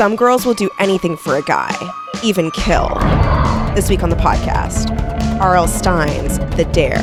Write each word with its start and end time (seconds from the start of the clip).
Some 0.00 0.16
girls 0.16 0.46
will 0.46 0.54
do 0.54 0.70
anything 0.78 1.14
for 1.14 1.36
a 1.36 1.42
guy, 1.42 1.76
even 2.24 2.50
kill. 2.52 2.88
This 3.74 3.90
week 3.90 4.02
on 4.02 4.08
the 4.08 4.16
podcast, 4.16 4.90
R.L. 5.38 5.68
Stine's 5.68 6.38
The 6.56 6.64
Dare. 6.72 6.96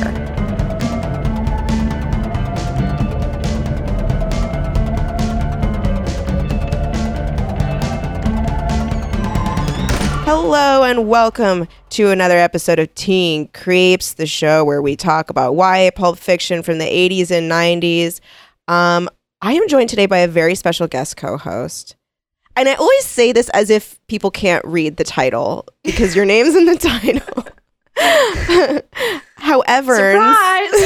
Hello 10.24 10.82
and 10.82 11.08
welcome 11.08 11.68
to 11.90 12.10
another 12.10 12.36
episode 12.36 12.80
of 12.80 12.92
Teen 12.96 13.46
Creeps, 13.54 14.14
the 14.14 14.26
show 14.26 14.64
where 14.64 14.82
we 14.82 14.96
talk 14.96 15.30
about 15.30 15.54
YA 15.54 15.92
pulp 15.94 16.18
fiction 16.18 16.64
from 16.64 16.78
the 16.78 16.84
80s 16.84 17.30
and 17.30 17.48
90s. 17.48 18.18
Um, 18.66 19.08
I 19.40 19.52
am 19.52 19.68
joined 19.68 19.88
today 19.88 20.06
by 20.06 20.18
a 20.18 20.26
very 20.26 20.56
special 20.56 20.88
guest 20.88 21.16
co-host. 21.16 21.94
And 22.58 22.68
I 22.68 22.74
always 22.74 23.04
say 23.04 23.30
this 23.30 23.48
as 23.50 23.70
if 23.70 24.04
people 24.08 24.32
can't 24.32 24.64
read 24.64 24.96
the 24.96 25.04
title 25.04 25.64
because 25.84 26.16
your 26.16 26.24
name's 26.24 26.56
in 26.56 26.64
the 26.64 26.76
title. 26.80 27.44
However, 29.36 29.94
Surprise! 29.94 30.72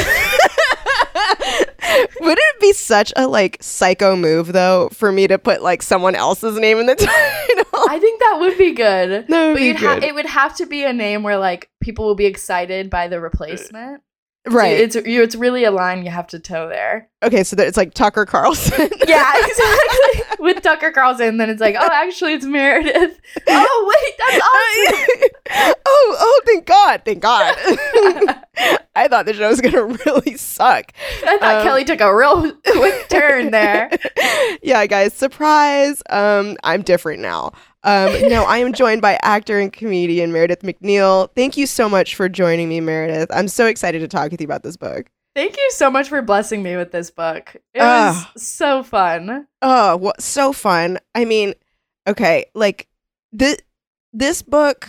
would 2.20 2.38
it 2.38 2.60
be 2.60 2.74
such 2.74 3.10
a 3.16 3.26
like 3.26 3.56
psycho 3.60 4.16
move 4.16 4.52
though 4.52 4.90
for 4.92 5.12
me 5.12 5.26
to 5.26 5.38
put 5.38 5.62
like 5.62 5.82
someone 5.82 6.14
else's 6.14 6.58
name 6.58 6.78
in 6.78 6.84
the 6.84 6.94
title? 6.94 7.64
I 7.88 7.98
think 7.98 8.20
that 8.20 8.36
would 8.38 8.58
be 8.58 8.72
good. 8.72 9.30
No, 9.30 9.54
but 9.54 9.58
be 9.58 9.68
you'd 9.68 9.76
ha- 9.76 9.98
it 10.02 10.14
would 10.14 10.26
have 10.26 10.54
to 10.56 10.66
be 10.66 10.84
a 10.84 10.92
name 10.92 11.22
where 11.22 11.38
like 11.38 11.70
people 11.80 12.04
will 12.04 12.14
be 12.14 12.26
excited 12.26 12.90
by 12.90 13.08
the 13.08 13.18
replacement. 13.18 14.02
So 14.46 14.56
right. 14.56 14.78
it's 14.78 14.96
you. 14.96 15.22
It's 15.22 15.36
really 15.36 15.64
a 15.64 15.70
line 15.70 16.04
you 16.04 16.10
have 16.10 16.26
to 16.28 16.38
toe 16.38 16.68
there. 16.68 17.08
okay, 17.22 17.44
so 17.44 17.56
that 17.56 17.66
it's 17.66 17.78
like 17.78 17.94
Tucker 17.94 18.26
Carlson. 18.26 18.90
Yeah, 19.06 19.32
exactly. 19.36 20.21
With 20.42 20.60
Tucker 20.62 20.90
Carlson, 20.90 21.36
then 21.36 21.48
it's 21.50 21.60
like, 21.60 21.76
oh, 21.78 21.88
actually, 21.92 22.32
it's 22.34 22.44
Meredith. 22.44 23.20
Oh, 23.48 23.94
wait, 23.94 24.14
that's 24.18 24.42
awesome. 25.62 25.74
oh, 25.86 26.16
oh, 26.18 26.40
thank 26.46 26.66
God. 26.66 27.02
Thank 27.04 27.22
God. 27.22 27.54
I 28.96 29.06
thought 29.08 29.24
the 29.26 29.34
show 29.34 29.48
was 29.48 29.60
going 29.60 29.72
to 29.96 30.04
really 30.04 30.36
suck. 30.36 30.92
I 31.24 31.38
thought 31.38 31.54
Um, 31.58 31.62
Kelly 31.62 31.84
took 31.84 32.00
a 32.00 32.14
real 32.14 32.52
quick 32.66 33.08
turn 33.08 33.52
there. 33.52 33.88
yeah, 34.62 34.84
guys, 34.86 35.14
surprise. 35.14 36.02
Um, 36.10 36.56
I'm 36.64 36.82
different 36.82 37.20
now. 37.20 37.52
Um, 37.84 38.12
no, 38.28 38.44
I 38.44 38.58
am 38.58 38.72
joined 38.72 39.00
by 39.00 39.18
actor 39.22 39.58
and 39.60 39.72
comedian 39.72 40.32
Meredith 40.32 40.62
McNeil. 40.62 41.28
Thank 41.36 41.56
you 41.56 41.66
so 41.66 41.88
much 41.88 42.14
for 42.16 42.28
joining 42.28 42.68
me, 42.68 42.80
Meredith. 42.80 43.28
I'm 43.32 43.48
so 43.48 43.66
excited 43.66 44.00
to 44.00 44.08
talk 44.08 44.30
with 44.32 44.40
you 44.40 44.44
about 44.46 44.62
this 44.64 44.76
book. 44.76 45.06
Thank 45.34 45.56
you 45.56 45.70
so 45.72 45.90
much 45.90 46.08
for 46.08 46.20
blessing 46.22 46.62
me 46.62 46.76
with 46.76 46.92
this 46.92 47.10
book. 47.10 47.56
It 47.74 47.80
Ah. 47.80 48.30
was 48.34 48.42
so 48.42 48.82
fun. 48.82 49.46
Oh, 49.62 49.96
what 49.96 50.20
so 50.22 50.52
fun. 50.52 50.98
I 51.14 51.24
mean, 51.24 51.54
okay, 52.06 52.46
like 52.54 52.88
this 53.32 53.56
this 54.12 54.42
book 54.42 54.88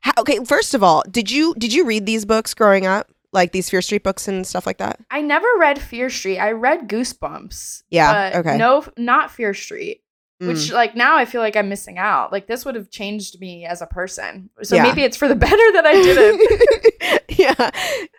how, 0.00 0.12
okay, 0.18 0.38
first 0.44 0.74
of 0.74 0.82
all, 0.82 1.02
did 1.10 1.30
you 1.30 1.54
did 1.58 1.72
you 1.72 1.84
read 1.86 2.04
these 2.06 2.24
books 2.24 2.52
growing 2.54 2.86
up? 2.86 3.10
Like 3.32 3.52
these 3.52 3.68
Fear 3.68 3.82
Street 3.82 4.04
books 4.04 4.28
and 4.28 4.46
stuff 4.46 4.66
like 4.66 4.78
that? 4.78 5.00
I 5.10 5.20
never 5.22 5.46
read 5.58 5.80
Fear 5.80 6.08
Street. 6.10 6.38
I 6.38 6.52
read 6.52 6.88
Goosebumps. 6.88 7.82
Yeah, 7.90 8.30
but 8.30 8.38
okay. 8.40 8.56
No, 8.58 8.84
not 8.96 9.30
Fear 9.32 9.54
Street. 9.54 10.02
Mm. 10.42 10.48
Which 10.48 10.70
like 10.72 10.94
now 10.94 11.16
I 11.16 11.24
feel 11.24 11.40
like 11.40 11.56
I'm 11.56 11.68
missing 11.68 11.98
out. 11.98 12.32
Like 12.32 12.46
this 12.46 12.64
would 12.64 12.74
have 12.74 12.90
changed 12.90 13.40
me 13.40 13.64
as 13.66 13.80
a 13.82 13.86
person. 13.86 14.50
So 14.62 14.76
Yeah. 14.76 14.82
maybe 14.84 15.02
it's 15.02 15.16
for 15.16 15.26
the 15.28 15.34
better 15.46 15.72
that 15.72 15.84
I 15.86 15.92
didn't. 15.92 17.20
yeah. 17.38 17.70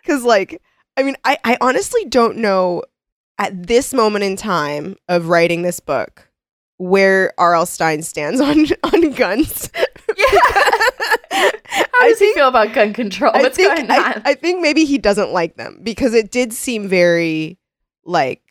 Cause 0.06 0.22
like, 0.24 0.60
I 0.96 1.02
mean, 1.02 1.16
I, 1.24 1.38
I 1.44 1.58
honestly 1.60 2.04
don't 2.06 2.38
know 2.38 2.82
at 3.38 3.66
this 3.66 3.92
moment 3.92 4.24
in 4.24 4.36
time 4.36 4.96
of 5.08 5.28
writing 5.28 5.62
this 5.62 5.80
book 5.80 6.30
where 6.78 7.32
R.L. 7.38 7.66
Stine 7.66 8.02
stands 8.02 8.40
on 8.42 8.66
on 8.82 9.12
guns. 9.12 9.70
yeah. 10.16 10.26
How 11.92 12.08
does 12.08 12.18
he 12.18 12.32
feel 12.34 12.48
about 12.48 12.72
gun 12.72 12.92
control? 12.92 13.32
I 13.34 13.40
What's 13.40 13.56
think 13.56 13.74
going 13.74 13.90
I, 13.90 14.12
on? 14.12 14.22
I 14.24 14.34
think 14.34 14.60
maybe 14.60 14.84
he 14.84 14.98
doesn't 14.98 15.32
like 15.32 15.56
them 15.56 15.80
because 15.82 16.14
it 16.14 16.30
did 16.30 16.52
seem 16.52 16.88
very 16.88 17.58
like 18.04 18.45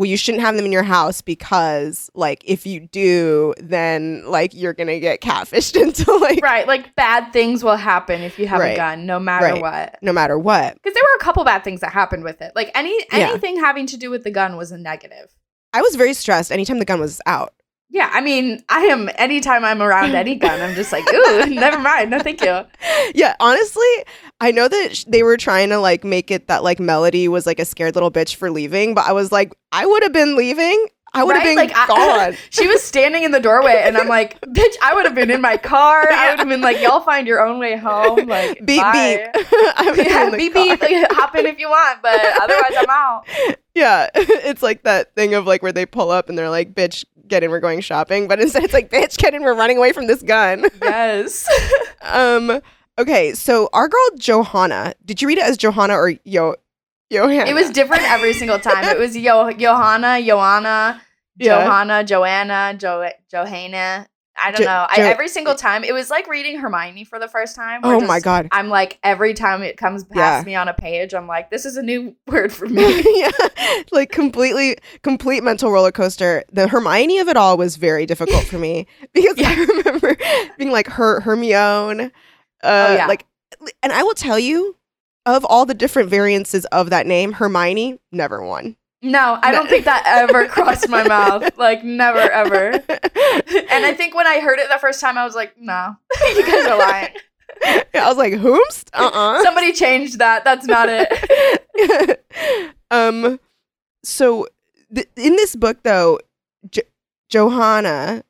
well 0.00 0.08
you 0.08 0.16
shouldn't 0.16 0.42
have 0.42 0.56
them 0.56 0.64
in 0.64 0.72
your 0.72 0.82
house 0.82 1.20
because 1.20 2.08
like 2.14 2.42
if 2.46 2.64
you 2.64 2.80
do 2.80 3.52
then 3.60 4.24
like 4.26 4.54
you're 4.54 4.72
gonna 4.72 4.98
get 4.98 5.20
catfished 5.20 5.76
into 5.80 6.10
like 6.16 6.42
right, 6.42 6.66
like 6.66 6.94
bad 6.96 7.30
things 7.34 7.62
will 7.62 7.76
happen 7.76 8.22
if 8.22 8.38
you 8.38 8.46
have 8.46 8.60
Right. 8.60 8.72
a 8.72 8.76
gun, 8.76 9.04
no 9.04 9.20
matter 9.20 9.44
Right. 9.44 9.60
what. 9.60 9.98
no 10.00 10.12
matter 10.14 10.38
what. 10.38 10.72
Because 10.74 10.94
there 10.94 11.02
were 11.02 11.16
a 11.20 11.22
couple 11.22 11.44
bad 11.44 11.64
things 11.64 11.80
that 11.82 11.92
happened 11.92 12.24
with 12.24 12.40
it. 12.40 12.52
Like 12.56 12.70
any 12.74 12.98
Yeah. 13.12 13.28
anything 13.28 13.58
having 13.60 13.84
to 13.88 13.98
do 13.98 14.10
with 14.10 14.24
the 14.24 14.30
gun 14.30 14.56
was 14.56 14.72
a 14.72 14.78
negative. 14.78 15.34
I 15.74 15.82
was 15.82 15.96
very 15.96 16.14
stressed 16.14 16.50
anytime 16.50 16.78
the 16.78 16.86
gun 16.86 16.98
was 16.98 17.20
out. 17.26 17.52
Yeah, 17.92 18.08
I 18.12 18.20
mean, 18.20 18.62
I 18.68 18.82
am 18.82 19.10
anytime 19.16 19.64
I'm 19.64 19.82
around 19.82 20.14
any 20.14 20.36
gun, 20.36 20.60
I'm 20.60 20.76
just 20.76 20.92
like, 20.92 21.04
ooh, 21.12 21.46
never 21.48 21.78
mind. 21.80 22.10
No, 22.10 22.20
thank 22.20 22.40
you. 22.40 22.64
yeah, 23.16 23.34
honestly, 23.40 23.82
I 24.40 24.52
know 24.52 24.68
that 24.68 24.96
sh- 24.96 25.04
they 25.08 25.24
were 25.24 25.36
trying 25.36 25.70
to 25.70 25.78
like 25.78 26.04
make 26.04 26.30
it 26.30 26.46
that 26.46 26.62
like 26.62 26.78
Melody 26.78 27.26
was 27.26 27.46
like 27.46 27.58
a 27.58 27.64
scared 27.64 27.94
little 27.96 28.10
bitch 28.12 28.36
for 28.36 28.50
leaving, 28.50 28.94
but 28.94 29.06
I 29.06 29.12
was 29.12 29.32
like, 29.32 29.52
I 29.72 29.86
would 29.86 30.04
have 30.04 30.12
been 30.12 30.36
leaving. 30.36 30.86
I 31.12 31.24
would 31.24 31.34
have 31.34 31.44
Right? 31.44 31.56
been 31.56 31.68
Like, 31.68 31.76
I- 31.76 31.86
gone. 32.30 32.36
She 32.50 32.68
was 32.68 32.80
standing 32.80 33.24
in 33.24 33.32
the 33.32 33.40
doorway, 33.40 33.82
and 33.84 33.96
I'm 33.98 34.06
like, 34.06 34.40
bitch, 34.46 34.76
I 34.80 34.94
would 34.94 35.04
have 35.06 35.16
been 35.16 35.32
in 35.32 35.40
my 35.40 35.56
car. 35.56 36.08
I 36.08 36.30
would 36.30 36.38
have 36.38 36.48
been 36.48 36.60
like, 36.60 36.80
y'all 36.80 37.00
find 37.00 37.26
your 37.26 37.44
own 37.44 37.58
way 37.58 37.76
home. 37.76 38.28
Like, 38.28 38.64
beep 38.64 38.80
bye. 38.80 39.28
beep. 39.34 39.46
I 39.52 39.84
would 39.90 40.06
Yeah, 40.06 40.24
in 40.26 40.30
the 40.30 40.36
beep 40.36 40.52
car. 40.52 40.62
beep. 40.64 40.80
Like, 40.80 41.10
hop 41.12 41.34
in 41.34 41.46
if 41.46 41.58
you 41.58 41.68
want, 41.68 42.00
but 42.02 42.14
otherwise, 42.40 42.72
I'm 42.78 42.88
out. 42.90 43.24
Yeah, 43.74 44.08
it's 44.14 44.62
like 44.62 44.84
that 44.84 45.12
thing 45.16 45.34
of 45.34 45.46
like 45.48 45.62
where 45.64 45.72
they 45.72 45.86
pull 45.86 46.12
up 46.12 46.28
and 46.28 46.38
they're 46.38 46.50
like, 46.50 46.74
"Bitch, 46.74 47.04
get 47.30 47.42
in, 47.42 47.50
we're 47.50 47.60
going 47.60 47.80
shopping," 47.80 48.28
but 48.28 48.40
instead 48.42 48.64
it's 48.64 48.74
like, 48.74 48.90
"Bitch, 48.90 49.16
get 49.16 49.32
in, 49.34 49.42
we're 49.42 49.54
running 49.54 49.78
away 49.78 49.92
from 49.92 50.06
this 50.06 50.22
gun." 50.22 50.66
Yes. 50.82 51.48
um. 52.02 52.60
Okay, 52.98 53.32
so 53.32 53.70
our 53.72 53.88
girl 53.88 54.10
Johanna. 54.18 54.92
Did 55.06 55.22
you 55.22 55.28
read 55.28 55.38
it 55.38 55.44
as 55.44 55.56
Johanna 55.56 55.94
or 55.94 56.12
Yo? 56.24 56.56
Johanna. 57.10 57.50
It 57.50 57.54
was 57.54 57.70
different 57.70 58.02
every 58.02 58.34
single 58.34 58.58
time. 58.58 58.84
It 58.84 58.98
was 58.98 59.16
Yo 59.16 59.50
Johanna, 59.52 60.22
Joanna, 60.22 61.00
Yeah. 61.38 61.64
Johanna, 61.64 62.04
Joanna, 62.04 62.74
jo- 62.76 63.08
Johanna. 63.30 64.06
I 64.42 64.50
don't 64.50 64.60
Jo- 64.62 64.64
know. 64.66 64.86
I, 64.88 64.96
Jo- 64.96 65.02
every 65.02 65.28
single 65.28 65.54
time, 65.54 65.84
it 65.84 65.92
was 65.92 66.10
like 66.10 66.26
reading 66.28 66.58
Hermione 66.58 67.04
for 67.04 67.18
the 67.18 67.28
first 67.28 67.54
time. 67.56 67.80
Oh 67.84 68.00
my 68.00 68.20
god. 68.20 68.48
I'm 68.52 68.68
like 68.68 68.98
every 69.02 69.34
time 69.34 69.62
it 69.62 69.76
comes 69.76 70.04
past 70.04 70.42
Yeah. 70.44 70.46
me 70.46 70.54
on 70.54 70.68
a 70.68 70.74
page, 70.74 71.14
I'm 71.14 71.26
like, 71.26 71.50
this 71.50 71.64
is 71.64 71.76
a 71.76 71.82
new 71.82 72.14
word 72.26 72.52
for 72.52 72.66
me. 72.66 73.02
yeah, 73.18 73.30
like 73.92 74.10
completely, 74.12 74.76
complete 75.02 75.42
mental 75.42 75.70
roller 75.70 75.92
coaster. 75.92 76.44
The 76.52 76.68
Hermione 76.68 77.18
of 77.18 77.28
it 77.28 77.36
all 77.36 77.56
was 77.56 77.76
very 77.76 78.06
difficult 78.06 78.44
for 78.44 78.58
me 78.58 78.86
because 79.12 79.36
I 79.44 79.54
remember 79.54 80.16
being 80.58 80.70
like 80.70 80.86
her 80.88 81.20
Hermione, 81.20 82.04
uh, 82.04 82.08
Oh, 82.62 82.94
yeah. 82.94 83.06
like, 83.06 83.26
and 83.82 83.92
I 83.92 84.02
will 84.02 84.14
tell 84.14 84.38
you, 84.38 84.76
of 85.26 85.44
all 85.44 85.66
the 85.66 85.74
different 85.74 86.08
variances 86.08 86.64
of 86.66 86.90
that 86.90 87.06
name, 87.06 87.32
Hermione 87.32 88.00
never 88.10 88.42
won. 88.42 88.76
No, 89.02 89.38
I 89.42 89.50
don't 89.52 89.68
think 89.68 89.86
that 89.86 90.02
ever 90.06 90.46
crossed 90.48 90.88
my 90.88 91.06
mouth. 91.06 91.56
Like 91.56 91.82
never 91.84 92.18
ever. 92.18 92.82
And 93.72 93.84
I 93.86 93.94
think 93.94 94.14
when 94.14 94.26
I 94.26 94.40
heard 94.40 94.58
it 94.58 94.68
the 94.70 94.78
first 94.78 95.00
time, 95.00 95.16
I 95.16 95.24
was 95.24 95.34
like, 95.34 95.54
no, 95.58 95.96
you 96.34 96.44
guys 96.46 96.66
are 96.66 96.78
lying. 96.78 97.08
I 97.64 98.08
was 98.08 98.16
like, 98.16 98.32
"Whomst? 98.34 98.88
Uh 98.92 99.10
uh 99.12 99.42
Somebody 99.42 99.72
changed 99.72 100.18
that. 100.18 100.44
That's 100.44 100.66
not 100.66 100.88
it. 100.90 102.24
um, 102.90 103.38
so 104.02 104.46
th- 104.94 105.08
in 105.16 105.36
this 105.36 105.54
book, 105.56 105.82
though, 105.82 106.18
jo- 106.70 106.82
Johanna, 107.28 108.22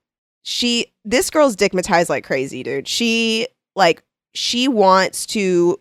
she 0.43 0.93
this 1.05 1.31
girl's 1.31 1.57
dickmatized 1.57 2.09
like 2.09 2.25
crazy, 2.25 2.63
dude. 2.63 2.89
She 2.89 3.47
like 3.77 4.03
she 4.35 4.69
wants 4.69 5.27
to 5.27 5.81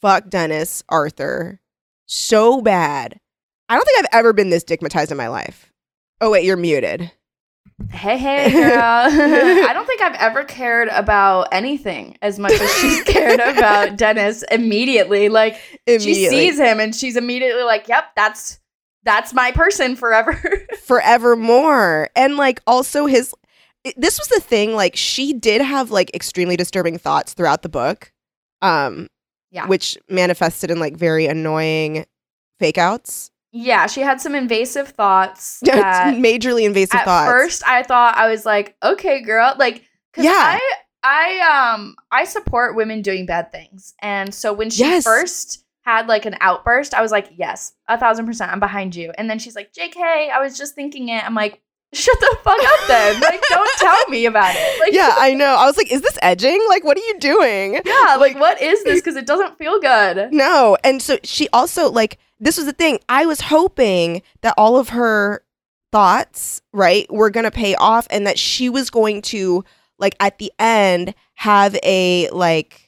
fuck 0.00 0.28
Dennis 0.28 0.82
Arthur 0.88 1.60
so 2.06 2.60
bad. 2.62 3.20
I 3.68 3.76
don't 3.76 3.84
think 3.84 3.98
I've 4.00 4.18
ever 4.20 4.32
been 4.32 4.50
this 4.50 4.64
dickmatized 4.64 5.10
in 5.10 5.16
my 5.16 5.28
life. 5.28 5.72
Oh 6.20 6.30
wait, 6.30 6.44
you're 6.44 6.56
muted. 6.56 7.10
Hey, 7.90 8.18
hey, 8.18 8.52
girl. 8.52 8.70
I 8.80 9.72
don't 9.72 9.86
think 9.86 10.00
I've 10.00 10.14
ever 10.14 10.44
cared 10.44 10.88
about 10.88 11.48
anything 11.50 12.16
as 12.22 12.38
much 12.38 12.52
as 12.52 12.72
she's 12.76 13.02
cared 13.04 13.40
about 13.40 13.96
Dennis 13.96 14.44
immediately. 14.50 15.28
Like, 15.28 15.56
she 15.88 16.28
sees 16.28 16.58
him 16.58 16.78
and 16.78 16.94
she's 16.94 17.16
immediately 17.16 17.64
like, 17.64 17.88
yep, 17.88 18.14
that's 18.14 18.60
that's 19.02 19.34
my 19.34 19.50
person 19.52 19.96
forever. 19.96 20.40
forevermore. 20.82 22.10
And 22.16 22.36
like 22.36 22.60
also 22.66 23.06
his 23.06 23.34
this 23.96 24.18
was 24.18 24.28
the 24.28 24.40
thing 24.40 24.74
like 24.74 24.96
she 24.96 25.32
did 25.34 25.60
have 25.60 25.90
like 25.90 26.14
extremely 26.14 26.56
disturbing 26.56 26.96
thoughts 26.96 27.34
throughout 27.34 27.62
the 27.62 27.68
book. 27.68 28.12
Um 28.62 29.08
Yeah. 29.50 29.66
which 29.66 29.98
manifested 30.08 30.70
in 30.70 30.78
like 30.78 30.96
very 30.96 31.26
annoying 31.26 32.06
fake 32.58 32.78
outs. 32.78 33.30
Yeah, 33.56 33.86
she 33.86 34.00
had 34.00 34.20
some 34.20 34.34
invasive 34.34 34.88
thoughts 34.88 35.60
that 35.62 36.14
Majorly 36.16 36.64
invasive 36.64 36.90
thoughts. 36.90 37.02
at 37.02 37.04
thoughts. 37.04 37.30
first 37.30 37.68
I 37.68 37.82
thought 37.84 38.16
I 38.16 38.28
was 38.28 38.44
like, 38.44 38.76
okay, 38.82 39.22
girl, 39.22 39.54
like, 39.58 39.84
cause 40.12 40.24
Yeah. 40.24 40.32
I, 40.34 40.60
I, 41.04 41.72
um, 41.74 41.94
I 42.10 42.24
support 42.24 42.74
women 42.76 43.00
doing 43.02 43.26
bad 43.26 43.52
things, 43.52 43.94
and 44.02 44.34
so 44.34 44.52
when 44.52 44.70
she 44.70 44.80
Yes. 44.82 45.04
first 45.04 45.64
had 45.82 46.08
like 46.08 46.24
an 46.26 46.34
outburst, 46.40 46.94
I 46.94 47.02
was 47.02 47.12
like, 47.12 47.28
yes, 47.36 47.74
a 47.88 47.98
thousand 47.98 48.24
percent, 48.26 48.50
I'm 48.50 48.58
behind 48.60 48.96
you. 48.96 49.12
And 49.18 49.28
then 49.28 49.38
she's 49.38 49.54
like, 49.54 49.72
J.K., 49.74 50.30
I 50.34 50.40
was 50.40 50.56
just 50.56 50.74
thinking 50.74 51.10
it. 51.10 51.22
I'm 51.22 51.34
like, 51.34 51.60
shut 51.92 52.18
the 52.20 52.38
fuck 52.42 52.58
up, 52.58 52.88
then. 52.88 53.20
like, 53.20 53.42
don't 53.50 53.78
tell 53.78 54.08
me 54.08 54.24
about 54.24 54.54
it. 54.56 54.80
Like, 54.80 54.94
yeah, 54.94 55.14
I 55.18 55.34
know. 55.34 55.54
I 55.56 55.66
was 55.66 55.76
like, 55.76 55.92
is 55.92 56.00
this 56.00 56.16
edging? 56.22 56.58
Like, 56.70 56.84
what 56.84 56.96
are 56.96 57.02
you 57.06 57.18
doing? 57.20 57.80
yeah, 57.84 58.16
like, 58.18 58.40
what 58.40 58.60
is 58.62 58.82
this? 58.84 59.00
Because 59.00 59.16
it 59.16 59.26
doesn't 59.26 59.58
feel 59.58 59.78
good. 59.78 60.32
No. 60.32 60.76
And 60.82 61.02
so 61.02 61.18
she 61.22 61.48
also, 61.52 61.90
like, 61.90 62.18
this 62.44 62.56
was 62.56 62.66
the 62.66 62.72
thing. 62.72 63.00
I 63.08 63.26
was 63.26 63.40
hoping 63.40 64.22
that 64.42 64.54
all 64.56 64.76
of 64.76 64.90
her 64.90 65.42
thoughts, 65.92 66.62
right, 66.72 67.10
were 67.12 67.30
going 67.30 67.44
to 67.44 67.50
pay 67.50 67.74
off 67.74 68.06
and 68.10 68.26
that 68.26 68.38
she 68.38 68.68
was 68.68 68.90
going 68.90 69.22
to, 69.22 69.64
like, 69.98 70.16
at 70.20 70.38
the 70.38 70.52
end 70.58 71.14
have 71.34 71.76
a, 71.82 72.28
like, 72.30 72.80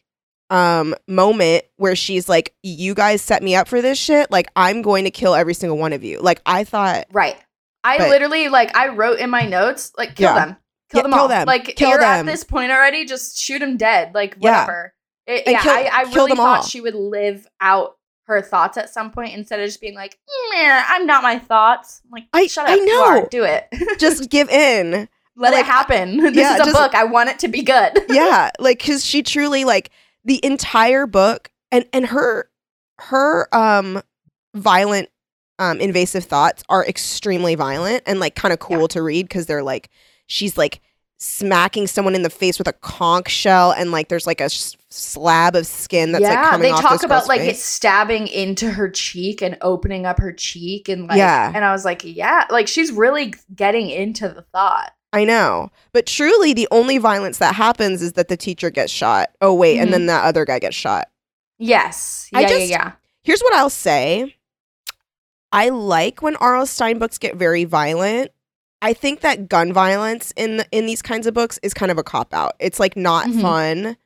um 0.49 0.95
moment 1.09 1.65
where 1.77 1.97
she's 1.97 2.29
like 2.29 2.55
you 2.63 2.95
guys 2.95 3.21
set 3.21 3.43
me 3.43 3.57
up 3.57 3.67
for 3.67 3.83
this 3.83 3.99
shit 3.99 4.31
like 4.31 4.47
i'm 4.55 4.81
going 4.81 5.03
to 5.03 5.11
kill 5.11 5.35
every 5.35 5.53
single 5.55 5.77
one 5.77 5.93
of 5.93 6.05
you 6.05 6.21
like 6.21 6.41
i 6.47 6.63
thought 6.63 7.05
Right. 7.11 7.37
I 7.83 7.99
But- 7.99 8.11
literally 8.11 8.49
like 8.49 8.77
I 8.77 8.89
wrote 8.91 9.19
in 9.19 9.29
my 9.29 9.43
notes 9.45 9.91
like 9.99 10.15
kill 10.15 10.29
Yeah. 10.33 10.45
them, 10.45 10.57
kill 10.93 10.99
Yeah, 10.99 11.03
them 11.03 11.11
kill 11.13 11.21
all. 11.23 11.29
them. 11.29 11.47
Like 11.49 11.75
Kill 11.75 11.89
you're 11.91 11.99
them. 11.99 12.21
at 12.29 12.31
this 12.31 12.45
point 12.45 12.71
already, 12.71 13.05
just 13.07 13.41
shoot 13.41 13.59
them 13.59 13.77
dead. 13.77 14.15
Like 14.15 14.37
Yeah. 14.39 14.61
whatever. 14.61 14.95
It- 15.27 15.49
yeah, 15.49 15.63
kill- 15.63 15.73
I, 15.73 15.91
I 15.93 16.03
really 16.15 16.37
thought 16.37 16.59
all. 16.59 16.63
she 16.63 16.81
would 16.81 16.95
live 16.95 17.45
out 17.61 17.97
her 18.27 18.43
thoughts 18.43 18.77
at 18.77 18.91
some 18.91 19.11
point 19.11 19.35
instead 19.35 19.61
of 19.61 19.67
just 19.67 19.81
being 19.81 19.95
like, 19.95 20.19
"Meh, 20.53 20.83
I'm 20.89 21.07
not 21.07 21.23
my 21.23 21.39
thoughts. 21.39 22.03
I'm 22.05 22.11
like, 22.11 22.25
I- 22.33 22.47
shut 22.47 22.69
I 22.69 22.75
up, 22.75 22.79
you 22.81 22.91
are. 22.93 23.21
know. 23.23 23.29
do 23.31 23.45
it. 23.45 23.67
just 23.99 24.29
give 24.31 24.49
in 24.49 25.09
Let 25.37 25.53
Like, 25.53 25.61
it 25.61 25.67
happen. 25.67 26.17
This 26.23 26.37
yeah, 26.37 26.55
is 26.55 26.61
a 26.61 26.65
just- 26.65 26.77
book. 26.77 26.95
I 26.95 27.05
want 27.05 27.29
it 27.31 27.39
to 27.41 27.49
be 27.49 27.63
good. 27.63 27.93
yeah 28.09 28.51
like 28.59 28.79
because 28.79 29.05
she 29.05 29.23
truly 29.23 29.65
like 29.65 29.91
the 30.25 30.45
entire 30.45 31.07
book 31.07 31.51
and 31.71 31.85
and 31.93 32.07
her 32.07 32.49
her 32.99 33.49
um 33.55 34.03
violent 34.55 35.09
um 35.59 35.81
invasive 35.81 36.25
thoughts 36.25 36.63
are 36.69 36.85
extremely 36.87 37.55
violent 37.55 38.03
and 38.07 38.21
like 38.21 38.35
kind 38.35 38.53
of 38.53 38.59
cool 38.59 38.81
Yeah. 38.83 38.87
to 38.89 39.03
read 39.03 39.25
because 39.29 39.47
they're 39.47 39.63
like 39.63 39.89
she's 40.27 40.57
like 40.57 40.81
smacking 41.19 41.87
someone 41.87 42.15
in 42.15 42.23
the 42.23 42.31
face 42.31 42.59
with 42.59 42.69
a 42.69 42.73
conch 42.75 43.31
shell 43.31 43.73
and 43.73 43.91
like 43.91 44.09
there's 44.09 44.27
like 44.27 44.41
a 44.41 44.45
s- 44.45 44.77
slab 44.91 45.57
of 45.57 45.67
skin 45.67 46.13
that's 46.13 46.23
like 46.23 46.33
yeah, 46.33 46.51
coming 46.51 46.71
they 46.75 46.79
talk 46.81 47.03
about 47.03 47.27
like 47.27 47.41
face. 47.41 47.57
it 47.57 47.61
stabbing 47.61 48.27
into 48.29 48.71
her 48.71 48.89
cheek 48.91 49.41
and 49.41 49.57
opening 49.63 50.05
up 50.05 50.19
her 50.19 50.33
cheek 50.33 50.89
and 50.91 51.07
like 51.07 51.17
Yeah. 51.17 51.51
and 51.55 51.65
I 51.65 51.73
was 51.73 51.85
like, 51.87 52.03
yeah, 52.05 52.45
like 52.51 52.69
she's 52.69 52.93
really 52.93 53.33
getting 53.55 53.89
into 53.89 54.29
the 54.29 54.43
thought. 54.53 54.93
I 55.13 55.25
know. 55.25 55.71
But 55.93 56.05
truly 56.07 56.53
the 56.53 56.69
only 56.71 56.99
violence 56.99 57.39
that 57.39 57.55
happens 57.55 58.03
is 58.03 58.13
that 58.15 58.29
the 58.29 58.37
teacher 58.37 58.69
gets 58.69 58.93
shot. 58.93 59.31
Oh 59.41 59.55
wait, 59.55 59.79
and 59.79 59.89
Mhm. 59.89 59.93
then 59.93 60.07
that 60.07 60.25
other 60.27 60.45
guy 60.45 60.59
gets 60.59 60.77
shot. 60.77 61.09
Yes. 61.59 62.29
I 62.35 62.43
Yeah, 62.43 62.49
just- 62.49 62.61
yeah, 62.69 62.77
yeah. 62.85 62.93
Here's 63.23 63.41
what 63.41 63.55
I'll 63.55 63.71
say. 63.71 64.37
I 65.51 65.71
like 65.71 66.21
when 66.21 66.37
R.L. 66.37 66.67
Stine 66.67 66.99
books 66.99 67.17
get 67.19 67.37
very 67.37 67.65
violent. 67.65 68.31
I 68.83 68.93
think 68.93 69.21
that 69.21 69.49
gun 69.49 69.73
violence 69.73 70.33
in 70.37 70.59
the, 70.59 70.67
in 70.71 70.87
these 70.87 71.03
kinds 71.03 71.27
of 71.27 71.35
books 71.35 71.59
is 71.63 71.73
kind 71.75 71.91
of 71.91 71.99
a 71.99 72.03
cop 72.03 72.33
out. 72.35 72.55
It's 72.61 72.79
like 72.79 72.97
not 72.97 73.27
Mhm. 73.27 73.41
fun. 73.41 73.97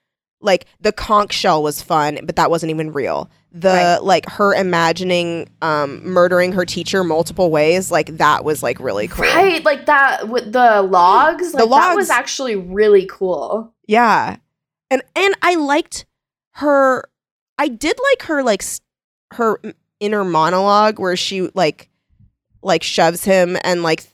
Like 0.41 0.67
the 0.81 0.93
conch 0.93 1.33
shell 1.33 1.63
was 1.63 1.83
fun, 1.83 2.19
but 2.25 2.37
that 2.37 2.51
wasn't 2.51 2.71
even 2.71 2.93
real. 2.93 3.29
The 3.53 3.69
Right. 3.69 4.03
like 4.03 4.29
her 4.31 4.55
imagining 4.55 5.51
um 5.61 6.01
murdering 6.09 6.53
her 6.53 6.65
teacher 6.65 7.03
multiple 7.05 7.51
ways, 7.51 7.91
like 7.91 8.17
that 8.19 8.45
was 8.45 8.63
like 8.63 8.79
really 8.81 9.09
cool. 9.09 9.25
Right, 9.25 9.63
like 9.65 9.87
that 9.87 10.29
with 10.29 10.53
the 10.53 10.83
logs. 10.83 11.53
The 11.53 11.67
Like 11.67 11.83
that 11.83 11.95
was 11.97 12.09
actually 12.11 12.57
really 12.57 13.07
cool. 13.07 13.75
Yeah. 13.87 14.37
And 14.91 15.03
and 15.17 15.35
I 15.43 15.57
liked 15.57 16.07
her 16.55 17.05
I 17.59 17.69
did 17.69 17.99
like 18.13 18.23
her 18.29 18.43
like 18.43 18.63
her 19.33 19.61
inner 19.99 20.25
monologue 20.25 20.99
where 20.99 21.17
she 21.17 21.51
like 21.55 21.91
like 22.63 22.83
shoves 22.83 23.25
him 23.25 23.59
and 23.63 23.83
like 23.83 24.05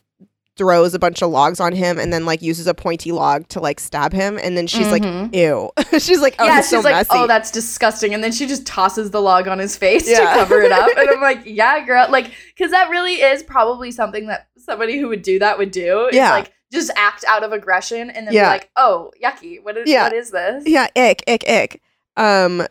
throws 0.57 0.93
a 0.93 0.99
bunch 0.99 1.21
of 1.21 1.29
logs 1.29 1.59
on 1.59 1.71
him 1.73 1.99
and 1.99 2.11
then 2.11 2.25
like 2.25 2.41
uses 2.41 2.65
a 2.67 2.73
pointy 2.73 3.11
log 3.11 3.47
to 3.49 3.59
like 3.59 3.79
stab 3.79 4.11
him 4.11 4.39
and 4.41 4.57
then 4.57 4.65
she's 4.67 4.89
like 4.91 5.03
Mhm. 5.03 5.33
ew. 5.33 5.71
she's 5.99 6.19
like 6.19 6.35
oh 6.39 6.45
yeah, 6.45 6.57
she's 6.57 6.69
so 6.69 6.79
like, 6.79 6.95
messy. 6.95 7.09
oh, 7.11 7.27
that's 7.27 7.51
disgusting, 7.51 8.13
and 8.13 8.23
then 8.23 8.31
she 8.31 8.45
just 8.47 8.65
tosses 8.65 9.11
the 9.11 9.21
log 9.21 9.47
on 9.47 9.59
his 9.59 9.77
face 9.77 10.09
Yeah. 10.09 10.19
to 10.19 10.39
cover 10.39 10.61
it 10.61 10.71
up, 10.71 10.89
and 10.97 11.09
I'm 11.09 11.21
like, 11.21 11.41
yeah, 11.45 11.85
girl, 11.85 12.07
like, 12.09 12.31
because 12.55 12.71
that 12.71 12.89
really 12.89 13.15
is 13.21 13.43
probably 13.43 13.91
something 13.91 14.27
that 14.27 14.47
somebody 14.57 14.97
who 14.97 15.07
would 15.09 15.21
do 15.21 15.39
that 15.39 15.57
would 15.57 15.71
do. 15.71 16.09
Yeah. 16.11 16.31
like 16.31 16.51
just 16.71 16.91
act 16.97 17.23
out 17.29 17.43
of 17.43 17.53
aggression 17.53 18.09
and 18.09 18.27
then 18.27 18.33
Yeah. 18.33 18.43
be 18.43 18.47
like, 18.49 18.69
oh, 18.75 19.11
yucky, 19.23 19.63
what 19.63 19.77
is 19.77 19.87
Yeah. 19.89 20.03
what 20.03 20.13
is 20.13 20.31
this? 20.31 20.63
yeah, 20.67 20.87
ick, 20.95 21.23
ick, 21.27 21.47
ick. 21.49 21.81
Um 22.17 22.65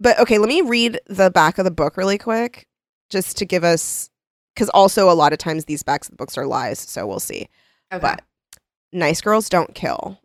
but 0.00 0.18
okay, 0.18 0.38
let 0.38 0.48
me 0.48 0.62
read 0.62 1.00
the 1.06 1.30
back 1.30 1.58
of 1.58 1.64
the 1.64 1.70
book 1.70 1.96
really 1.96 2.18
quick 2.18 2.66
just 3.08 3.36
to 3.38 3.44
give 3.44 3.62
us 3.64 4.10
cuz 4.56 4.68
also 4.70 5.10
a 5.10 5.14
lot 5.14 5.32
of 5.32 5.38
times 5.38 5.66
these 5.66 5.82
backs 5.82 6.08
of 6.08 6.12
the 6.12 6.16
books 6.16 6.36
are 6.36 6.46
lies, 6.46 6.78
so 6.78 7.06
we'll 7.06 7.20
see. 7.20 7.48
Okay. 7.92 8.00
But 8.00 8.22
nice 8.92 9.20
girls 9.20 9.48
don't 9.48 9.74
kill. 9.74 10.18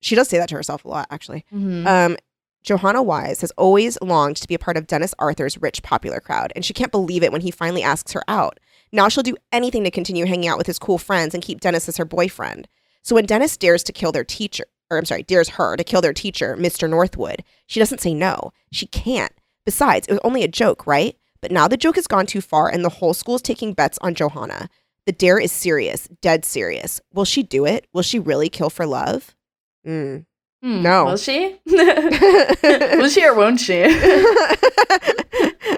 She 0.00 0.14
does 0.14 0.28
say 0.28 0.38
that 0.38 0.48
to 0.50 0.54
herself 0.54 0.84
a 0.84 0.88
lot, 0.88 1.08
actually. 1.10 1.44
Mhm. 1.52 1.86
Um, 1.86 2.16
Johanna 2.62 3.02
Wise 3.02 3.40
has 3.40 3.50
always 3.52 3.96
longed 4.02 4.36
to 4.36 4.46
be 4.48 4.54
a 4.54 4.58
part 4.58 4.76
of 4.76 4.86
Dennis 4.86 5.14
Arthur's 5.18 5.60
rich, 5.60 5.82
popular 5.82 6.20
crowd, 6.20 6.52
and 6.54 6.64
she 6.64 6.74
can't 6.74 6.92
believe 6.92 7.22
it 7.22 7.32
when 7.32 7.40
he 7.40 7.50
finally 7.50 7.82
asks 7.82 8.12
her 8.12 8.22
out. 8.28 8.60
Now 8.92 9.08
she'll 9.08 9.22
do 9.22 9.36
anything 9.52 9.84
to 9.84 9.90
continue 9.90 10.26
hanging 10.26 10.48
out 10.48 10.58
with 10.58 10.66
his 10.66 10.78
cool 10.78 10.98
friends 10.98 11.34
and 11.34 11.42
keep 11.42 11.60
Dennis 11.60 11.88
as 11.88 11.96
her 11.96 12.04
boyfriend. 12.04 12.68
So 13.02 13.14
when 13.14 13.26
Dennis 13.26 13.56
dares 13.56 13.82
to 13.84 13.92
kill 13.92 14.12
their 14.12 14.24
teacher, 14.24 14.66
or 14.90 14.98
I'm 14.98 15.04
sorry, 15.04 15.22
dares 15.22 15.50
her 15.50 15.76
to 15.76 15.84
kill 15.84 16.00
their 16.00 16.12
teacher, 16.12 16.56
Mr. 16.58 16.88
Northwood, 16.88 17.42
she 17.66 17.80
doesn't 17.80 18.00
say 18.00 18.12
no. 18.14 18.52
She 18.72 18.86
can't. 18.86 19.32
Besides, 19.64 20.06
it 20.06 20.12
was 20.12 20.20
only 20.24 20.42
a 20.42 20.48
joke, 20.48 20.86
right? 20.86 21.16
But 21.40 21.52
now 21.52 21.68
the 21.68 21.76
joke 21.76 21.96
has 21.96 22.06
gone 22.06 22.26
too 22.26 22.40
far, 22.40 22.68
and 22.68 22.84
the 22.84 22.88
whole 22.88 23.14
school 23.14 23.36
is 23.36 23.42
taking 23.42 23.72
bets 23.72 23.98
on 24.00 24.14
Johanna. 24.14 24.68
The 25.06 25.12
dare 25.12 25.38
is 25.38 25.52
serious, 25.52 26.08
dead 26.20 26.44
serious. 26.44 27.00
Will 27.14 27.24
she 27.24 27.42
do 27.42 27.64
it? 27.64 27.86
Will 27.92 28.02
she 28.02 28.18
really 28.18 28.48
kill 28.48 28.70
for 28.70 28.86
love? 28.86 29.34
Mm. 29.86 30.26
Hmm, 30.62 30.82
no. 30.82 31.04
Will 31.04 31.16
she? 31.16 31.56
Will 31.66 33.08
she 33.08 33.24
or 33.24 33.34
won't 33.34 33.60
she? 33.60 33.74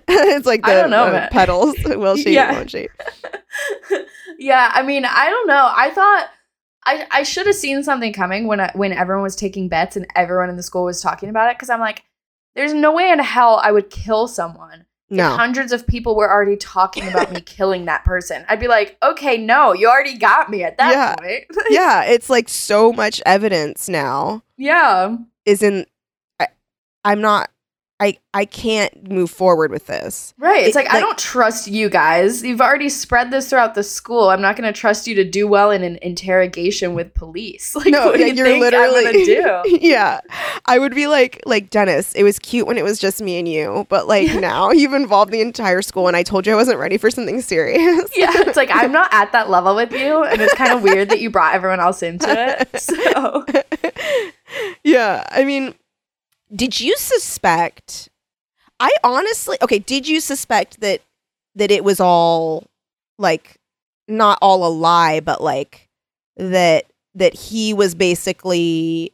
it's 0.08 0.46
like 0.46 0.62
the 0.62 0.70
I 0.70 0.74
don't 0.74 0.90
know, 0.90 1.08
uh, 1.08 1.12
man. 1.12 1.28
petals. 1.30 1.76
Will 1.84 2.16
she? 2.16 2.32
Yeah. 2.34 2.52
Won't 2.52 2.70
she? 2.70 2.88
yeah, 4.38 4.70
I 4.74 4.82
mean, 4.82 5.04
I 5.04 5.28
don't 5.28 5.46
know. 5.46 5.70
I 5.76 5.90
thought 5.90 6.30
I 6.86 7.06
I 7.10 7.22
should 7.22 7.46
have 7.46 7.56
seen 7.56 7.82
something 7.82 8.12
coming 8.12 8.46
when 8.46 8.60
I, 8.60 8.72
when 8.74 8.92
everyone 8.92 9.22
was 9.22 9.36
taking 9.36 9.68
bets 9.68 9.96
and 9.96 10.06
everyone 10.16 10.48
in 10.48 10.56
the 10.56 10.62
school 10.62 10.84
was 10.84 11.02
talking 11.02 11.28
about 11.28 11.50
it 11.50 11.56
because 11.58 11.68
I'm 11.68 11.80
like, 11.80 12.04
there's 12.54 12.72
no 12.72 12.92
way 12.92 13.10
in 13.10 13.18
hell 13.18 13.60
I 13.62 13.72
would 13.72 13.90
kill 13.90 14.28
someone. 14.28 14.86
No. 15.10 15.30
Hundreds 15.30 15.72
of 15.72 15.86
people 15.86 16.14
were 16.14 16.30
already 16.30 16.56
talking 16.56 17.08
about 17.08 17.32
me 17.32 17.40
killing 17.44 17.86
that 17.86 18.04
person. 18.04 18.44
I'd 18.48 18.60
be 18.60 18.68
like, 18.68 18.96
okay, 19.02 19.36
no, 19.36 19.72
you 19.72 19.88
already 19.88 20.16
got 20.16 20.48
me 20.48 20.62
at 20.62 20.78
that 20.78 20.92
Yeah. 20.92 21.14
point. 21.16 21.44
yeah, 21.70 22.04
it's 22.04 22.30
like 22.30 22.48
so 22.48 22.92
much 22.92 23.20
evidence 23.26 23.88
now 23.88 24.42
yeah. 24.56 25.16
Isn't 25.46 25.88
I, 26.38 26.48
I'm 27.02 27.20
not. 27.22 27.50
I 28.00 28.16
I 28.32 28.44
can't 28.46 29.10
move 29.10 29.30
forward 29.30 29.70
with 29.70 29.86
this. 29.86 30.32
Right. 30.38 30.64
It's 30.66 30.74
It- 30.74 30.78
like, 30.78 30.90
I 30.94 31.00
don't 31.00 31.18
trust 31.18 31.68
you 31.68 31.90
guys. 31.90 32.42
You've 32.42 32.60
already 32.60 32.88
spread 32.88 33.30
this 33.30 33.50
throughout 33.50 33.74
the 33.74 33.82
school. 33.82 34.30
I'm 34.30 34.40
not 34.40 34.56
going 34.56 34.72
to 34.72 34.78
trust 34.78 35.06
you 35.06 35.14
to 35.16 35.24
do 35.24 35.46
well 35.46 35.70
in 35.70 35.82
an 35.82 35.98
interrogation 36.00 36.94
with 36.94 37.12
police. 37.14 37.74
Like, 37.80 37.88
no, 37.92 38.06
what 38.06 38.14
do 38.16 38.20
yeah, 38.20 38.26
you 38.28 38.34
you're 38.34 38.46
think 38.46 38.60
literally. 38.62 39.06
I'm 39.06 39.12
going 39.12 39.24
to 39.26 39.62
do? 39.68 39.78
yeah, 39.86 40.20
I 40.66 40.78
would 40.78 40.94
be 40.94 41.06
like, 41.08 41.42
like 41.44 41.70
Dennis. 41.70 42.14
It 42.14 42.22
was 42.22 42.38
cute 42.38 42.66
when 42.66 42.78
it 42.78 42.84
was 42.84 42.98
just 42.98 43.20
me 43.20 43.38
and 43.38 43.46
you, 43.48 43.86
but 43.88 44.06
like 44.08 44.32
now 44.40 44.70
you've 44.72 44.94
involved 44.94 45.30
the 45.32 45.40
entire 45.40 45.82
school, 45.82 46.08
and 46.08 46.16
I 46.16 46.22
told 46.22 46.46
you 46.46 46.52
I 46.52 46.56
wasn't 46.56 46.78
ready 46.78 46.96
for 46.98 47.10
something 47.10 47.40
serious. 47.42 48.10
yeah, 48.16 48.30
it's 48.46 48.56
like 48.56 48.70
I'm 48.72 48.92
not 48.92 49.12
at 49.12 49.32
that 49.32 49.50
level 49.50 49.74
with 49.74 49.92
you, 49.92 50.22
and 50.24 50.40
it's 50.40 50.54
kind 50.54 50.72
of 50.72 50.82
weird 50.82 51.10
that 51.10 51.20
you 51.20 51.28
brought 51.30 51.54
everyone 51.54 51.80
else 51.80 52.02
into 52.02 52.26
it. 52.28 52.80
So 52.80 53.44
yeah, 54.84 55.26
I 55.30 55.44
mean, 55.44 55.74
did 56.54 56.80
you 56.80 56.96
suspect? 56.96 58.08
I 58.78 58.90
honestly, 59.04 59.56
okay, 59.62 59.78
did 59.78 60.08
you 60.08 60.20
suspect 60.20 60.80
that 60.80 61.02
that 61.54 61.70
it 61.70 61.84
was 61.84 62.00
all 62.00 62.64
like 63.18 63.56
not 64.08 64.38
all 64.40 64.66
a 64.66 64.72
lie, 64.72 65.20
but 65.20 65.42
like 65.42 65.88
that 66.36 66.86
that 67.14 67.34
he 67.34 67.74
was 67.74 67.94
basically 67.94 69.12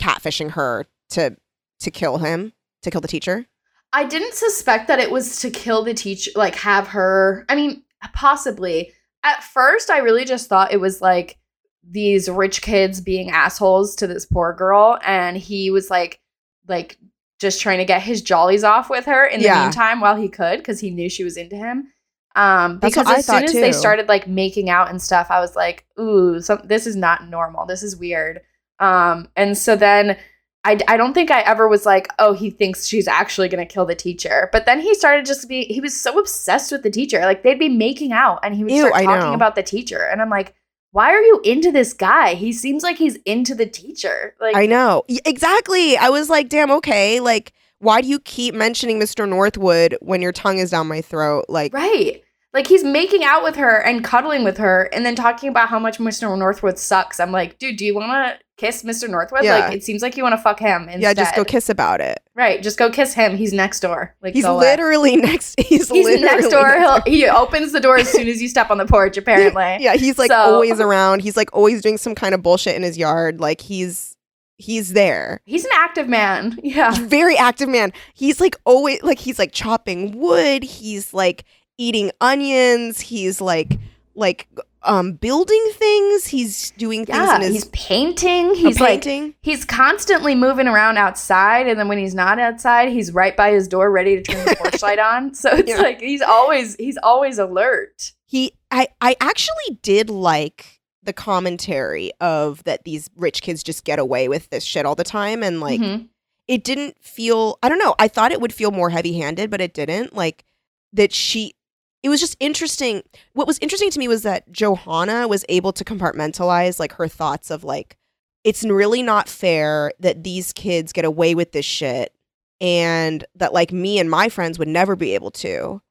catfishing 0.00 0.52
her 0.52 0.86
to 1.10 1.36
to 1.80 1.90
kill 1.90 2.18
him, 2.18 2.52
to 2.82 2.90
kill 2.90 3.00
the 3.00 3.08
teacher? 3.08 3.46
I 3.92 4.04
didn't 4.04 4.34
suspect 4.34 4.88
that 4.88 4.98
it 4.98 5.10
was 5.10 5.40
to 5.40 5.50
kill 5.50 5.82
the 5.82 5.94
teacher, 5.94 6.30
like 6.36 6.54
have 6.56 6.88
her. 6.88 7.44
I 7.48 7.54
mean, 7.54 7.82
possibly. 8.14 8.92
At 9.24 9.42
first, 9.42 9.90
I 9.90 9.98
really 9.98 10.24
just 10.24 10.48
thought 10.48 10.72
it 10.72 10.80
was 10.80 11.02
like 11.02 11.38
these 11.82 12.28
rich 12.28 12.62
kids 12.62 13.00
being 13.00 13.30
assholes 13.30 13.96
to 13.96 14.06
this 14.06 14.26
poor 14.26 14.52
girl, 14.52 14.98
and 15.04 15.36
he 15.36 15.70
was 15.70 15.90
like, 15.90 16.20
like 16.68 16.98
just 17.40 17.60
trying 17.60 17.78
to 17.78 17.84
get 17.84 18.02
his 18.02 18.20
jollies 18.22 18.64
off 18.64 18.90
with 18.90 19.06
her 19.06 19.24
in 19.24 19.40
the 19.40 19.46
Yeah. 19.46 19.62
meantime 19.62 20.00
while 20.00 20.16
he 20.16 20.28
could 20.28 20.58
because 20.58 20.80
he 20.80 20.90
knew 20.90 21.08
she 21.08 21.24
was 21.24 21.36
into 21.36 21.56
him. 21.56 21.88
Um, 22.36 22.78
because 22.78 23.08
as 23.08 23.26
soon 23.26 23.44
as 23.44 23.52
they 23.52 23.72
started 23.72 24.08
like 24.08 24.28
making 24.28 24.70
out 24.70 24.90
and 24.90 25.00
stuff, 25.02 25.28
I 25.30 25.40
was 25.40 25.56
like, 25.56 25.86
"Ooh, 25.98 26.40
some, 26.40 26.60
this 26.64 26.86
is 26.86 26.94
not 26.94 27.28
normal. 27.28 27.66
This 27.66 27.82
is 27.82 27.96
weird." 27.96 28.42
Um, 28.78 29.28
and 29.34 29.58
so 29.58 29.74
then 29.74 30.16
I, 30.64 30.78
I 30.86 30.96
don't 30.96 31.14
think 31.14 31.30
I 31.32 31.40
ever 31.40 31.66
was 31.66 31.84
like, 31.86 32.06
"Oh, 32.20 32.34
he 32.34 32.50
thinks 32.50 32.86
she's 32.86 33.08
actually 33.08 33.48
going 33.48 33.66
to 33.66 33.72
kill 33.72 33.86
the 33.86 33.94
teacher." 33.96 34.50
But 34.52 34.66
then 34.66 34.80
he 34.80 34.94
started 34.94 35.26
just 35.26 35.40
to 35.42 35.46
be 35.48 35.64
he 35.64 35.80
was 35.80 35.98
so 36.00 36.18
obsessed 36.18 36.70
with 36.70 36.82
the 36.84 36.90
teacher. 36.90 37.20
Like 37.20 37.42
they'd 37.42 37.58
be 37.58 37.68
making 37.68 38.12
out 38.12 38.38
and 38.44 38.54
he 38.54 38.62
would 38.62 38.72
Ew, 38.72 38.86
start 38.86 39.02
talking 39.04 39.34
about 39.34 39.54
the 39.56 39.62
teacher, 39.64 40.02
and 40.04 40.22
I'm 40.22 40.30
like, 40.30 40.54
"Why 40.92 41.12
are 41.12 41.20
you 41.22 41.40
into 41.44 41.70
this 41.72 41.92
guy? 41.92 42.34
He 42.34 42.52
seems 42.52 42.82
like 42.82 42.96
he's 42.98 43.16
into 43.24 43.54
the 43.54 43.66
teacher." 43.66 44.34
Like 44.40 44.56
I 44.56 44.66
know. 44.66 45.04
Exactly. 45.24 45.96
I 45.96 46.08
was 46.08 46.28
like, 46.30 46.48
damn, 46.48 46.70
okay. 46.72 47.20
Like, 47.20 47.52
why 47.78 48.00
do 48.00 48.08
you 48.08 48.18
keep 48.20 48.54
mentioning 48.54 48.98
Mr. 48.98 49.28
Northwood 49.28 49.96
when 50.00 50.20
your 50.22 50.32
tongue 50.32 50.58
is 50.58 50.70
down 50.70 50.88
my 50.88 51.00
throat? 51.00 51.44
Like, 51.48 51.72
Right. 51.72 52.22
Like 52.54 52.66
he's 52.66 52.82
making 52.82 53.24
out 53.24 53.42
with 53.44 53.56
her 53.56 53.76
and 53.82 54.02
cuddling 54.02 54.42
with 54.42 54.56
her 54.56 54.88
and 54.94 55.04
then 55.04 55.14
talking 55.14 55.50
about 55.50 55.68
how 55.68 55.78
much 55.78 55.98
Mr. 55.98 56.36
Northwood 56.36 56.78
sucks. 56.78 57.20
I'm 57.20 57.30
like, 57.30 57.58
dude, 57.58 57.76
do 57.76 57.84
you 57.84 57.94
want 57.94 58.10
to 58.10 58.38
kiss 58.56 58.82
Mr. 58.82 59.08
Northwood? 59.08 59.44
Yeah. 59.44 59.58
Like, 59.58 59.74
it 59.74 59.84
seems 59.84 60.00
like 60.00 60.16
you 60.16 60.22
want 60.22 60.32
to 60.32 60.42
fuck 60.42 60.58
him 60.58 60.84
instead. 60.84 61.02
yeah, 61.02 61.12
just 61.12 61.36
go 61.36 61.44
kiss 61.44 61.68
about 61.68 62.00
it. 62.00 62.18
Right. 62.38 62.62
Just 62.62 62.78
go 62.78 62.88
kiss 62.88 63.14
him. 63.14 63.36
He's 63.36 63.52
next 63.52 63.80
door. 63.80 64.14
Like, 64.22 64.32
He's 64.32 64.44
away. 64.44 64.60
literally 64.60 65.16
next. 65.16 65.58
He's, 65.60 65.88
He's 65.88 65.90
literally 65.90 66.20
next 66.22 66.48
door. 66.50 66.68
next 66.68 67.04
He'll, 67.08 67.14
he 67.14 67.26
opens 67.28 67.72
the 67.72 67.80
door 67.80 67.96
as 67.98 68.08
soon 68.08 68.28
as 68.28 68.40
you 68.40 68.48
step 68.48 68.70
on 68.70 68.78
the 68.78 68.86
porch, 68.86 69.16
apparently. 69.16 69.78
Yeah, 69.80 69.96
he's 69.96 70.18
like 70.20 70.30
So- 70.30 70.36
always 70.36 70.78
around. 70.78 71.22
He's 71.22 71.36
like 71.36 71.52
always 71.52 71.82
doing 71.82 71.98
some 71.98 72.14
kind 72.14 72.36
of 72.36 72.42
bullshit 72.42 72.76
in 72.76 72.84
his 72.84 72.96
yard. 72.96 73.40
Like 73.40 73.60
he's 73.60 74.16
he's 74.56 74.92
there. 74.92 75.40
He's 75.46 75.64
an 75.64 75.72
active 75.74 76.08
man. 76.08 76.60
Yeah. 76.62 76.92
Very 77.06 77.36
active 77.36 77.68
man. 77.68 77.92
He's 78.14 78.40
like 78.40 78.54
always 78.64 79.02
like 79.02 79.18
he's 79.18 79.40
like 79.40 79.50
chopping 79.50 80.16
wood. 80.16 80.62
He's 80.62 81.12
like 81.12 81.44
eating 81.76 82.12
onions. 82.20 83.00
He's 83.00 83.40
like 83.40 83.78
like 84.14 84.46
um 84.88 85.12
building 85.12 85.64
things. 85.74 86.26
He's 86.26 86.72
doing 86.72 87.06
things 87.06 87.18
Yeah. 87.18 87.36
in 87.36 87.42
his 87.42 87.52
He's 87.52 87.64
painting. 87.66 88.54
He's 88.54 88.80
like, 88.80 89.02
painting. 89.04 89.34
he's 89.42 89.64
constantly 89.64 90.34
moving 90.34 90.66
around 90.66 90.96
outside. 90.98 91.68
And 91.68 91.78
then 91.78 91.86
when 91.88 91.98
he's 91.98 92.14
not 92.14 92.38
outside, 92.40 92.88
he's 92.90 93.12
right 93.12 93.36
by 93.36 93.50
his 93.52 93.68
door 93.68 93.90
ready 93.90 94.16
to 94.20 94.22
turn 94.22 94.44
the 94.44 94.56
porch 94.58 94.82
light 94.82 94.98
on. 94.98 95.34
So 95.34 95.50
it's 95.50 95.68
Yeah. 95.68 95.76
like 95.82 96.00
he's 96.00 96.22
always, 96.22 96.74
he's 96.76 96.98
always 97.02 97.38
alert. 97.38 98.12
he 98.26 98.52
I 98.70 98.88
I 99.00 99.16
actually 99.20 99.78
did 99.82 100.10
like 100.10 100.80
the 101.02 101.12
commentary 101.12 102.10
of 102.20 102.62
that 102.64 102.84
these 102.84 103.08
rich 103.16 103.40
kids 103.42 103.62
just 103.62 103.84
get 103.84 103.98
away 103.98 104.28
with 104.28 104.50
this 104.50 104.64
shit 104.64 104.84
all 104.84 104.94
the 104.94 105.04
time 105.04 105.42
and 105.42 105.60
like 105.60 105.80
Mhm. 105.80 106.08
it 106.46 106.64
didn't 106.64 106.96
feel 107.02 107.58
I 107.62 107.68
don't 107.70 107.78
know, 107.78 107.94
I 107.98 108.08
thought 108.08 108.32
it 108.32 108.40
would 108.40 108.52
feel 108.52 108.70
more 108.70 108.90
heavy-handed, 108.90 109.50
but 109.50 109.60
it 109.60 109.72
didn't. 109.74 110.14
Like 110.14 110.44
that 110.92 111.12
she 111.12 111.54
it 112.02 112.08
was 112.08 112.20
just 112.20 112.36
interesting. 112.40 113.02
What 113.32 113.46
was 113.46 113.58
interesting 113.58 113.90
to 113.90 113.98
me 113.98 114.08
was 114.08 114.22
that 114.22 114.50
Johanna 114.52 115.26
was 115.26 115.44
able 115.48 115.72
to 115.72 115.84
compartmentalize 115.84 116.78
like 116.78 116.92
her 116.92 117.08
thoughts 117.08 117.50
of 117.50 117.64
like 117.64 117.96
it's 118.44 118.64
really 118.64 119.02
not 119.02 119.28
fair 119.28 119.92
that 120.00 120.22
these 120.22 120.52
kids 120.52 120.92
get 120.92 121.04
away 121.04 121.34
with 121.34 121.52
this 121.52 121.66
shit 121.66 122.14
and 122.60 123.24
that 123.34 123.52
like 123.52 123.72
me 123.72 123.98
and 123.98 124.10
my 124.10 124.28
friends 124.28 124.58
would 124.58 124.68
never 124.68 124.96
be 124.96 125.14
able 125.14 125.30
to. 125.32 125.82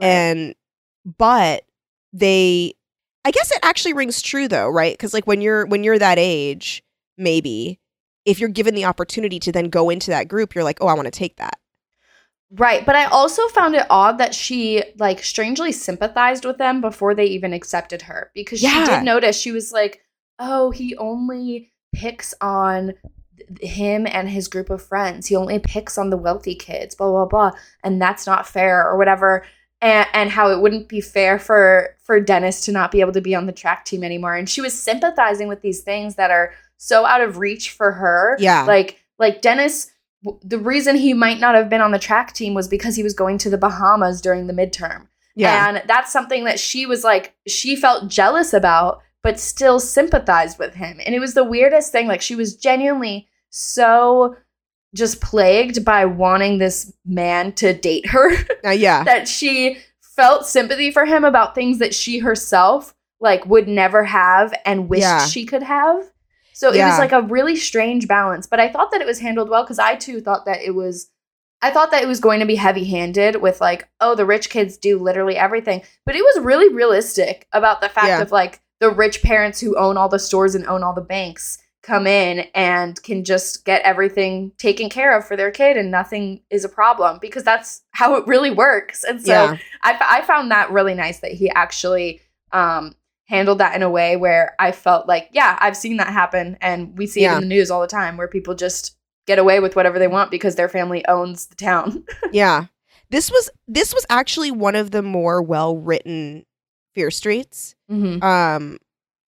And 0.00 0.54
but 1.18 1.64
they 2.12 2.74
I 3.24 3.32
guess 3.32 3.50
it 3.50 3.58
actually 3.62 3.94
rings 3.94 4.22
true 4.22 4.46
though, 4.46 4.68
right? 4.68 4.96
Cuz 4.98 5.12
like 5.12 5.26
when 5.26 5.40
you're 5.40 5.66
when 5.66 5.82
you're 5.82 5.98
that 5.98 6.18
age, 6.18 6.84
maybe 7.18 7.80
if 8.24 8.38
you're 8.38 8.48
given 8.48 8.74
the 8.74 8.84
opportunity 8.84 9.38
to 9.40 9.52
then 9.52 9.68
go 9.68 9.90
into 9.90 10.10
that 10.10 10.28
group, 10.28 10.54
you're 10.54 10.64
like, 10.64 10.78
"Oh, 10.80 10.88
I 10.88 10.94
want 10.94 11.06
to 11.06 11.12
take 11.12 11.36
that." 11.36 11.58
Right, 12.52 12.86
but 12.86 12.94
I 12.94 13.06
also 13.06 13.48
found 13.48 13.74
it 13.74 13.86
odd 13.90 14.18
that 14.18 14.34
she 14.34 14.84
like 14.98 15.22
strangely 15.22 15.72
sympathized 15.72 16.44
with 16.44 16.58
them 16.58 16.80
before 16.80 17.14
they 17.14 17.24
even 17.26 17.52
accepted 17.52 18.02
her 18.02 18.30
because 18.34 18.60
she 18.60 18.84
did 18.84 19.02
notice 19.02 19.38
she 19.38 19.50
was 19.50 19.72
like, 19.72 20.02
"Oh, 20.38 20.70
he 20.70 20.96
only 20.96 21.72
picks 21.92 22.34
on 22.40 22.94
him 23.60 24.06
and 24.06 24.28
his 24.28 24.46
group 24.46 24.70
of 24.70 24.80
friends. 24.80 25.26
He 25.26 25.34
only 25.34 25.58
picks 25.58 25.98
on 25.98 26.10
the 26.10 26.16
wealthy 26.16 26.54
kids, 26.54 26.94
blah 26.94 27.10
blah 27.10 27.26
blah, 27.26 27.50
and 27.82 28.00
that's 28.00 28.26
not 28.26 28.46
fair 28.46 28.86
or 28.86 28.96
whatever." 28.96 29.44
And, 29.82 30.06
and 30.14 30.30
how 30.30 30.50
it 30.50 30.60
wouldn't 30.60 30.88
be 30.88 31.00
fair 31.00 31.40
for 31.40 31.96
for 32.04 32.20
Dennis 32.20 32.60
to 32.62 32.72
not 32.72 32.92
be 32.92 33.00
able 33.00 33.12
to 33.12 33.20
be 33.20 33.34
on 33.34 33.46
the 33.46 33.52
track 33.52 33.84
team 33.84 34.04
anymore. 34.04 34.36
And 34.36 34.48
she 34.48 34.60
was 34.60 34.72
sympathizing 34.72 35.48
with 35.48 35.62
these 35.62 35.82
things 35.82 36.14
that 36.14 36.30
are 36.30 36.54
so 36.76 37.04
out 37.04 37.20
of 37.22 37.38
reach 37.38 37.72
for 37.72 37.90
her. 37.90 38.36
Yeah. 38.38 38.62
Like 38.62 39.02
like 39.18 39.42
Dennis 39.42 39.90
the 40.42 40.58
reason 40.58 40.96
he 40.96 41.14
might 41.14 41.38
not 41.40 41.54
have 41.54 41.68
been 41.68 41.80
on 41.80 41.92
the 41.92 41.98
track 41.98 42.32
team 42.32 42.54
was 42.54 42.68
because 42.68 42.96
he 42.96 43.02
was 43.02 43.14
going 43.14 43.38
to 43.38 43.50
the 43.50 43.58
Bahamas 43.58 44.20
during 44.20 44.46
the 44.46 44.52
midterm. 44.52 45.06
Yeah. 45.34 45.68
And 45.68 45.82
that's 45.86 46.12
something 46.12 46.44
that 46.44 46.58
she 46.58 46.86
was 46.86 47.04
like, 47.04 47.34
she 47.46 47.76
felt 47.76 48.08
jealous 48.08 48.52
about, 48.52 49.02
but 49.22 49.38
still 49.38 49.78
sympathized 49.78 50.58
with 50.58 50.74
him. 50.74 50.98
And 51.04 51.14
it 51.14 51.18
was 51.20 51.34
the 51.34 51.44
weirdest 51.44 51.92
thing. 51.92 52.06
Like, 52.08 52.22
she 52.22 52.34
was 52.34 52.56
genuinely 52.56 53.28
so 53.50 54.36
just 54.94 55.20
plagued 55.20 55.84
by 55.84 56.06
wanting 56.06 56.58
this 56.58 56.92
man 57.04 57.52
to 57.52 57.74
date 57.74 58.06
her 58.06 58.30
Uh, 58.64 58.70
yeah. 58.70 59.04
that 59.04 59.28
she 59.28 59.78
felt 60.00 60.46
sympathy 60.46 60.90
for 60.90 61.04
him 61.04 61.22
about 61.24 61.54
things 61.54 61.78
that 61.78 61.94
she 61.94 62.18
herself 62.18 62.94
like 63.20 63.44
would 63.46 63.68
never 63.68 64.04
have 64.04 64.54
and 64.64 64.88
wished 64.88 65.02
Yeah. 65.02 65.26
she 65.26 65.44
could 65.44 65.62
have. 65.62 66.10
So 66.56 66.70
it 66.70 66.76
Yeah. 66.76 66.88
was 66.88 66.98
like 66.98 67.12
a 67.12 67.20
really 67.20 67.54
strange 67.54 68.08
balance, 68.08 68.46
but 68.46 68.58
I 68.60 68.68
thought 68.70 68.90
that 68.92 69.02
it 69.02 69.06
was 69.06 69.20
handled 69.20 69.50
well 69.50 69.66
cuz 69.66 69.78
I 69.78 69.94
too 69.94 70.20
thought 70.22 70.46
that 70.46 70.62
it 70.62 70.74
was 70.74 71.10
I 71.62 71.70
thought 71.70 71.90
that 71.90 72.02
it 72.02 72.08
was 72.08 72.20
going 72.20 72.40
to 72.40 72.46
be 72.46 72.54
heavy-handed 72.56 73.36
with 73.42 73.60
like 73.60 73.88
oh 74.00 74.14
the 74.14 74.24
rich 74.24 74.48
kids 74.50 74.76
do 74.78 74.98
literally 74.98 75.36
everything, 75.36 75.82
but 76.06 76.16
it 76.16 76.22
was 76.22 76.44
really 76.44 76.72
realistic 76.72 77.46
about 77.52 77.80
the 77.82 77.88
fact 77.90 78.08
Yeah. 78.08 78.22
of 78.22 78.32
like 78.32 78.60
the 78.80 78.90
rich 78.90 79.22
parents 79.22 79.60
who 79.60 79.76
own 79.76 79.96
all 79.98 80.08
the 80.08 80.18
stores 80.18 80.54
and 80.54 80.66
own 80.66 80.82
all 80.82 80.94
the 80.94 81.00
banks 81.00 81.58
come 81.82 82.06
in 82.06 82.40
and 82.54 83.02
can 83.02 83.22
just 83.22 83.64
get 83.64 83.80
everything 83.82 84.50
taken 84.58 84.88
care 84.88 85.16
of 85.16 85.26
for 85.26 85.36
their 85.36 85.50
kid 85.50 85.76
and 85.76 85.90
nothing 85.90 86.40
is 86.50 86.64
a 86.64 86.68
problem 86.68 87.18
because 87.20 87.44
that's 87.44 87.82
how 87.92 88.14
it 88.16 88.26
really 88.26 88.50
works. 88.50 89.04
And 89.04 89.20
so 89.24 89.32
yeah. 89.32 89.56
I, 89.82 89.92
f- 89.92 90.02
I 90.16 90.22
found 90.22 90.50
that 90.50 90.70
really 90.72 90.94
nice 90.94 91.20
that 91.20 91.32
he 91.32 91.48
actually 91.50 92.20
um, 92.52 92.94
handled 93.26 93.58
that 93.58 93.74
in 93.74 93.82
a 93.82 93.90
way 93.90 94.16
where 94.16 94.54
I 94.58 94.72
felt 94.72 95.06
like, 95.06 95.28
yeah, 95.32 95.58
I've 95.60 95.76
seen 95.76 95.96
that 95.98 96.08
happen. 96.08 96.56
And 96.60 96.96
we 96.96 97.06
see 97.06 97.20
it 97.20 97.24
Yeah. 97.24 97.34
in 97.36 97.40
the 97.42 97.46
news 97.46 97.70
all 97.70 97.80
the 97.80 97.86
time 97.86 98.16
where 98.16 98.28
people 98.28 98.54
just 98.54 98.96
get 99.26 99.38
away 99.38 99.58
with 99.60 99.74
whatever 99.76 99.98
they 99.98 100.06
want 100.08 100.30
because 100.30 100.54
their 100.54 100.68
family 100.68 101.04
owns 101.06 101.46
the 101.46 101.56
town. 101.56 102.04
Yeah. 102.32 102.66
This 103.10 103.30
was 103.30 103.50
this 103.68 103.94
was 103.94 104.04
actually 104.10 104.50
one 104.50 104.74
of 104.74 104.90
the 104.90 105.02
more 105.02 105.40
well-written 105.42 106.44
Fear 106.94 107.10
Streets. 107.10 107.74
mm-hmm. 107.90 108.22
um 108.24 108.78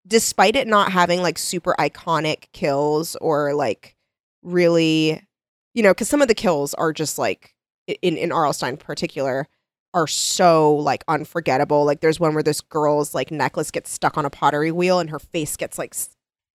despite 0.07 0.57
it 0.57 0.67
not 0.67 0.91
having 0.91 1.21
like 1.21 1.37
super 1.37 1.75
iconic 1.79 2.45
kills 2.53 3.15
or 3.17 3.53
like 3.53 3.95
really 4.43 5.23
you 5.75 5.83
know 5.83 5.91
because 5.91 6.09
some 6.09 6.23
of 6.23 6.29
the 6.29 6.35
kills 6.35 6.73
are 6.75 6.93
just 6.93 7.19
like 7.19 7.55
in 8.03 8.17
in 8.17 8.33
R.L. 8.33 8.53
Stine 8.53 8.73
in 8.73 8.77
particular 8.79 9.47
are 9.99 10.07
so 10.07 10.75
like 10.77 11.05
unforgettable 11.09 11.85
like 11.85 12.01
there's 12.01 12.19
one 12.21 12.35
where 12.35 12.43
this 12.43 12.61
girl's 12.61 13.15
like 13.15 13.31
necklace 13.31 13.71
gets 13.71 13.91
stuck 13.91 14.17
on 14.19 14.25
a 14.25 14.31
pottery 14.31 14.71
wheel 14.73 14.99
and 15.01 15.11
her 15.11 15.19
face 15.19 15.57
gets 15.57 15.79
like 15.79 15.95
s- 15.95 16.11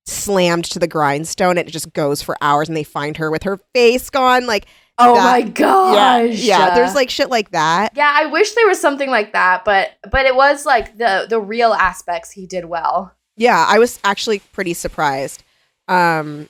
slammed 0.06 0.66
to 0.66 0.80
the 0.80 0.88
grindstone 0.88 1.58
and 1.58 1.68
it 1.68 1.72
just 1.72 1.92
goes 1.94 2.22
for 2.22 2.36
hours 2.42 2.68
and 2.68 2.76
they 2.78 2.84
find 2.84 3.18
her 3.18 3.30
with 3.32 3.44
her 3.44 3.58
face 3.74 4.10
gone 4.10 4.46
like 4.46 4.66
Oh 5.02 5.16
that- 5.16 5.24
my 5.24 5.42
gosh. 5.50 5.96
yeah 6.40 6.58
yeah, 6.70 6.76
there's 6.76 6.94
like 6.96 7.10
shit 7.10 7.30
like 7.30 7.52
that 7.52 7.94
Yeah, 7.96 8.12
I 8.14 8.26
wish 8.26 8.54
there 8.54 8.68
was 8.68 8.82
something 8.82 9.10
like 9.10 9.32
that, 9.34 9.64
but 9.64 9.92
but 10.12 10.26
it 10.26 10.36
was 10.36 10.66
like 10.66 10.98
the 10.98 11.26
the 11.30 11.40
real 11.40 11.74
aspects 11.74 12.32
he 12.32 12.46
did 12.46 12.66
well. 12.66 13.14
Yeah, 13.38 13.66
I 13.70 13.80
was 13.80 13.98
actually 14.04 14.40
pretty 14.52 14.74
surprised. 14.74 15.44
Um, 15.88 16.50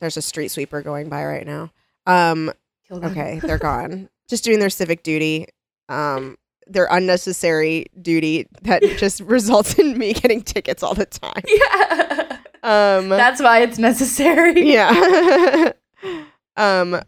there's 0.00 0.16
a 0.16 0.22
street 0.22 0.48
sweeper 0.48 0.80
going 0.80 1.10
by 1.10 1.24
right 1.26 1.46
now. 1.46 1.70
Um, 2.06 2.50
okay, 2.90 3.40
they're 3.42 3.58
gone. 3.58 4.08
Just 4.28 4.42
doing 4.44 4.58
their 4.58 4.70
civic 4.70 5.02
duty. 5.02 5.48
Um, 5.92 6.36
their 6.66 6.86
unnecessary 6.90 7.86
duty 8.00 8.46
that 8.62 8.82
just 8.98 9.20
results 9.20 9.78
in 9.78 9.98
me 9.98 10.14
getting 10.14 10.42
tickets 10.42 10.82
all 10.82 10.94
the 10.94 11.06
time. 11.06 11.42
Yeah. 11.46 12.38
Um, 12.62 13.08
That's 13.08 13.42
why 13.42 13.60
it's 13.60 13.78
necessary. 13.78 14.72
yeah. 14.72 15.72
um, 16.56 17.00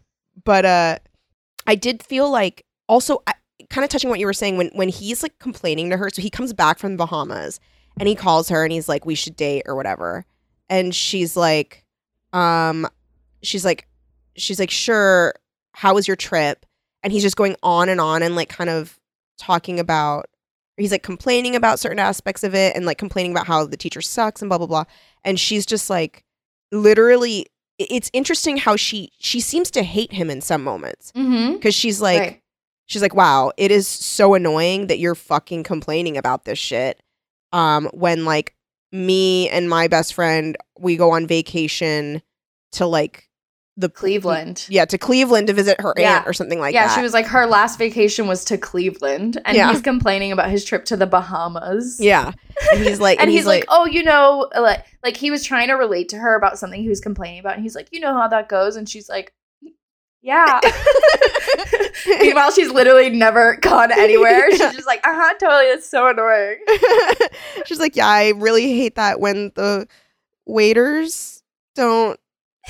but 0.43 0.65
uh, 0.65 0.99
I 1.65 1.75
did 1.75 2.03
feel 2.03 2.29
like 2.29 2.65
also 2.87 3.23
kind 3.69 3.83
of 3.83 3.89
touching 3.89 4.09
what 4.09 4.19
you 4.19 4.25
were 4.25 4.33
saying 4.33 4.57
when 4.57 4.69
when 4.73 4.89
he's 4.89 5.23
like 5.23 5.37
complaining 5.39 5.89
to 5.89 5.97
her. 5.97 6.09
So 6.09 6.21
he 6.21 6.29
comes 6.29 6.53
back 6.53 6.77
from 6.77 6.91
the 6.91 6.97
Bahamas 6.97 7.59
and 7.99 8.07
he 8.07 8.15
calls 8.15 8.49
her 8.49 8.63
and 8.63 8.71
he's 8.71 8.89
like, 8.89 9.05
"We 9.05 9.15
should 9.15 9.35
date" 9.35 9.63
or 9.65 9.75
whatever, 9.75 10.25
and 10.69 10.93
she's 10.93 11.35
like, 11.37 11.85
um, 12.33 12.87
she's 13.41 13.65
like, 13.65 13.87
she's 14.35 14.59
like, 14.59 14.71
"Sure." 14.71 15.33
How 15.77 15.93
was 15.93 16.07
your 16.07 16.15
trip? 16.15 16.65
And 17.05 17.13
he's 17.13 17.23
just 17.23 17.37
going 17.37 17.55
on 17.63 17.87
and 17.87 18.01
on 18.01 18.21
and 18.21 18.35
like 18.35 18.49
kind 18.49 18.69
of 18.69 18.99
talking 19.37 19.79
about 19.79 20.25
he's 20.75 20.91
like 20.91 21.03
complaining 21.03 21.55
about 21.55 21.79
certain 21.79 21.99
aspects 21.99 22.43
of 22.43 22.53
it 22.53 22.75
and 22.75 22.85
like 22.85 22.97
complaining 22.97 23.31
about 23.31 23.47
how 23.47 23.65
the 23.65 23.77
teacher 23.77 24.01
sucks 24.01 24.41
and 24.41 24.49
blah 24.49 24.57
blah 24.57 24.67
blah 24.67 24.83
and 25.23 25.39
she's 25.39 25.65
just 25.65 25.89
like 25.89 26.23
literally 26.71 27.45
it's 27.77 28.09
interesting 28.13 28.57
how 28.57 28.75
she 28.75 29.11
she 29.19 29.39
seems 29.39 29.69
to 29.71 29.83
hate 29.83 30.11
him 30.13 30.29
in 30.29 30.41
some 30.41 30.63
moments 30.63 31.11
Mm-hmm. 31.15 31.53
because 31.53 31.75
she's 31.75 32.01
like 32.01 32.19
right. 32.19 32.41
she's 32.87 33.01
like 33.01 33.13
wow 33.15 33.51
it 33.57 33.71
is 33.71 33.87
so 33.87 34.33
annoying 34.33 34.87
that 34.87 34.99
you're 34.99 35.15
fucking 35.15 35.63
complaining 35.63 36.17
about 36.17 36.45
this 36.45 36.57
shit 36.59 37.01
um 37.51 37.85
when 37.93 38.25
like 38.25 38.55
me 38.91 39.49
and 39.49 39.69
my 39.69 39.87
best 39.87 40.13
friend 40.13 40.57
we 40.79 40.95
go 40.95 41.11
on 41.11 41.27
vacation 41.27 42.21
to 42.71 42.85
like 42.85 43.24
the 43.77 43.89
Cleveland. 43.89 44.65
yeah 44.69 44.85
to 44.85 44.97
cleveland 44.97 45.47
to 45.47 45.53
visit 45.53 45.79
her 45.81 45.93
Yeah. 45.97 46.17
aunt 46.19 46.27
or 46.27 46.31
something 46.33 46.59
like 46.61 46.73
yeah, 46.73 46.83
that 46.87 46.91
Yeah, 46.91 46.95
she 46.95 47.01
was 47.03 47.11
like 47.13 47.25
her 47.25 47.45
last 47.45 47.77
vacation 47.77 48.25
was 48.27 48.45
to 48.45 48.57
Cleveland, 48.57 49.41
and 49.43 49.57
Yeah. 49.57 49.69
he's 49.71 49.81
complaining 49.81 50.31
about 50.31 50.49
his 50.49 50.63
trip 50.63 50.85
to 50.85 50.95
the 50.97 51.05
Bahamas. 51.05 51.99
yeah 51.99 52.31
and 52.71 52.81
he's 52.83 53.01
like 53.01 53.19
and 53.21 53.29
he's, 53.29 53.45
like, 53.45 53.65
"Oh, 53.67 53.85
you 53.85 54.01
know, 54.03 54.49
like, 54.57 54.85
like 55.03 55.17
he 55.17 55.29
was 55.29 55.43
trying 55.43 55.67
to 55.67 55.73
relate 55.73 56.07
to 56.09 56.17
her 56.17 56.35
about 56.35 56.57
something 56.57 56.81
he 56.81 56.87
was 56.87 57.01
complaining 57.01 57.39
about, 57.39 57.55
and 57.55 57.63
he's 57.63 57.75
like, 57.75 57.89
you 57.91 57.99
know 57.99 58.13
how 58.13 58.29
that 58.29 58.47
goes," 58.47 58.77
and 58.77 58.87
she's 58.87 59.09
like, 59.09 59.33
"Yeah." 60.21 60.61
Meanwhile, 62.07 62.51
she's 62.51 62.69
literally 62.71 63.09
never 63.09 63.57
gone 63.57 63.91
anywhere. 63.91 64.49
She's 64.51 64.59
just 64.59 64.87
like, 64.87 65.05
"Uh 65.05 65.13
huh, 65.13 65.33
totally." 65.39 65.65
It's 65.65 65.89
so 65.89 66.07
annoying. 66.07 66.59
She's 67.65 67.79
like, 67.79 67.95
yeah, 67.95 68.07
I 68.07 68.29
really 68.29 68.73
hate 68.77 68.95
that 68.95 69.19
when 69.19 69.51
the 69.55 69.87
waiters 70.45 71.43
don't 71.75 72.19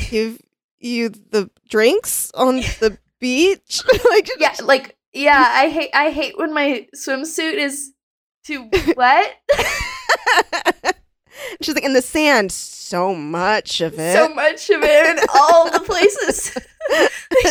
give 0.10 0.40
you 0.86 1.10
the 1.10 1.50
drinks 1.70 2.32
on 2.34 2.58
the 2.80 2.98
beach. 3.20 3.82
like, 4.10 4.30
Yeah, 4.38 4.56
like, 4.64 4.98
yeah, 5.14 5.46
I 5.50 5.70
hate, 5.70 5.90
I 5.94 6.12
hate 6.12 6.38
when 6.38 6.54
my 6.54 6.88
swimsuit 6.96 7.54
is 7.56 7.92
too 8.46 8.70
wet. 8.96 9.36
she's 11.62 11.76
like, 11.76 11.84
in 11.84 11.94
the 11.94 12.02
sand, 12.02 12.52
so 12.52 13.14
much 13.16 13.82
of 13.82 13.98
it. 14.00 14.16
so 14.16 14.30
much 14.30 14.70
of 14.70 14.82
it 14.84 15.18
in 15.18 15.26
all 15.34 15.70
the 15.72 15.80
places. 15.80 16.56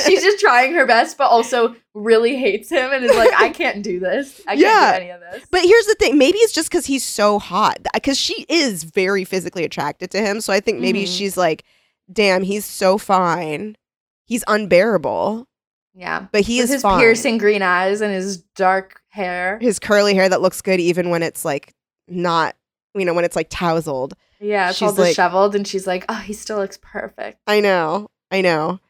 She's 0.04 0.22
just 0.22 0.38
trying 0.38 0.74
her 0.74 0.86
best, 0.86 1.18
but 1.18 1.24
also 1.30 1.74
really 1.94 2.36
hates 2.36 2.70
him 2.70 2.92
and 2.92 3.04
is 3.04 3.16
like, 3.16 3.32
I 3.36 3.48
can't 3.48 3.82
do 3.82 3.98
this. 3.98 4.40
I 4.46 4.50
can't 4.56 4.60
Yeah. 4.60 4.92
do 4.98 5.02
any 5.02 5.10
of 5.10 5.20
this. 5.20 5.44
but 5.50 5.62
here's 5.64 5.86
the 5.86 5.96
thing. 5.98 6.16
Maybe 6.18 6.38
it's 6.38 6.52
just 6.52 6.70
because 6.70 6.86
he's 6.86 7.04
so 7.04 7.38
hot. 7.40 7.78
Because 7.94 8.16
she 8.18 8.46
is 8.48 8.84
very 8.84 9.24
physically 9.24 9.64
attracted 9.64 10.10
to 10.12 10.20
him. 10.20 10.40
So 10.40 10.52
I 10.52 10.60
think 10.60 10.80
maybe 10.80 11.04
Mhm. 11.04 11.16
she's 11.18 11.36
like, 11.36 11.64
damn, 12.12 12.42
he's 12.42 12.64
so 12.64 12.98
fine. 12.98 13.76
He's 14.26 14.44
unbearable. 14.46 15.46
Yeah. 15.94 16.26
But 16.32 16.42
he 16.42 16.56
With 16.58 16.64
is 16.64 16.70
his 16.74 16.82
fine. 16.82 16.98
piercing 17.00 17.38
green 17.38 17.62
eyes 17.62 18.00
and 18.00 18.12
his 18.12 18.38
dark 18.56 19.00
hair. 19.10 19.58
his 19.60 19.78
curly 19.78 20.14
hair 20.14 20.28
that 20.28 20.40
looks 20.40 20.60
good 20.60 20.80
even 20.80 21.08
when 21.10 21.22
it's 21.22 21.44
like 21.44 21.72
not 22.08 22.56
you 22.96 23.04
know 23.04 23.14
when 23.14 23.24
it's 23.24 23.36
like 23.36 23.46
tousled 23.48 24.14
Yeah, 24.40 24.70
it's 24.70 24.82
all 24.82 24.90
She's 24.90 24.98
like- 24.98 25.08
disheveled, 25.10 25.54
and 25.54 25.66
she's 25.66 25.86
like, 25.86 26.04
"Oh, 26.08 26.14
he 26.14 26.32
still 26.32 26.56
looks 26.58 26.78
perfect." 26.82 27.38
i 27.46 27.60
know 27.60 28.08
i 28.32 28.40
know 28.40 28.80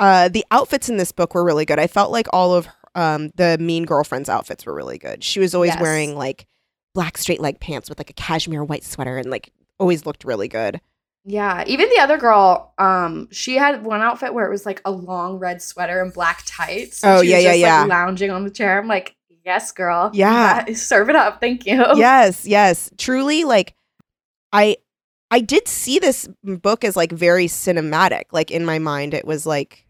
uh 0.00 0.28
the 0.28 0.44
outfits 0.50 0.88
in 0.88 0.96
this 0.96 1.12
book 1.12 1.34
were 1.34 1.44
really 1.44 1.64
good 1.66 1.78
i 1.78 1.86
felt 1.86 2.10
like 2.10 2.26
all 2.32 2.54
of 2.54 2.66
um 2.94 3.30
the 3.36 3.58
mean 3.58 3.84
girlfriend's 3.84 4.28
outfits 4.30 4.64
were 4.64 4.74
really 4.74 4.96
good 4.98 5.22
she 5.22 5.38
was 5.40 5.54
always 5.54 5.70
Yes. 5.72 5.80
wearing 5.82 6.16
like 6.16 6.46
black 6.94 7.18
straight 7.18 7.40
leg 7.40 7.60
pants 7.60 7.88
with 7.90 7.98
like 7.98 8.10
a 8.10 8.14
cashmere 8.14 8.64
white 8.64 8.84
sweater 8.84 9.18
and 9.18 9.30
like 9.30 9.52
always 9.78 10.06
looked 10.06 10.24
really 10.24 10.48
good 10.48 10.80
Yeah, 11.24 11.64
even 11.66 11.88
the 11.88 12.00
other 12.00 12.18
girl, 12.18 12.74
um, 12.76 13.28
she 13.30 13.54
had 13.56 13.82
one 13.84 14.02
outfit 14.02 14.34
where 14.34 14.44
it 14.46 14.50
was 14.50 14.66
like 14.66 14.82
a 14.84 14.90
long 14.90 15.38
red 15.38 15.62
sweater 15.62 16.02
and 16.02 16.12
black 16.12 16.42
tights. 16.44 17.02
and 17.02 17.12
Oh, 17.18 17.22
she 17.22 17.30
yeah, 17.30 17.36
was 17.36 17.44
yeah, 17.44 17.50
just, 17.52 17.60
yeah. 17.60 17.80
Like, 17.80 17.88
lounging 17.88 18.30
on 18.30 18.44
the 18.44 18.50
chair. 18.50 18.78
I'm 18.78 18.88
like, 18.88 19.16
yes, 19.44 19.72
girl. 19.72 20.10
Yeah. 20.12 20.64
Yeah, 20.68 20.74
serve 20.74 21.08
it 21.08 21.16
up. 21.16 21.40
Thank 21.40 21.64
you. 21.66 21.82
yes 21.96 22.46
yes 22.46 22.90
truly 22.98 23.44
like 23.44 23.74
i 24.52 24.76
i 25.30 25.40
did 25.40 25.66
see 25.66 25.98
this 25.98 26.28
book 26.42 26.84
as 26.84 26.94
like 26.96 27.10
very 27.12 27.46
cinematic 27.46 28.24
like 28.32 28.50
in 28.50 28.64
my 28.64 28.78
mind 28.78 29.14
it 29.14 29.26
was 29.26 29.46
like 29.46 29.86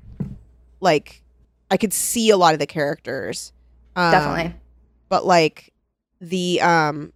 like 0.80 1.22
i 1.70 1.76
could 1.76 1.92
see 1.92 2.30
a 2.30 2.36
lot 2.36 2.52
of 2.54 2.60
the 2.60 2.66
characters 2.66 3.52
um, 3.96 4.10
definitely. 4.12 4.54
but 5.08 5.24
like 5.26 5.72
the 6.20 6.60
um 6.60 7.12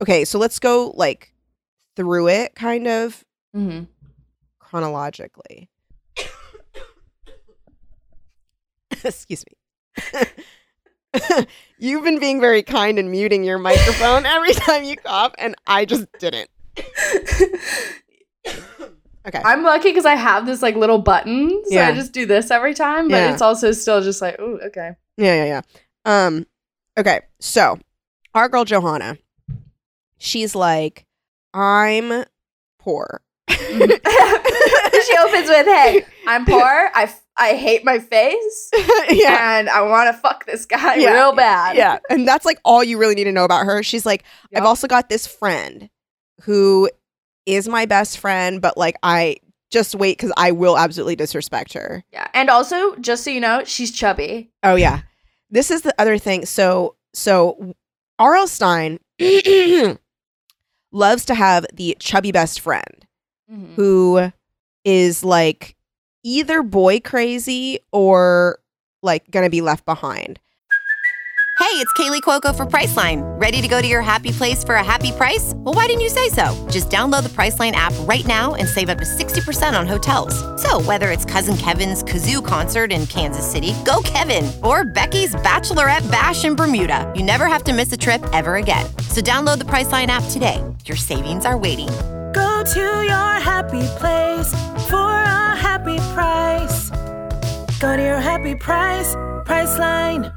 okay 0.00 0.24
so 0.24 0.38
let's 0.38 0.58
go 0.58 0.92
like 0.96 1.32
through 1.96 2.28
it 2.28 2.54
kind 2.54 2.86
of 2.86 3.24
hmm 3.52 3.82
chronologically 4.58 5.68
excuse 9.04 9.44
me 9.46 9.56
you've 11.78 12.04
been 12.04 12.18
being 12.18 12.40
very 12.40 12.62
kind 12.62 12.98
and 12.98 13.10
muting 13.10 13.44
your 13.44 13.58
microphone 13.58 14.24
every 14.24 14.54
time 14.54 14.84
you 14.84 14.96
cough 14.96 15.32
and 15.36 15.54
i 15.66 15.84
just 15.84 16.06
didn't 16.18 16.48
okay 19.26 19.40
I'm 19.44 19.62
lucky 19.62 19.90
because 19.90 20.06
I 20.06 20.14
have 20.14 20.46
this 20.46 20.62
like 20.62 20.74
little 20.74 20.98
button, 20.98 21.62
so 21.66 21.74
Yeah. 21.74 21.88
I 21.88 21.92
just 21.92 22.12
do 22.12 22.24
this 22.26 22.50
every 22.50 22.74
time. 22.74 23.08
But 23.08 23.16
Yeah. 23.18 23.32
it's 23.32 23.42
also 23.42 23.72
still 23.72 24.00
just 24.00 24.22
like, 24.22 24.36
oh, 24.38 24.58
okay. 24.64 24.92
Yeah, 25.16 25.44
yeah, 25.44 25.44
yeah. 25.44 25.60
Um, 26.26 26.46
okay, 26.98 27.20
so 27.38 27.78
our 28.34 28.48
girl 28.48 28.64
Johanna, 28.64 29.18
she's 30.18 30.54
like, 30.54 31.06
I'm 31.54 32.24
poor. 32.78 33.20
Mm-hmm. 33.50 35.00
she 35.06 35.16
opens 35.18 35.48
with, 35.48 35.66
"Hey, 35.66 36.04
I'm 36.26 36.44
poor. 36.44 36.90
I, 36.94 37.04
f- 37.04 37.22
I 37.36 37.54
hate 37.54 37.84
my 37.84 37.98
face, 37.98 38.70
yeah. 39.10 39.58
and 39.58 39.68
I 39.68 39.82
want 39.82 40.14
to 40.14 40.20
fuck 40.20 40.46
this 40.46 40.64
guy 40.66 40.96
Yeah. 40.96 41.12
real 41.14 41.32
bad." 41.34 41.76
Yeah. 41.76 41.98
And 42.10 42.26
that's 42.26 42.44
like 42.44 42.58
all 42.64 42.82
you 42.84 42.98
really 42.98 43.14
need 43.14 43.24
to 43.24 43.32
know 43.32 43.44
about 43.44 43.66
her. 43.66 43.82
She's 43.82 44.06
like, 44.06 44.24
Yep. 44.50 44.62
I've 44.62 44.66
also 44.66 44.86
got 44.86 45.08
this 45.08 45.26
friend 45.26 45.88
who 46.42 46.88
is 47.46 47.68
my 47.68 47.86
best 47.86 48.18
friend, 48.18 48.60
but 48.62 48.76
like 48.76 48.96
I 49.02 49.36
just 49.70 49.94
wait 49.94 50.18
because 50.18 50.32
I 50.36 50.52
will 50.52 50.76
absolutely 50.78 51.16
disrespect 51.16 51.72
her. 51.72 52.04
yeah. 52.12 52.28
And 52.34 52.50
also, 52.50 52.94
just 52.96 53.24
so 53.24 53.30
you 53.30 53.40
know, 53.40 53.64
she's 53.64 53.90
chubby. 53.90 54.50
Oh 54.62 54.76
yeah. 54.76 55.00
This 55.50 55.70
is 55.70 55.82
the 55.82 55.94
other 55.98 56.18
thing. 56.18 56.46
So 56.46 56.96
so 57.14 57.74
R.L. 58.18 58.46
Stine 58.46 58.98
loves 60.92 61.24
to 61.26 61.34
have 61.34 61.66
the 61.72 61.96
chubby 61.98 62.32
best 62.32 62.60
friend 62.60 63.01
Mhm. 63.52 63.74
who 63.74 64.30
is 64.84 65.22
like 65.22 65.76
either 66.24 66.62
boy 66.62 67.00
crazy 67.00 67.80
or 67.92 68.58
like 69.02 69.30
gonna 69.30 69.50
be 69.50 69.60
left 69.60 69.84
behind. 69.84 70.38
Hey, 71.58 71.78
it's 71.78 71.92
Kaley 71.92 72.20
Cuoco 72.20 72.54
for 72.54 72.66
Priceline. 72.66 73.22
Ready 73.40 73.62
to 73.62 73.68
go 73.68 73.80
to 73.80 73.86
your 73.86 74.02
happy 74.02 74.32
place 74.32 74.64
for 74.64 74.74
a 74.74 74.84
happy 74.84 75.12
price? 75.12 75.52
Well, 75.56 75.74
why 75.74 75.86
didn't 75.86 76.00
you 76.02 76.08
say 76.08 76.28
so? 76.28 76.66
Just 76.70 76.90
download 76.90 77.22
the 77.22 77.28
Priceline 77.30 77.72
app 77.72 77.92
right 78.00 78.26
now 78.26 78.54
and 78.54 78.68
save 78.68 78.88
up 78.88 78.98
to 78.98 79.04
60% 79.04 79.78
on 79.78 79.86
hotels. 79.86 80.34
So, 80.60 80.80
whether 80.82 81.10
it's 81.10 81.24
Cousin 81.24 81.56
Kevin's 81.56 82.02
Kazoo 82.02 82.44
concert 82.44 82.90
in 82.92 83.06
Kansas 83.06 83.50
City, 83.50 83.74
go 83.84 84.02
Kevin, 84.04 84.50
or 84.64 84.84
Becky's 84.84 85.34
Bachelorette 85.36 86.10
Bash 86.10 86.44
in 86.44 86.56
Bermuda, 86.56 87.10
you 87.14 87.22
never 87.22 87.46
have 87.46 87.64
to 87.64 87.72
miss 87.72 87.92
a 87.92 87.96
trip 87.96 88.22
ever 88.32 88.56
again. 88.56 88.84
So, 89.08 89.20
download 89.20 89.58
the 89.58 89.64
Priceline 89.64 90.08
app 90.08 90.24
today. 90.30 90.62
Your 90.84 90.96
savings 90.96 91.46
are 91.46 91.56
waiting. 91.56 91.88
Go 92.32 92.62
to 92.64 92.80
your 92.80 93.32
happy 93.40 93.82
place 93.98 94.50
for 94.88 94.96
a 94.96 95.56
happy 95.56 95.98
price. 96.14 96.90
Go 97.80 97.96
to 97.96 98.02
your 98.02 98.20
happy 98.20 98.54
price, 98.54 99.14
Priceline. 99.44 100.32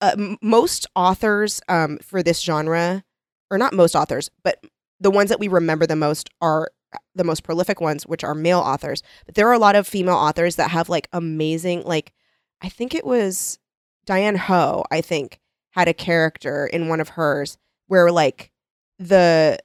uh, 0.00 0.16
most 0.42 0.86
authors 0.96 1.60
um, 1.68 1.98
for 1.98 2.22
this 2.22 2.40
genre, 2.40 3.04
or 3.50 3.58
not 3.58 3.72
most 3.72 3.94
authors, 3.94 4.30
but 4.42 4.64
the 4.98 5.10
ones 5.10 5.30
that 5.30 5.40
we 5.40 5.48
remember 5.48 5.86
the 5.86 5.96
most 5.96 6.30
are 6.40 6.70
the 7.14 7.24
most 7.24 7.42
prolific 7.44 7.80
ones, 7.80 8.04
which 8.06 8.24
are 8.24 8.34
male 8.34 8.60
authors. 8.60 9.02
But 9.26 9.34
there 9.36 9.48
are 9.48 9.52
a 9.52 9.58
lot 9.58 9.76
of 9.76 9.86
female 9.86 10.16
authors 10.16 10.56
that 10.56 10.70
have 10.70 10.88
like 10.88 11.08
amazing, 11.12 11.82
like 11.84 12.12
I 12.60 12.68
think 12.68 12.94
it 12.94 13.06
was 13.06 13.58
Diane 14.04 14.36
Hoh. 14.36 14.84
I 14.90 15.00
think 15.00 15.38
had 15.70 15.86
a 15.88 15.94
character 15.94 16.66
in 16.66 16.88
one 16.88 17.00
of 17.00 17.10
hers 17.10 17.56
where 17.86 18.10
like 18.10 18.50
the 18.98 19.58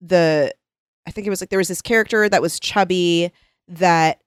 the 0.00 0.54
I 1.08 1.10
think 1.10 1.26
it 1.26 1.30
was 1.30 1.40
like 1.40 1.48
there 1.48 1.58
was 1.58 1.68
this 1.68 1.80
character 1.80 2.28
that 2.28 2.42
was 2.42 2.60
chubby 2.60 3.32
that 3.68 4.20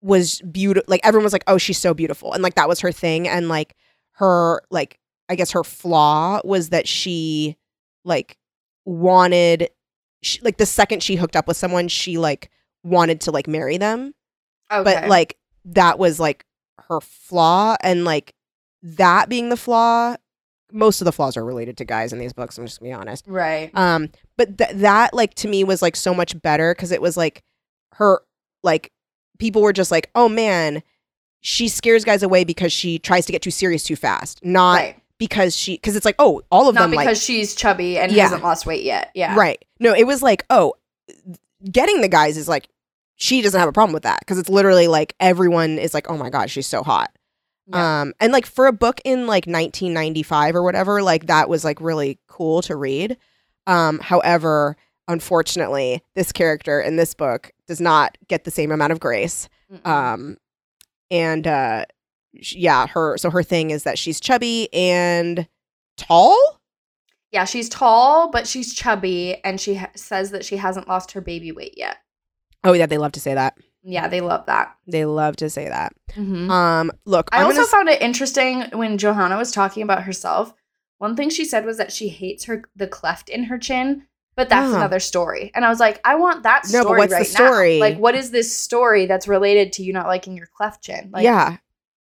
was 0.00 0.40
beautiful. 0.42 0.84
Like 0.86 1.00
everyone 1.02 1.24
was 1.24 1.32
like, 1.32 1.42
"Oh, 1.48 1.58
she's 1.58 1.78
so 1.78 1.92
beautiful," 1.94 2.32
and 2.32 2.44
like 2.44 2.54
that 2.54 2.68
was 2.68 2.78
her 2.78 2.92
thing, 2.92 3.26
and 3.26 3.48
like 3.48 3.74
her 4.12 4.62
like 4.70 5.00
I 5.28 5.34
guess 5.34 5.50
her 5.50 5.64
flaw 5.64 6.40
was 6.44 6.68
that 6.68 6.86
she 6.86 7.56
like 8.04 8.38
wanted 8.84 9.68
she, 10.22 10.40
like 10.42 10.58
the 10.58 10.64
second 10.66 11.02
she 11.02 11.16
hooked 11.16 11.34
up 11.34 11.48
with 11.48 11.56
someone 11.56 11.88
she 11.88 12.18
like 12.18 12.50
wanted 12.84 13.20
to 13.22 13.32
like 13.32 13.48
marry 13.48 13.76
them 13.76 14.14
Okay. 14.72 14.84
but 14.84 15.08
like 15.08 15.36
that 15.64 15.98
was 15.98 16.20
like 16.20 16.44
her 16.88 17.00
flaw 17.00 17.76
and 17.82 18.04
like 18.04 18.32
that 18.82 19.28
being 19.28 19.48
the 19.48 19.56
flaw 19.56 20.14
most 20.72 21.00
of 21.00 21.04
the 21.06 21.12
flaws 21.12 21.36
are 21.36 21.44
related 21.44 21.76
to 21.78 21.84
guys 21.84 22.12
in 22.12 22.18
these 22.18 22.32
books 22.32 22.58
i'm 22.58 22.66
just 22.66 22.80
gonna 22.80 22.90
be 22.90 22.92
honest 22.92 23.24
right. 23.26 23.70
um 23.74 24.08
but 24.36 24.58
th- 24.58 24.70
that 24.74 25.14
like 25.14 25.34
to 25.34 25.48
me 25.48 25.64
was 25.64 25.80
like 25.82 25.96
so 25.96 26.12
much 26.12 26.40
better 26.42 26.74
because 26.74 26.92
it 26.92 27.00
was 27.02 27.16
like 27.16 27.42
her 27.94 28.20
like 28.62 28.92
people 29.38 29.62
were 29.62 29.72
just 29.72 29.90
like 29.90 30.10
oh 30.14 30.28
man 30.28 30.82
she 31.40 31.68
scares 31.68 32.04
guys 32.04 32.22
away 32.22 32.44
because 32.44 32.72
she 32.72 32.98
tries 32.98 33.24
to 33.26 33.32
get 33.32 33.40
too 33.42 33.50
serious 33.50 33.84
too 33.84 33.96
fast 33.96 34.44
not 34.44 34.74
right. 34.74 35.00
because 35.18 35.56
she 35.56 35.74
because 35.74 35.96
it's 35.96 36.04
like 36.04 36.16
oh 36.18 36.42
all 36.50 36.68
of 36.68 36.74
them, 36.74 36.82
Not 36.82 36.90
them 36.90 36.90
because 36.90 37.06
like 37.06 37.16
she's 37.16 37.54
chubby 37.54 37.98
and 37.98 38.10
Yeah. 38.12 38.24
hasn't 38.24 38.42
lost 38.42 38.66
weight 38.66 38.84
yet. 38.84 39.10
Yeah. 39.14 39.34
right 39.36 39.64
no 39.80 39.94
it 39.94 40.04
was 40.04 40.22
like 40.22 40.44
oh 40.50 40.74
getting 41.70 42.00
the 42.00 42.08
guys 42.08 42.36
is 42.36 42.48
like 42.48 42.68
she 43.16 43.40
doesn't 43.42 43.58
have 43.58 43.68
a 43.68 43.72
problem 43.72 43.92
with 43.94 44.02
that 44.04 44.20
because 44.20 44.38
it's 44.38 44.48
literally 44.48 44.86
like 44.88 45.14
everyone 45.18 45.78
is 45.78 45.94
like 45.94 46.08
oh 46.10 46.16
my 46.16 46.30
god 46.30 46.50
she's 46.50 46.66
so 46.66 46.82
hot 46.82 47.10
Yeah. 47.70 48.00
um 48.02 48.14
and 48.20 48.32
like 48.32 48.46
for 48.46 48.66
a 48.66 48.72
book 48.72 49.00
in 49.04 49.26
like 49.26 49.46
1995 49.46 50.54
or 50.56 50.62
whatever 50.62 51.02
like 51.02 51.26
that 51.26 51.48
was 51.48 51.64
like 51.64 51.80
really 51.80 52.18
cool 52.26 52.62
to 52.62 52.74
read 52.76 53.16
um 53.66 53.98
however 53.98 54.76
unfortunately 55.06 56.02
this 56.14 56.32
character 56.32 56.80
in 56.80 56.96
this 56.96 57.12
book 57.14 57.50
does 57.66 57.80
not 57.80 58.16
get 58.28 58.44
the 58.44 58.50
same 58.50 58.70
amount 58.70 58.92
of 58.92 59.00
grace 59.00 59.48
Mm-mm. 59.72 59.86
um 59.86 60.36
and 61.10 61.46
uh 61.46 61.84
sh- 62.40 62.54
yeah 62.56 62.86
her 62.86 63.18
so 63.18 63.30
her 63.30 63.42
thing 63.42 63.70
is 63.70 63.82
that 63.82 63.98
she's 63.98 64.20
chubby 64.20 64.68
and 64.72 65.46
tall 65.96 66.60
yeah, 67.30 67.44
she's 67.44 67.68
tall, 67.68 68.30
but 68.30 68.46
she's 68.46 68.72
chubby, 68.72 69.36
and 69.44 69.60
she 69.60 69.74
ha- 69.74 69.90
says 69.94 70.30
that 70.30 70.46
she 70.46 70.56
hasn't 70.56 70.88
lost 70.88 71.12
her 71.12 71.20
baby 71.20 71.52
weight 71.52 71.74
yet. 71.76 71.98
oh 72.64 72.72
yeah 72.72 72.86
they 72.86 72.96
love 72.96 73.12
to 73.12 73.20
say 73.20 73.34
that 73.34 73.58
Yeah, 73.90 74.06
they 74.08 74.20
love 74.20 74.44
that. 74.46 74.74
they 74.86 75.04
love 75.04 75.36
to 75.36 75.48
say 75.50 75.68
that 75.68 75.92
Mhm. 76.16 76.50
um 76.50 76.90
look 77.06 77.28
I 77.32 77.38
I'm 77.40 77.46
also 77.46 77.64
found 77.64 77.88
it 77.88 78.02
interesting 78.02 78.64
when 78.72 78.98
Johanna 78.98 79.36
was 79.36 79.50
talking 79.50 79.82
about 79.82 80.02
herself. 80.02 80.52
One 80.98 81.14
thing 81.16 81.30
she 81.30 81.44
said 81.44 81.64
was 81.64 81.76
that 81.78 81.92
she 81.92 82.08
hates 82.08 82.44
her 82.44 82.64
the 82.76 82.86
cleft 82.86 83.28
in 83.28 83.44
her 83.44 83.56
chin, 83.58 84.02
but 84.36 84.48
that's 84.48 84.72
Ah. 84.72 84.76
another 84.76 85.00
story. 85.00 85.50
And 85.54 85.64
I 85.64 85.68
was 85.70 85.80
like, 85.80 86.00
I 86.04 86.16
want 86.16 86.42
that 86.42 86.66
story 86.66 86.82
No, 86.82 86.88
but 86.90 86.98
what's 86.98 87.18
the 87.18 87.24
story? 87.24 87.78
now. 87.78 87.86
Like, 87.86 87.98
what 87.98 88.14
is 88.14 88.30
this 88.30 88.54
story 88.54 89.06
that's 89.06 89.26
related 89.28 89.72
to 89.74 89.82
you 89.82 89.92
not 89.92 90.06
liking 90.06 90.36
your 90.36 90.48
cleft 90.56 90.82
chin? 90.82 91.10
Like, 91.12 91.24
yeah 91.24 91.56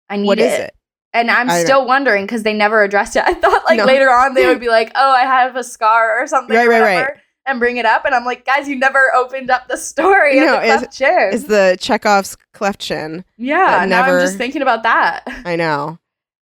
I 0.08 0.16
need 0.16 0.26
what 0.26 0.38
it. 0.38 0.44
is 0.52 0.58
it 0.66 0.74
And 1.12 1.30
I'm 1.30 1.48
I 1.50 1.62
still 1.64 1.86
wondering 1.86 2.24
because 2.26 2.42
they 2.42 2.52
never 2.54 2.82
addressed 2.82 3.16
it. 3.16 3.22
I 3.26 3.34
thought 3.34 3.64
like 3.64 3.78
No. 3.78 3.84
later 3.84 4.10
on 4.10 4.34
they 4.34 4.46
would 4.50 4.60
be 4.60 4.68
like, 4.68 4.92
"Oh, 4.94 5.10
I 5.12 5.22
have 5.22 5.56
a 5.56 5.64
scar 5.64 6.20
or 6.20 6.26
something," 6.26 6.56
Right, 6.56 6.66
or 6.66 6.70
right, 6.70 6.82
right. 7.04 7.16
And 7.46 7.58
bring 7.60 7.76
it 7.76 7.86
up. 7.86 8.04
And 8.04 8.14
I'm 8.14 8.24
like, 8.24 8.44
guys, 8.44 8.68
you 8.68 8.76
never 8.76 9.12
opened 9.14 9.50
up 9.50 9.68
the 9.68 9.76
story 9.76 10.36
No, 10.40 10.60
it's- 10.62 11.00
is 11.34 11.44
the 11.44 11.76
chekhov's 11.80 12.36
cleft 12.52 12.80
chin 12.80 13.24
yeah, 13.36 13.84
now 13.88 14.02
never- 14.02 14.18
I'm 14.18 14.24
just 14.26 14.36
thinking 14.38 14.62
about 14.62 14.82
that. 14.82 15.22
I 15.44 15.56
know. 15.56 15.98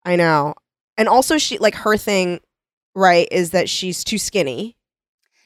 I 0.05 0.15
know. 0.15 0.53
And 0.97 1.07
also 1.09 1.37
she 1.37 1.57
like 1.57 1.75
her 1.75 1.97
thing, 1.97 2.39
right, 2.95 3.27
is 3.31 3.51
that 3.51 3.69
she's 3.69 4.03
too 4.03 4.17
skinny. 4.17 4.77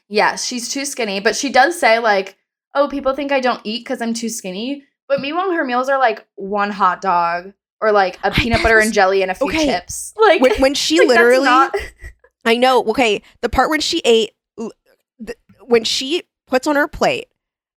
Yes, 0.08 0.44
she's 0.44 0.68
too 0.72 0.84
skinny, 0.84 1.20
but 1.20 1.36
she 1.36 1.50
does 1.50 1.78
say 1.78 1.98
like, 1.98 2.36
"Oh, 2.74 2.88
people 2.88 3.14
think 3.14 3.30
I 3.32 3.40
don't 3.40 3.60
eat 3.64 3.84
because 3.84 4.00
I'm 4.02 4.14
too 4.14 4.28
skinny." 4.28 4.84
But 5.06 5.20
meanwhile, 5.20 5.52
her 5.52 5.64
meals 5.64 5.88
are 5.88 5.98
like 5.98 6.26
one 6.36 6.70
hot 6.70 7.00
dog 7.00 7.52
or 7.80 7.92
like 7.92 8.18
a 8.22 8.30
peanut 8.30 8.62
butter 8.62 8.78
and 8.78 8.92
jelly 8.92 9.22
and 9.22 9.30
a 9.30 9.34
few 9.34 9.48
okay. 9.48 9.66
chips. 9.66 10.12
Like 10.16 10.40
When, 10.42 10.52
when 10.60 10.74
she 10.74 10.98
like, 11.00 11.08
literally 11.08 11.44
not- 11.44 11.74
I 12.44 12.56
know, 12.56 12.82
okay, 12.84 13.22
the 13.42 13.48
part 13.48 13.70
when 13.70 13.80
she 13.80 14.00
ate 14.04 14.32
when 15.68 15.84
she 15.84 16.22
puts 16.46 16.66
on 16.66 16.76
her 16.76 16.88
plate 16.88 17.28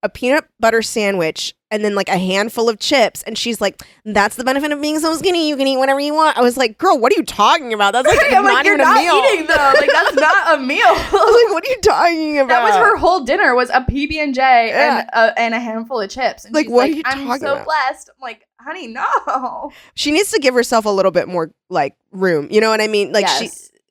a 0.04 0.08
peanut 0.08 0.44
butter 0.60 0.80
sandwich 0.80 1.54
and 1.72 1.84
then 1.84 1.96
like 1.96 2.08
a 2.08 2.16
handful 2.18 2.68
of 2.68 2.78
chips 2.78 3.20
and 3.24 3.36
she's 3.36 3.60
like 3.60 3.82
that's 4.04 4.36
the 4.36 4.44
benefit 4.44 4.70
of 4.70 4.80
being 4.80 5.00
so 5.00 5.12
skinny 5.16 5.48
you 5.48 5.56
can 5.56 5.66
eat 5.66 5.76
whatever 5.76 5.98
you 5.98 6.14
want 6.14 6.38
i 6.38 6.40
was 6.40 6.56
like 6.56 6.78
girl 6.78 6.96
what 6.96 7.12
are 7.12 7.16
you 7.16 7.24
talking 7.24 7.72
about 7.72 7.92
that's 7.92 8.06
like 8.06 8.20
I'm 8.32 8.44
not 8.44 8.54
like, 8.54 8.66
even 8.66 8.78
not 8.78 8.96
a 8.96 9.00
meal 9.00 9.22
eating 9.32 9.46
though. 9.48 9.72
Like 9.76 9.90
that's 9.92 10.14
not 10.20 10.56
a 10.56 10.62
meal. 10.62 10.84
I 10.86 11.10
was 11.10 11.44
like 11.44 11.52
what 11.52 11.66
are 11.66 11.70
you 11.70 11.80
talking 11.80 12.38
about 12.38 12.48
That 12.48 12.62
was 12.62 12.76
her 12.76 12.96
whole 12.96 13.24
dinner 13.24 13.56
was 13.56 13.70
a 13.70 13.80
PB 13.80 14.14
and 14.18 14.34
J 14.34 14.68
Yeah. 14.68 14.98
and 15.00 15.08
a, 15.12 15.38
and 15.40 15.54
a 15.54 15.58
handful 15.58 16.00
of 16.00 16.08
chips. 16.10 16.44
And 16.44 16.54
Like, 16.54 16.68
what 16.70 16.84
are 16.84 16.92
like, 16.92 16.96
you 16.98 17.02
I'm 17.04 17.38
so 17.40 17.54
about?" 17.54 17.64
blessed. 17.64 18.10
I'm 18.10 18.20
like, 18.22 18.46
honey, 18.60 18.86
no. 18.86 19.72
she 19.94 20.12
needs 20.12 20.30
to 20.30 20.38
give 20.38 20.54
herself 20.54 20.84
a 20.84 20.90
little 20.90 21.10
bit 21.10 21.26
more 21.26 21.50
like 21.70 21.96
room 22.12 22.46
you 22.52 22.60
know 22.60 22.70
what 22.70 22.80
i 22.80 22.86
mean 22.86 23.12
like 23.12 23.26
she 23.26 23.50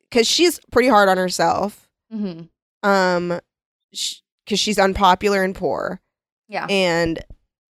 because 0.10 0.26
she's 0.26 0.60
pretty 0.72 0.88
hard 0.88 1.10
on 1.10 1.18
herself 1.18 1.88
hmm 2.12 2.44
um 2.84 3.40
because 4.46 4.60
she's 4.60 4.80
unpopular 4.80 5.44
and 5.44 5.56
poor. 5.56 6.02
Yeah. 6.50 6.66
and 6.70 7.20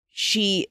she 0.09 0.67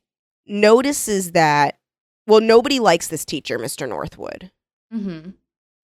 notices 0.46 1.32
that 1.32 1.78
well 2.26 2.40
nobody 2.42 2.78
likes 2.78 3.08
this 3.08 3.24
teacher 3.24 3.58
mr 3.58 3.88
northwood. 3.88 4.50
Hmm 4.92 5.30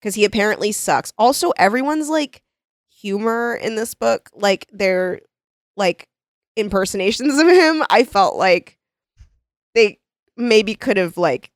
because 0.00 0.14
he 0.14 0.24
apparently 0.24 0.72
sucks. 0.72 1.12
Also 1.18 1.50
everyone's 1.56 2.08
like 2.08 2.42
humor 2.88 3.54
in 3.54 3.76
this 3.76 3.94
book 3.94 4.30
like 4.34 4.66
they're 4.72 5.20
like 5.76 6.08
impersonations 6.56 7.38
of 7.38 7.46
him. 7.46 7.82
I 7.90 8.04
felt 8.04 8.36
like 8.36 8.78
they 9.74 9.98
maybe 10.36 10.74
could 10.74 10.96
have 10.96 11.16
like 11.16 11.50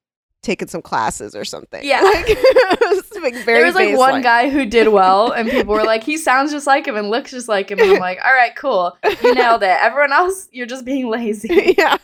taken 0.44 0.68
some 0.68 0.83
classes 0.83 1.35
or 1.35 1.44
something 1.44 1.83
Yeah. 1.85 2.00
like, 2.02 2.24
it 2.28 2.80
was, 2.80 3.22
like, 3.22 3.35
very 3.44 3.59
there 3.59 3.66
was 3.66 3.74
like 3.74 3.96
one 3.96 4.22
guy 4.22 4.50
who 4.50 4.64
did 4.66 4.88
well, 4.88 5.33
and 5.33 5.48
people 5.50 5.74
were 5.74 5.83
like, 5.85 6.04
he 6.04 6.16
sounds 6.16 6.52
just 6.52 6.66
like 6.66 6.87
him 6.87 6.96
and 6.96 7.11
looks 7.11 7.30
just 7.33 7.48
like 7.48 7.70
him. 7.70 7.80
And 7.80 7.92
I'm 7.92 7.98
like, 7.98 8.18
all 8.24 8.33
right, 8.33 8.54
cool. 8.54 8.96
You 9.22 9.35
nailed 9.35 9.62
it. 9.62 9.76
Everyone 9.80 10.12
else, 10.12 10.48
you're 10.52 10.66
just 10.66 10.85
being 10.85 11.09
lazy. 11.09 11.74
yeah. 11.78 11.96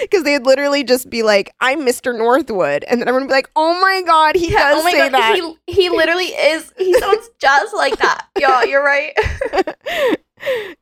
Because 0.00 0.24
they'd 0.24 0.44
literally 0.44 0.84
just 0.84 1.08
be 1.08 1.22
like, 1.22 1.54
I'm 1.60 1.80
Mr. 1.80 2.16
Northwood. 2.16 2.84
And 2.84 3.00
then 3.00 3.08
everyone 3.08 3.24
would 3.28 3.32
be 3.32 3.34
like, 3.36 3.50
oh 3.56 3.80
my 3.80 4.02
God, 4.04 4.34
he 4.36 4.52
Yeah, 4.52 4.70
does 4.70 4.84
say 4.90 5.08
that. 5.08 5.34
He, 5.66 5.72
he 5.72 5.88
literally 5.90 6.26
is. 6.26 6.72
He 6.76 6.92
sounds 6.98 7.30
just 7.38 7.74
like 7.74 7.96
that. 7.98 8.26
Yeah, 8.38 8.64
you're 8.64 8.84
right. 8.84 9.12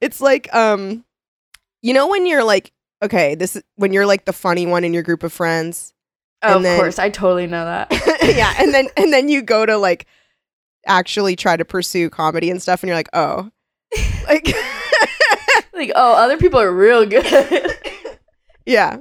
it's 0.00 0.20
like, 0.20 0.52
um, 0.54 1.04
you 1.82 1.92
know, 1.94 2.09
when 2.09 2.26
you're 2.26 2.44
like, 2.44 2.72
okay, 3.02 3.35
this 3.35 3.56
is 3.56 3.62
when 3.76 3.92
you're 3.92 4.06
like 4.06 4.24
the 4.24 4.32
funny 4.32 4.66
one 4.66 4.85
in 4.85 4.92
your 4.94 5.02
group 5.02 5.22
of 5.22 5.32
friends. 5.32 5.92
Oh, 6.42 6.49
And 6.49 6.57
of 6.59 6.62
then- 6.62 6.79
course. 6.79 6.99
I 6.99 7.11
totally 7.11 7.46
know 7.46 7.64
that. 7.64 7.88
yeah. 8.37 8.55
And 8.59 8.72
then, 8.75 8.88
and 8.96 9.12
then 9.12 9.29
you 9.29 9.42
go 9.42 9.64
to 9.66 9.77
like 9.77 10.07
actually 10.87 11.35
try 11.37 11.57
to 11.57 11.64
pursue 11.64 12.09
comedy 12.11 12.51
and 12.51 12.61
stuff. 12.62 12.83
And 12.83 12.88
you're 12.88 12.96
like, 12.96 13.09
oh, 13.12 13.51
like, 14.27 14.46
like, 15.75 15.92
oh, 15.94 16.14
other 16.14 16.37
people 16.37 16.61
are 16.61 16.72
real 16.72 17.07
good. 17.07 17.25
yeah. 18.66 18.99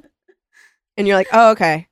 And 0.97 1.07
you're 1.07 1.17
like, 1.17 1.27
oh, 1.33 1.51
okay. 1.51 1.87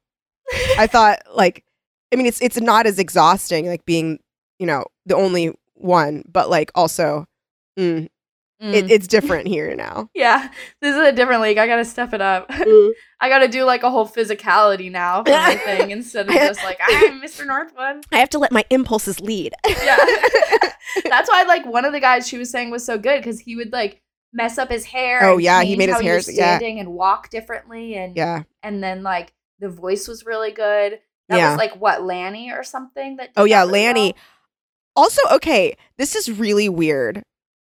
I 0.78 0.88
thought 0.88 1.20
like 1.34 1.64
I 2.12 2.16
mean 2.16 2.26
it's 2.28 2.42
it's 2.42 2.60
not 2.60 2.86
as 2.86 3.00
exhausting 3.00 3.66
like 3.68 3.86
being, 3.86 4.20
you 4.60 4.66
know, 4.68 4.86
the 5.06 5.16
only 5.16 5.54
one, 5.74 6.24
but 6.32 6.50
like 6.50 6.72
also 6.76 7.26
mm, 7.80 8.08
it, 8.63 8.86
Mm. 8.86 8.89
it's 8.89 9.08
different 9.08 9.47
here 9.47 9.76
now. 9.76 10.10
yeah, 10.15 10.49
this 10.82 10.95
is 10.95 11.02
a 11.02 11.12
different 11.12 11.41
league. 11.41 11.58
I 11.58 11.67
gotta 11.67 11.84
step 11.86 12.13
it 12.13 12.21
up. 12.21 12.45
I 12.49 13.30
gotta 13.30 13.47
do 13.47 13.63
like 13.65 13.84
a 13.84 13.89
whole 13.91 14.08
physicality 14.08 14.89
now 14.91 15.23
for 15.23 15.32
my 15.32 15.56
thing 15.65 15.91
instead 15.91 16.28
of 16.30 16.34
just 16.34 16.63
like 16.63 16.80
I'm 16.82 17.21
Mr. 17.21 17.45
Northwood. 17.45 18.06
I 18.12 18.19
have 18.19 18.30
to 18.30 18.39
let 18.39 18.52
my 18.52 18.63
impulses 18.69 19.19
lead. 19.19 19.54
Yeah. 19.67 19.97
That's 21.06 21.30
why 21.30 21.43
like 21.43 21.65
one 21.65 21.86
of 21.86 21.93
the 21.93 21.99
guys 21.99 22.28
she 22.28 22.38
was 22.38 22.49
saying 22.52 22.69
was 22.71 22.86
so 22.86 22.97
good 22.97 23.19
because 23.19 23.39
he 23.39 23.56
would 23.56 23.71
like 23.73 24.02
mess 24.32 24.58
up 24.58 24.69
his 24.71 24.86
hair. 24.86 25.23
Oh, 25.23 25.38
yeah, 25.38 25.62
he 25.63 25.76
made 25.76 25.89
his 25.89 25.99
hair- 26.02 26.15
was 26.15 26.28
yeah. 26.34 26.58
standing 26.58 26.80
and 26.80 26.89
walk 26.93 27.30
differently 27.30 27.95
and 27.95 28.15
yeah. 28.15 28.43
and 28.62 28.84
then 28.84 29.04
like 29.04 29.34
the 29.60 29.69
voice 29.69 30.08
was 30.08 30.26
really 30.26 30.52
good. 30.52 30.99
That 31.30 31.38
Yeah. 31.38 31.49
was 31.52 31.58
like 31.58 31.73
what 31.80 32.04
Lanny 32.04 32.52
or 32.52 32.63
something 32.63 33.17
that. 33.17 33.30
Oh 33.38 33.43
yeah, 33.45 33.62
really 33.62 33.71
Lanny. 33.73 34.15
Also, 34.95 35.21
okay, 35.32 35.76
this 35.97 36.15
is 36.15 36.30
really 36.32 36.69
weird, 36.69 37.23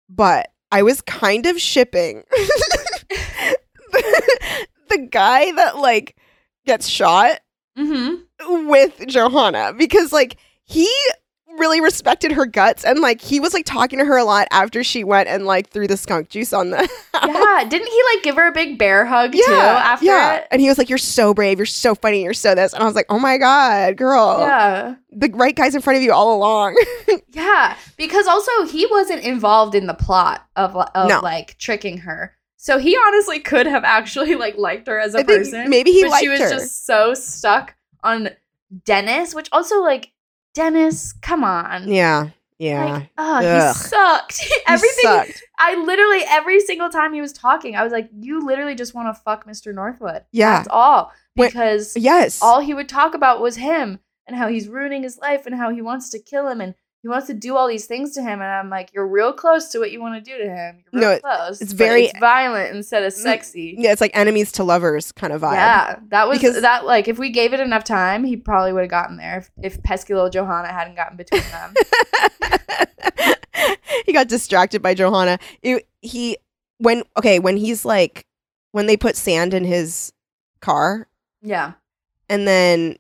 but 0.09 0.49
I 0.71 0.83
was 0.83 1.01
kind 1.01 1.45
of 1.45 1.59
shipping 1.59 2.23
the 4.89 5.07
guy 5.09 5.51
that 5.53 5.77
like 5.77 6.15
gets 6.65 6.87
shot. 6.87 7.39
Mhm. 7.77 8.23
with 8.67 9.05
Johanna 9.07 9.73
because 9.77 10.11
like 10.11 10.37
he 10.63 10.91
really 11.57 11.81
respected 11.81 12.31
her 12.31 12.45
guts 12.45 12.83
and 12.85 12.99
like 12.99 13.21
he 13.21 13.39
was 13.39 13.53
like 13.53 13.65
talking 13.65 13.99
to 13.99 14.05
her 14.05 14.17
a 14.17 14.23
lot 14.23 14.47
after 14.51 14.83
she 14.83 15.03
went 15.03 15.27
and 15.27 15.45
like 15.45 15.69
threw 15.69 15.87
the 15.87 15.97
skunk 15.97 16.29
juice 16.29 16.53
on 16.53 16.69
the 16.69 16.77
Yeah, 17.13 17.63
didn't 17.67 17.87
he 17.87 18.01
like 18.13 18.23
give 18.23 18.35
her 18.35 18.47
a 18.47 18.51
big 18.51 18.77
bear 18.77 19.05
hug 19.05 19.31
too 19.33 19.43
after 19.49 20.05
yeah. 20.05 20.35
it? 20.37 20.47
And 20.51 20.61
he 20.61 20.69
was 20.69 20.77
like, 20.77 20.89
You're 20.89 20.97
so 20.97 21.33
brave, 21.33 21.57
you're 21.57 21.65
so 21.65 21.95
funny, 21.95 22.23
you're 22.23 22.33
so 22.33 22.55
this. 22.55 22.73
And 22.73 22.81
I 22.83 22.85
was 22.85 22.95
like, 22.95 23.07
Oh 23.09 23.19
my 23.19 23.37
God, 23.37 23.97
girl. 23.97 24.37
Yeah. 24.39 24.95
The 25.11 25.29
right 25.33 25.55
guy's 25.55 25.73
in 25.75 25.81
front 25.81 25.97
of 25.97 26.03
you 26.03 26.13
all 26.13 26.35
along. 26.35 26.77
Yeah, 27.29 27.75
because 27.97 28.25
also 28.25 28.65
he 28.65 28.87
wasn't 28.87 29.21
involved 29.23 29.75
in 29.75 29.85
the 29.85 29.93
plot 29.93 30.47
of 30.55 30.75
of 30.75 31.07
No. 31.09 31.19
like 31.21 31.57
tricking 31.59 31.99
her. 31.99 32.35
So 32.55 32.79
he 32.79 32.97
honestly 32.97 33.39
could 33.39 33.67
have 33.67 33.83
actually 33.83 34.35
like 34.35 34.57
liked 34.57 34.87
her 34.87 34.99
as 34.99 35.13
a 35.13 35.19
I 35.19 35.23
think 35.23 35.39
person. 35.39 35.69
maybe 35.69 35.91
he 35.91 36.03
but 36.03 36.11
liked 36.11 36.23
she 36.23 36.29
was 36.29 36.39
her. 36.39 36.49
just 36.49 36.85
so 36.85 37.13
stuck 37.13 37.75
on 38.03 38.29
Dennis, 38.85 39.33
which 39.35 39.49
also 39.51 39.81
like 39.81 40.11
Dennis, 40.57 41.13
come 41.13 41.43
on. 41.43 41.87
yeah. 41.87 42.29
Yeah. 42.59 42.85
Like, 42.85 43.09
oh, 43.19 43.35
Ugh. 43.45 43.75
he 43.75 43.79
sucked. 43.83 44.37
He 44.43 44.55
Everything 44.67 45.03
sucked. 45.03 45.43
I 45.59 45.75
literally 45.75 46.23
every 46.27 46.59
single 46.59 46.89
time 46.89 47.13
he 47.13 47.21
was 47.21 47.31
talking, 47.31 47.75
I 47.75 47.83
was 47.83 47.93
like, 47.93 48.09
you 48.19 48.43
literally 48.43 48.73
just 48.73 48.95
want 48.95 49.15
to 49.15 49.21
fuck 49.21 49.45
Mr. 49.45 49.71
Northwood. 49.75 50.23
Yeah. 50.31 50.57
That's 50.57 50.67
all. 50.71 51.11
When- 51.35 51.49
Because 51.49 51.95
Yes. 51.95 52.39
all 52.41 52.59
he 52.59 52.73
would 52.73 52.89
talk 52.89 53.13
about 53.13 53.41
was 53.41 53.57
him 53.57 53.99
and 54.25 54.35
how 54.35 54.47
he's 54.47 54.67
ruining 54.67 55.03
his 55.03 55.19
life 55.19 55.45
and 55.45 55.53
how 55.55 55.69
he 55.69 55.83
wants 55.83 56.09
to 56.09 56.19
kill 56.19 56.47
him 56.47 56.59
and 56.59 56.73
he 57.07 57.09
wants 57.09 57.27
to 57.27 57.33
do 57.33 57.55
all 57.55 57.67
these 57.67 57.85
things 57.85 58.11
to 58.15 58.21
him, 58.21 58.41
and 58.41 58.43
I'm 58.43 58.69
like, 58.69 58.91
you're 58.93 59.07
real 59.07 59.31
close 59.31 59.69
to 59.69 59.79
what 59.79 59.91
you 59.91 60.01
want 60.01 60.23
to 60.23 60.31
do 60.31 60.37
to 60.37 60.49
him. 60.49 60.83
You're 60.91 61.01
No, 61.01 61.07
real 61.07 61.17
it- 61.17 61.21
close. 61.23 61.61
it's 61.61 61.71
very- 61.71 62.05
it's 62.07 62.19
violent 62.19 62.75
instead 62.75 63.03
of 63.03 63.13
sexy. 63.13 63.75
Yeah, 63.77 63.93
it's 63.93 64.01
like 64.01 64.11
enemies 64.13 64.51
to 64.53 64.63
lovers 64.63 65.11
kind 65.13 65.31
of 65.31 65.41
vibe. 65.41 65.53
Yeah, 65.53 65.99
that 66.09 66.27
was 66.27 66.39
Because- 66.39 66.61
that. 66.61 66.85
Like, 66.85 67.07
if 67.07 67.17
we 67.17 67.29
gave 67.29 67.53
it 67.53 67.59
enough 67.61 67.85
time, 67.85 68.25
he 68.25 68.35
probably 68.35 68.73
would 68.73 68.81
have 68.81 68.89
gotten 68.89 69.15
there. 69.17 69.37
If, 69.37 69.49
if 69.75 69.83
pesky 69.83 70.13
little 70.13 70.29
Johanna 70.29 70.71
hadn't 70.73 70.95
gotten 70.95 71.15
between 71.17 71.43
them. 71.43 71.73
he 74.05 74.13
got 74.13 74.27
distracted 74.27 74.81
by 74.81 74.93
Johanna. 74.93 75.39
It- 75.61 75.87
he 76.01 76.37
when 76.79 77.03
okay 77.17 77.39
when 77.39 77.57
he's 77.57 77.85
like 77.85 78.25
when 78.71 78.85
they 78.85 78.97
put 78.97 79.15
sand 79.15 79.53
in 79.53 79.63
his 79.63 80.13
car 80.61 81.07
yeah, 81.41 81.73
and 82.29 82.47
then 82.47 82.97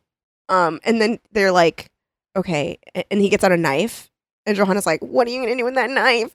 um 0.49 0.79
and 0.83 1.01
then 1.01 1.19
they're 1.31 1.51
like 1.51 1.89
okay 2.37 2.79
and 3.11 3.19
he 3.19 3.27
gets 3.29 3.43
out 3.43 3.51
a 3.51 3.57
knife 3.57 4.09
and 4.45 4.55
Johanna's 4.55 4.85
like 4.85 5.01
what 5.01 5.27
are 5.27 5.31
you 5.31 5.41
gonna 5.41 5.57
do 5.57 5.65
with 5.65 5.75
that 5.75 5.89
knife 5.89 6.31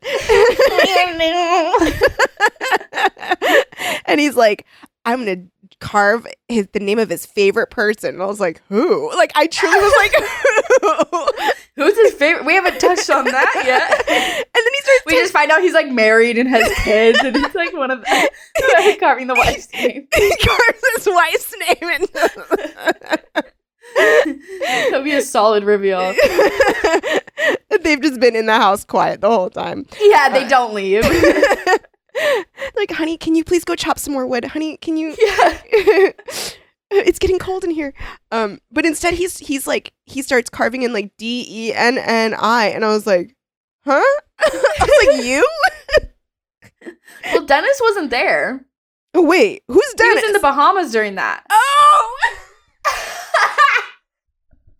and 4.07 4.21
he's 4.21 4.37
like 4.37 4.67
I'm 5.05 5.21
gonna 5.21 5.45
carve 5.81 6.27
his 6.49 6.69
the 6.73 6.81
name 6.81 6.99
of 6.99 7.09
his 7.09 7.25
favorite 7.27 7.71
person 7.71 8.15
and 8.15 8.23
I 8.23 8.27
was 8.27 8.41
like 8.41 8.61
who 8.69 9.11
like 9.17 9.33
I 9.35 9.47
truly 9.47 9.77
was 9.77 9.95
like 9.99 10.13
who 10.81 11.53
who's 11.77 11.97
his 11.97 12.13
favorite? 12.15 12.45
We 12.45 12.55
haven't 12.55 12.79
touched 12.81 13.09
on 13.11 13.25
that 13.25 13.53
yet. 13.67 13.91
and 13.91 14.47
then 14.55 14.73
he 14.75 14.81
starts 14.83 15.03
We 15.07 15.13
just 15.15 15.33
find 15.33 15.51
out 15.51 15.63
he's 15.63 15.73
like 15.75 15.91
married 15.91 16.39
and 16.39 16.49
has 16.49 16.71
kids, 16.85 17.19
and 17.25 17.35
he's 17.35 17.55
like 17.55 17.73
one 17.73 17.91
of 17.91 18.03
the 18.03 18.97
carving 19.01 19.27
the 19.27 19.35
wife's 19.35 19.73
name. 19.73 20.07
he 20.15 20.37
carves 20.37 20.83
his 20.97 21.07
wife's 21.07 21.55
name 21.61 21.91
into 21.91 23.45
That'll 23.97 25.03
be 25.03 25.13
a 25.13 25.23
solid 25.23 25.65
reveal. 25.65 26.01
They've 27.83 28.01
just 28.01 28.21
been 28.21 28.37
in 28.37 28.47
the 28.47 28.55
house 28.55 28.85
quiet 28.85 29.21
the 29.21 29.29
whole 29.29 29.51
time. 29.51 29.87
Yeah, 30.01 30.29
they 30.29 30.47
don't 30.47 30.75
leave. 30.75 31.03
like, 32.77 32.93
honey, 32.93 33.17
can 33.17 33.35
you 33.35 33.45
please 33.45 33.65
go 33.65 33.75
chop 33.75 33.99
some 33.99 34.13
more 34.13 34.27
wood? 34.27 34.45
Honey, 34.45 34.77
can 34.77 34.97
you? 34.97 35.17
yeah. 35.19 35.59
it's 36.91 37.19
getting 37.19 37.39
cold 37.39 37.65
in 37.65 37.71
here. 37.71 37.95
Um, 38.31 38.61
but 38.71 38.85
instead, 38.87 39.15
he's 39.15 39.39
he's 39.39 39.67
like 39.67 39.93
he 40.05 40.23
starts 40.23 40.51
carving 40.51 40.83
in 40.83 40.93
like 40.93 41.11
D 41.17 41.45
E 41.49 41.73
N 41.75 41.99
N 41.99 42.35
I, 42.39 42.67
and 42.67 42.85
I 42.85 42.89
was 42.89 43.07
like, 43.07 43.35
huh? 43.85 44.03
I 44.39 44.77
was 44.81 45.07
like, 45.17 45.25
you? 45.27 45.47
Well, 47.33 47.47
Dennis 47.47 47.81
wasn't 47.83 48.11
there. 48.11 48.65
Oh 49.15 49.23
wait, 49.25 49.63
who's 49.69 49.95
Dennis? 49.97 50.15
He 50.15 50.21
Dennis? 50.21 50.23
was 50.23 50.29
in 50.29 50.33
the 50.35 50.39
Bahamas 50.41 50.93
during 50.93 51.15
that. 51.17 51.45
oh. 51.51 52.19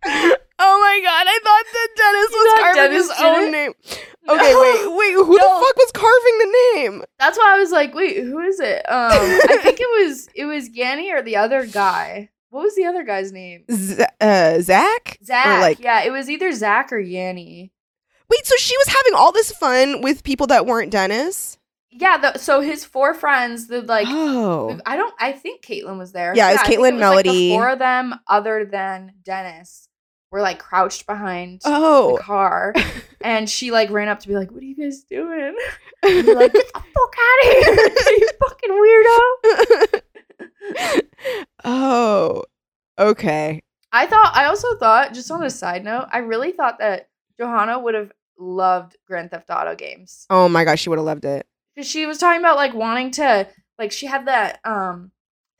Oh 0.05 0.79
my 0.79 0.99
god! 1.03 1.25
I 1.27 1.39
thought 1.43 1.65
that 1.73 1.87
Dennis 1.95 2.31
was 2.31 2.59
carving 2.59 2.81
Dennis 2.81 3.09
his 3.11 3.21
own 3.21 3.43
it? 3.47 3.51
name. 3.51 3.73
Okay, 4.29 4.55
wait, 4.55 4.95
wait. 4.97 5.13
Who 5.13 5.27
No. 5.27 5.33
the 5.37 5.65
fuck 5.65 5.75
was 5.77 5.91
carving 5.93 6.37
the 6.39 6.57
name? 6.75 7.03
That's 7.19 7.37
why 7.37 7.55
I 7.55 7.59
was 7.59 7.71
like, 7.71 7.93
wait, 7.93 8.17
who 8.23 8.39
is 8.39 8.59
it? 8.59 8.77
Um, 8.89 9.11
I 9.11 9.57
think 9.61 9.79
it 9.81 10.05
was 10.05 10.29
it 10.35 10.45
was 10.45 10.69
Yanni 10.69 11.11
or 11.11 11.21
the 11.21 11.35
other 11.37 11.65
guy. 11.65 12.29
What 12.49 12.63
was 12.63 12.75
the 12.75 12.85
other 12.85 13.03
guy's 13.03 13.31
name? 13.31 13.65
Z- 13.71 14.03
uh, 14.21 14.59
Zach? 14.61 15.17
Zach. 15.23 15.59
like- 15.61 15.79
yeah, 15.79 16.03
it 16.03 16.11
was 16.11 16.29
either 16.29 16.51
Zach 16.51 16.93
or 16.93 16.99
Yanni. 16.99 17.71
Wait, 18.29 18.45
so 18.45 18.55
she 18.57 18.77
was 18.77 18.87
having 18.87 19.13
all 19.15 19.31
this 19.31 19.51
fun 19.51 20.01
with 20.01 20.23
people 20.23 20.47
that 20.47 20.65
weren't 20.65 20.91
Dennis? 20.91 21.57
Yeah, 21.91 22.17
the, 22.17 22.37
so 22.39 22.61
his 22.61 22.85
four 22.85 23.13
friends, 23.13 23.67
the 23.67 23.81
like 23.81 24.07
oh. 24.09 24.79
I 24.85 24.95
don't 24.95 25.13
I 25.19 25.31
think 25.33 25.63
Caitlin 25.63 25.97
was 25.99 26.11
there. 26.13 26.33
Yeah, 26.35 26.49
it 26.49 26.53
was 26.53 26.61
Caitlin, 26.61 26.91
like, 26.91 26.99
Melody. 26.99 27.29
the 27.29 27.49
four 27.55 27.69
of 27.69 27.79
them 27.79 28.15
other 28.27 28.65
than 28.65 29.13
Dennis 29.23 29.89
were 30.33 30.41
like 30.41 30.57
crouched 30.59 31.05
behind 31.05 31.61
Oh. 31.63 32.17
the 32.17 32.23
car. 32.23 32.73
and 33.21 33.47
she 33.49 33.69
like 33.71 33.91
ran 33.91 34.07
up 34.09 34.19
to 34.21 34.27
be 34.27 34.33
like, 34.33 34.51
What 34.51 34.61
are 34.63 34.65
you 34.65 34.75
guys 34.75 35.03
doing? 35.03 35.55
And 36.05 36.27
they're 36.27 36.35
like, 36.35 36.51
Get 36.51 36.65
the 36.73 36.79
fuck 36.81 37.15
out 37.21 37.39
of 37.45 37.51
here, 37.53 38.17
you 38.17 38.29
fucking 38.41 40.01
weirdo. 40.01 40.01
oh. 41.63 42.43
Okay. 42.99 43.61
I 43.91 44.05
thought 44.07 44.35
I 44.35 44.45
also 44.45 44.75
thought, 44.77 45.13
just 45.13 45.31
on 45.31 45.43
a 45.43 45.49
side 45.49 45.83
note, 45.83 46.07
I 46.11 46.17
really 46.19 46.51
thought 46.51 46.79
that 46.79 47.09
Johanna 47.39 47.79
would 47.79 47.95
have 47.95 48.11
loved 48.37 48.97
Grand 49.07 49.31
Theft 49.31 49.49
Auto 49.49 49.75
games. 49.75 50.25
Oh 50.29 50.49
my 50.49 50.63
gosh, 50.65 50.81
she 50.81 50.89
would 50.89 50.97
have 50.99 51.05
loved 51.05 51.25
it. 51.25 51.45
Because 51.75 51.87
she 51.89 52.05
was 52.05 52.17
talking 52.17 52.39
about 52.41 52.57
like 52.57 52.73
wanting 52.73 53.11
to 53.11 53.47
like 53.79 53.91
she 53.91 54.05
had 54.07 54.25
that 54.27 54.59
um 54.65 55.11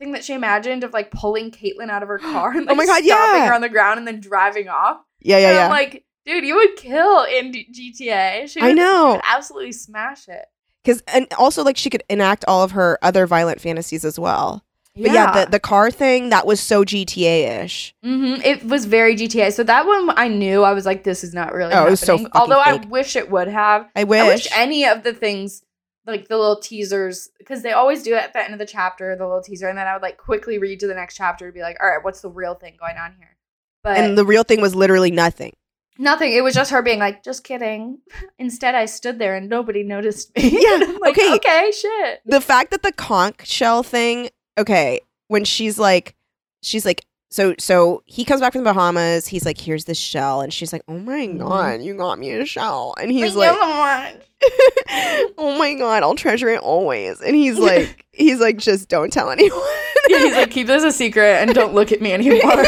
thing 0.04 0.13
that 0.13 0.24
she 0.24 0.34
imagined 0.34 0.84
of 0.84 0.94
like 0.94 1.12
pulling 1.12 1.52
Caitlyn 1.52 1.89
out 1.89 2.04
of 2.04 2.10
her 2.10 2.20
car 2.34 2.52
and 2.52 2.66
like 2.66 2.74
Oh 2.74 2.76
my 2.76 2.86
God, 2.86 3.04
stopping 3.04 3.08
yeah. 3.42 3.48
her 3.48 3.54
on 3.54 3.62
the 3.62 3.70
ground 3.70 4.00
and 4.00 4.08
then 4.08 4.20
driving 4.20 4.68
off. 4.68 4.98
Yeah, 5.22 5.38
yeah, 5.38 5.48
and 5.48 5.56
yeah. 5.56 5.66
I'm 5.66 5.70
like, 5.72 6.04
dude, 6.26 6.44
you 6.44 6.56
would 6.56 6.76
kill 6.76 7.24
in 7.24 7.52
D- 7.52 7.68
GTA. 8.00 8.50
She 8.50 8.60
I 8.62 8.74
know. 8.74 9.12
She 9.12 9.16
would 9.18 9.22
absolutely 9.24 9.72
smash 9.72 10.28
it. 10.28 10.46
Cuz 10.86 11.02
and 11.08 11.28
also 11.38 11.63
like 11.63 11.78
she 11.78 11.89
could 11.89 12.04
enact 12.10 12.44
all 12.48 12.63
of 12.63 12.72
her 12.72 13.00
other 13.02 13.26
violent 13.26 13.62
fantasies 13.62 14.04
as 14.04 14.20
well. 14.20 14.63
But 14.96 15.12
yeah, 15.12 15.46
the 15.46 15.52
the 15.52 15.60
car 15.60 15.89
thing 15.89 16.30
that 16.30 16.46
was 16.46 16.60
so 16.60 16.84
GTA-ish. 16.84 17.96
hmm 18.04 18.36
It 18.44 18.63
was 18.63 18.86
very 18.86 19.16
GTA. 19.16 19.52
So 19.52 19.63
that 19.63 19.88
one 19.88 20.12
I 20.18 20.28
knew 20.28 20.62
I 20.63 20.74
was 20.74 20.86
like, 20.86 21.04
this 21.04 21.24
is 21.24 21.34
not 21.34 21.52
really. 21.54 21.74
Oh, 21.74 21.88
it 21.88 21.89
was 21.92 22.00
so 22.00 22.18
happening. 22.18 22.32
Although 22.36 22.60
I 22.60 22.76
wish 22.76 23.16
it 23.16 23.32
would 23.32 23.48
have. 23.48 23.89
I 23.96 24.04
wish. 24.04 24.22
I 24.22 24.28
wish 24.28 24.48
any 24.56 24.86
of 24.86 25.02
the 25.04 25.13
things, 25.13 25.63
like 26.06 26.28
the 26.28 26.38
little 26.38 26.60
teasers, 26.60 27.30
because 27.38 27.62
they 27.63 27.72
always 27.72 28.04
do 28.04 28.13
it 28.13 28.24
at 28.24 28.34
the 28.34 28.44
end 28.44 28.54
of 28.54 28.60
the 28.60 28.66
chapter, 28.66 29.16
the 29.16 29.26
little 29.26 29.42
teaser, 29.42 29.68
and 29.70 29.78
then 29.78 29.88
I 29.88 29.94
would 29.94 30.02
like 30.02 30.18
quickly 30.18 30.58
read 30.58 30.80
to 30.82 30.88
the 30.88 30.94
next 30.94 31.16
chapter 31.16 31.48
to 31.48 31.54
be 31.54 31.62
like, 31.62 31.78
all 31.82 31.89
right, 31.89 32.04
what's 32.04 32.22
the 32.22 32.30
real 32.30 32.56
thing 32.56 32.76
going 32.80 32.98
on 32.98 33.16
here? 33.18 33.38
But 33.84 33.98
and 33.98 34.18
the 34.18 34.26
real 34.26 34.44
thing 34.44 34.62
was 34.62 34.76
literally 34.76 35.12
nothing. 35.12 35.54
nothing. 35.98 36.34
It 36.34 36.44
was 36.44 36.54
just 36.56 36.72
her 36.72 36.82
being 36.82 37.00
like, 37.00 37.24
just 37.24 37.44
kidding. 37.44 38.00
Instead, 38.39 38.76
I 38.76 38.86
stood 38.86 39.20
there 39.20 39.36
and 39.36 39.50
nobody 39.50 39.84
noticed 39.84 40.36
me. 40.36 40.50
Yeah, 40.62 40.98
like, 41.02 41.18
okay. 41.18 41.36
okay, 41.36 41.72
shit. 41.72 42.22
the 42.26 42.42
fact 42.42 42.72
that 42.72 42.84
the 42.84 42.92
conch 42.94 43.46
shell 43.48 43.84
thing 43.84 44.30
okay 44.58 45.00
when 45.30 45.44
she's 45.44 45.80
like 45.80 46.16
she's 46.62 46.86
like 46.86 47.04
so 47.34 47.56
so 47.58 48.04
he 48.06 48.24
comes 48.24 48.41
back 48.41 48.54
from 48.54 48.63
the 48.63 48.69
bahamas. 48.72 49.26
He's 49.28 49.43
like 49.43 49.60
here's 49.60 49.86
this 49.86 49.98
shell. 49.98 50.41
And 50.41 50.54
she's 50.54 50.72
like 50.72 50.84
oh 50.88 51.00
my 51.00 51.26
Mhm. 51.28 51.39
god 51.39 51.82
you 51.82 51.96
got 51.96 52.19
me 52.19 52.30
a 52.32 52.46
shell. 52.46 52.93
And 53.02 53.12
he's 53.12 53.36
like 53.36 53.50
oh 55.38 55.56
my 55.58 55.74
god 55.74 56.04
i'll 56.04 56.13
treasure 56.15 56.50
it 56.50 56.60
always. 56.62 57.19
And 57.22 57.36
he's 57.36 57.58
like 57.72 58.06
he's 58.12 58.39
like 58.39 58.58
just 58.58 58.88
don't 58.89 59.12
tell 59.12 59.30
anyone. 59.32 59.60
Yeah, 60.10 60.17
he's 60.19 60.34
like, 60.36 60.52
keep 60.52 60.67
this 60.67 60.84
a 60.84 60.91
secret 60.91 61.36
and 61.41 61.54
don't 61.56 61.74
look 61.74 61.93
at 61.93 62.02
me 62.02 62.12
anymore. 62.12 62.62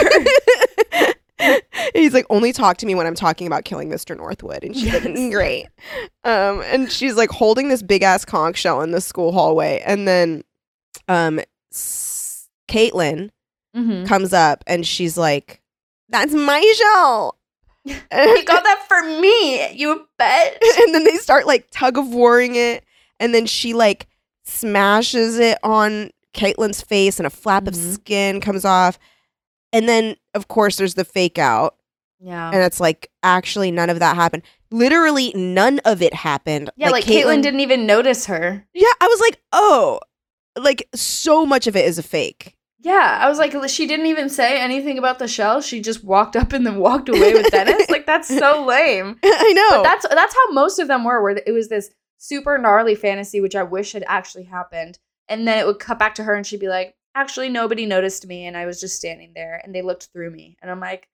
he's 1.93 2.13
like 2.13 2.25
only 2.30 2.54
talk 2.54 2.78
to 2.78 2.86
me 2.86 2.95
when 2.95 3.06
i'm 3.06 3.13
talking 3.13 3.45
about 3.45 3.65
killing 3.65 3.89
mr 3.89 4.15
northwood. 4.15 4.63
And 4.63 4.73
she's 4.75 4.93
like 4.93 5.32
great. 5.32 5.67
Um 6.23 6.62
and 6.65 6.89
she's 6.89 7.15
like 7.17 7.30
holding 7.30 7.67
this 7.67 7.84
big 7.84 8.04
ass 8.04 8.23
conch 8.23 8.58
shell 8.58 8.82
in 8.82 8.91
the 8.91 9.01
school 9.01 9.34
hallway. 9.34 9.82
And 9.86 10.08
then 10.08 10.43
um 11.10 11.41
S- 11.73 12.47
caitlin 12.69 13.32
mm-hmm. 13.75 14.05
comes 14.05 14.33
up 14.33 14.63
and 14.67 14.85
she's 14.88 15.17
like 15.17 15.61
that's 16.09 16.33
my 16.33 16.61
shell 16.77 17.38
You 17.85 17.95
got 18.45 18.63
that 18.63 18.83
for 18.88 19.03
me, 19.21 19.71
you 19.73 20.07
bet. 20.17 20.57
and 20.79 20.95
then 20.95 21.03
they 21.03 21.17
start 21.17 21.45
like 21.45 21.67
tug 21.71 21.97
of 21.99 22.07
warring 22.13 22.55
it 22.55 22.83
and 23.19 23.33
then 23.33 23.45
she 23.45 23.73
like 23.75 24.07
smashes 24.43 25.38
it 25.38 25.57
on 25.63 26.09
caitlin's 26.33 26.81
face 26.81 27.19
and 27.19 27.27
a 27.27 27.29
flap 27.29 27.67
of 27.67 27.73
Mhm. 27.75 27.93
skin 27.93 28.41
comes 28.41 28.65
off 28.65 28.97
and 29.71 29.88
then 29.88 30.15
of 30.33 30.47
course 30.47 30.75
there's 30.77 30.95
the 30.95 31.05
fake 31.05 31.38
out 31.38 31.75
Yeah. 32.19 32.49
and 32.51 32.61
it's 32.61 32.79
like 32.79 33.09
actually 33.23 33.71
none 33.71 33.89
of 33.89 33.99
that 33.99 34.15
happened 34.15 34.43
literally 34.71 35.31
none 35.35 35.79
of 35.85 36.01
it 36.01 36.13
happened 36.13 36.69
Yeah, 36.75 36.89
like, 36.89 37.05
Caitlyn 37.05 37.41
didn't 37.41 37.61
even 37.61 37.85
notice 37.85 38.25
her. 38.25 38.65
yeah 38.73 38.91
i 38.99 39.07
was 39.07 39.19
like 39.21 39.39
oh 39.53 39.99
like 40.57 40.88
so 40.93 41.45
much 41.45 41.67
of 41.67 41.75
it 41.75 41.85
is 41.85 41.97
a 41.97 42.03
fake 42.03 42.54
Yeah, 42.86 43.17
I 43.19 43.28
was 43.28 43.39
like, 43.39 43.56
she 43.67 43.88
didn't 43.88 44.06
even 44.06 44.30
say 44.30 44.62
anything 44.62 45.00
about 45.00 45.17
the 45.17 45.28
shell. 45.28 45.60
She 45.60 45.82
just 45.82 46.04
walked 46.04 46.36
up 46.36 46.54
and 46.54 46.67
then 46.67 46.78
walked 46.78 47.10
away 47.10 47.34
with 47.34 47.50
Dennis. 47.50 47.89
like 47.89 48.06
that's 48.06 48.28
so 48.28 48.63
lame. 48.63 49.17
i 49.24 49.54
know 49.54 49.82
But 49.82 49.84
that's 49.84 50.08
that's 50.08 50.36
how 50.36 50.52
most 50.52 50.78
of 50.78 50.88
them 50.88 51.04
were. 51.04 51.19
Where 51.24 51.36
it 51.48 51.52
was 51.52 51.67
this 51.67 51.89
super 52.19 52.60
gnarly 52.60 52.93
fantasy, 52.93 53.41
which 53.41 53.56
I 53.56 53.63
wish 53.63 53.93
had 53.93 54.04
actually 54.08 54.43
happened, 54.43 55.00
and 55.28 55.48
then 55.48 55.58
it 55.58 55.65
would 55.65 55.80
cut 55.80 55.98
back 55.98 56.13
to 56.15 56.24
her, 56.26 56.36
and 56.36 56.45
she'd 56.45 56.60
be 56.60 56.67
like, 56.67 56.93
"Actually, 57.15 57.50
nobody 57.50 57.88
noticed 57.88 58.28
me, 58.28 58.45
and 58.45 58.56
I 58.56 58.67
was 58.67 58.80
just 58.80 58.98
standing 58.98 59.32
there, 59.34 59.60
and 59.63 59.74
they 59.74 59.82
looked 59.82 60.10
through 60.13 60.30
me." 60.30 60.56
And 60.62 60.69
I'm 60.69 60.80
like, 60.80 61.08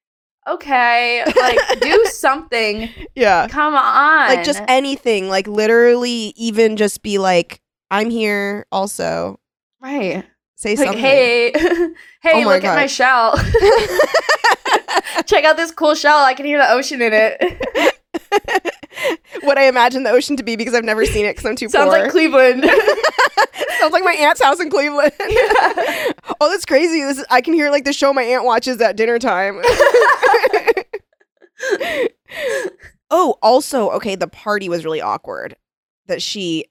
"Okay, 0.45 1.23
like 1.37 1.57
do 1.79 2.05
something. 2.07 2.89
yeah 3.15 3.47
Come 3.47 3.75
on, 3.75 4.27
like 4.27 4.43
just 4.43 4.61
anything 4.67 5.29
like 5.29 5.47
literally 5.47 6.33
even 6.35 6.75
just 6.75 7.01
be 7.01 7.17
like 7.17 7.61
i'm 7.89 8.09
here 8.09 8.65
also 8.73 9.39
right." 9.81 10.25
Say 10.61 10.75
Like, 10.75 10.85
something 10.85 11.01
hey, 11.03 11.51
hey, 12.21 12.45
Oh 12.45 12.47
look 12.47 12.63
at 12.63 12.75
my 12.75 12.85
shell. 12.87 13.35
Check 15.25 15.43
out 15.43 15.57
this 15.57 15.71
cool 15.71 15.95
shell. 15.95 16.19
I 16.19 16.33
can 16.35 16.45
hear 16.45 16.59
the 16.59 16.69
ocean 16.71 17.01
in 17.01 17.11
it. 17.13 17.97
what 19.41 19.57
i 19.57 19.63
imagine 19.67 20.03
the 20.03 20.09
ocean 20.09 20.35
to 20.35 20.43
be 20.43 20.55
because 20.55 20.73
i've 20.73 20.83
never 20.83 21.05
seen 21.05 21.25
it 21.25 21.31
because 21.31 21.45
i'm 21.45 21.55
too 21.55 21.69
Sounds 21.69 21.85
poor 21.89 21.93
Sounds 21.93 22.03
like 22.03 22.11
Cleveland. 22.11 22.63
sounds 23.79 23.93
like 23.93 24.03
my 24.03 24.13
aunt's 24.13 24.41
house 24.41 24.59
in 24.59 24.69
cleveland 24.69 25.13
oh 26.39 26.49
that's 26.49 26.65
crazy 26.65 27.01
this 27.01 27.17
is, 27.17 27.25
i 27.29 27.39
can 27.41 27.53
hear 27.53 27.71
like 27.71 27.85
the 27.85 27.93
show 27.93 28.13
my 28.13 28.21
aunt 28.23 28.43
watches 28.43 28.79
at 28.81 28.95
dinner 28.97 29.17
time 29.17 29.61
Oh, 33.13 33.37
also, 33.41 33.89
okay, 33.91 34.15
the 34.15 34.27
party 34.27 34.69
was 34.69 34.85
really 34.85 35.01
awkward 35.01 35.57
that 36.07 36.21
she 36.21 36.65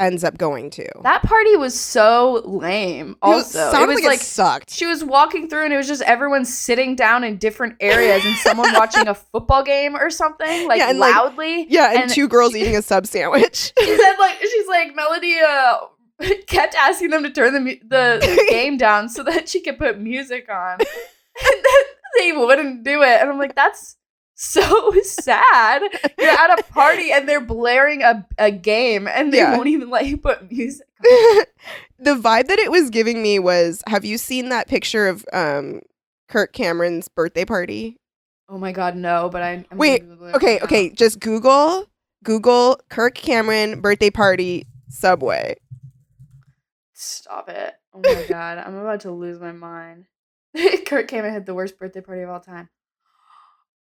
ends 0.00 0.24
up 0.24 0.36
going 0.38 0.70
to. 0.70 0.86
That 1.02 1.22
party 1.22 1.56
was 1.56 1.78
so 1.78 2.42
lame. 2.44 3.16
Also, 3.22 3.68
it 3.68 3.70
sounded 3.72 3.94
was 3.94 4.02
like, 4.02 4.04
like 4.04 4.20
it 4.20 4.24
sucked. 4.24 4.70
she 4.70 4.86
was 4.86 5.02
walking 5.04 5.48
through 5.48 5.64
and 5.64 5.72
it 5.72 5.76
was 5.76 5.86
just 5.88 6.02
everyone 6.02 6.44
sitting 6.44 6.96
down 6.96 7.24
in 7.24 7.36
different 7.38 7.76
areas 7.80 8.24
and 8.24 8.34
someone 8.36 8.72
watching 8.74 9.08
a 9.08 9.14
football 9.14 9.62
game 9.62 9.94
or 9.96 10.10
something 10.10 10.68
like 10.68 10.78
Yeah, 10.78 10.90
and, 10.90 10.98
like- 10.98 11.14
loudly. 11.14 11.66
yeah, 11.68 11.90
and, 11.92 12.02
and 12.02 12.10
two 12.10 12.28
girls 12.28 12.54
eating 12.54 12.76
a 12.76 12.82
sub 12.90 13.06
sandwich. 13.06 13.72
she 13.78 13.96
said 13.96 14.14
like 14.18 14.36
she's 14.40 14.66
like 14.68 14.94
Melody 14.94 15.36
uh 15.46 15.76
kept 16.46 16.74
asking 16.76 17.10
them 17.10 17.22
to 17.24 17.30
turn 17.30 17.52
the 17.52 17.60
mu- 17.60 17.88
the 17.88 18.46
game 18.48 18.76
down 18.76 19.08
so 19.08 19.22
that 19.24 19.48
she 19.48 19.60
could 19.60 19.76
put 19.78 19.98
music 19.98 20.48
on, 20.48 20.78
and 20.80 21.64
then 21.64 21.82
they 22.18 22.30
wouldn't 22.32 22.84
do 22.84 23.02
it. 23.02 23.20
And 23.20 23.28
I'm 23.30 23.36
like, 23.38 23.56
that's 23.56 23.96
so 24.34 24.92
sad. 25.02 25.82
You're 26.18 26.28
at 26.30 26.58
a 26.58 26.62
party 26.64 27.12
and 27.12 27.28
they're 27.28 27.40
blaring 27.40 28.02
a, 28.02 28.26
a 28.38 28.50
game 28.50 29.06
and 29.08 29.32
they 29.32 29.38
Yeah. 29.38 29.56
won't 29.56 29.68
even 29.68 29.90
let 29.90 30.06
you 30.06 30.16
put 30.16 30.50
music. 30.50 30.86
on. 31.04 31.44
the 31.98 32.14
vibe 32.14 32.46
that 32.48 32.58
it 32.58 32.70
was 32.70 32.90
giving 32.90 33.22
me 33.22 33.38
was 33.38 33.82
have 33.86 34.04
you 34.04 34.18
seen 34.18 34.48
that 34.48 34.68
picture 34.68 35.06
of 35.08 35.24
um 35.32 35.80
Kirk 36.28 36.52
Cameron's 36.52 37.08
birthday 37.08 37.44
party? 37.44 37.96
Oh 38.48 38.58
my 38.58 38.72
god, 38.72 38.96
no! 38.96 39.28
But 39.30 39.42
I 39.42 39.64
I'm 39.70 39.78
Wait, 39.78 40.00
gonna 40.00 40.10
Google 40.14 40.28
it 40.28 40.34
Okay, 40.36 40.56
now. 40.58 40.64
okay, 40.64 40.90
just 40.90 41.20
Google 41.20 41.86
Google 42.24 42.78
Kirk 42.90 43.14
Cameron 43.14 43.80
birthday 43.80 44.10
party 44.10 44.66
subway. 44.88 45.56
Stop 46.92 47.48
it! 47.48 47.74
Oh 47.92 48.00
my 48.02 48.24
god, 48.28 48.58
I'm 48.58 48.74
about 48.76 49.00
to 49.00 49.10
lose 49.10 49.38
my 49.40 49.52
mind. 49.52 50.06
Kirk 50.86 51.08
Cameron 51.08 51.32
had 51.34 51.46
the 51.46 51.54
worst 51.54 51.78
birthday 51.78 52.00
party 52.00 52.22
of 52.22 52.30
all 52.30 52.40
time. 52.40 52.68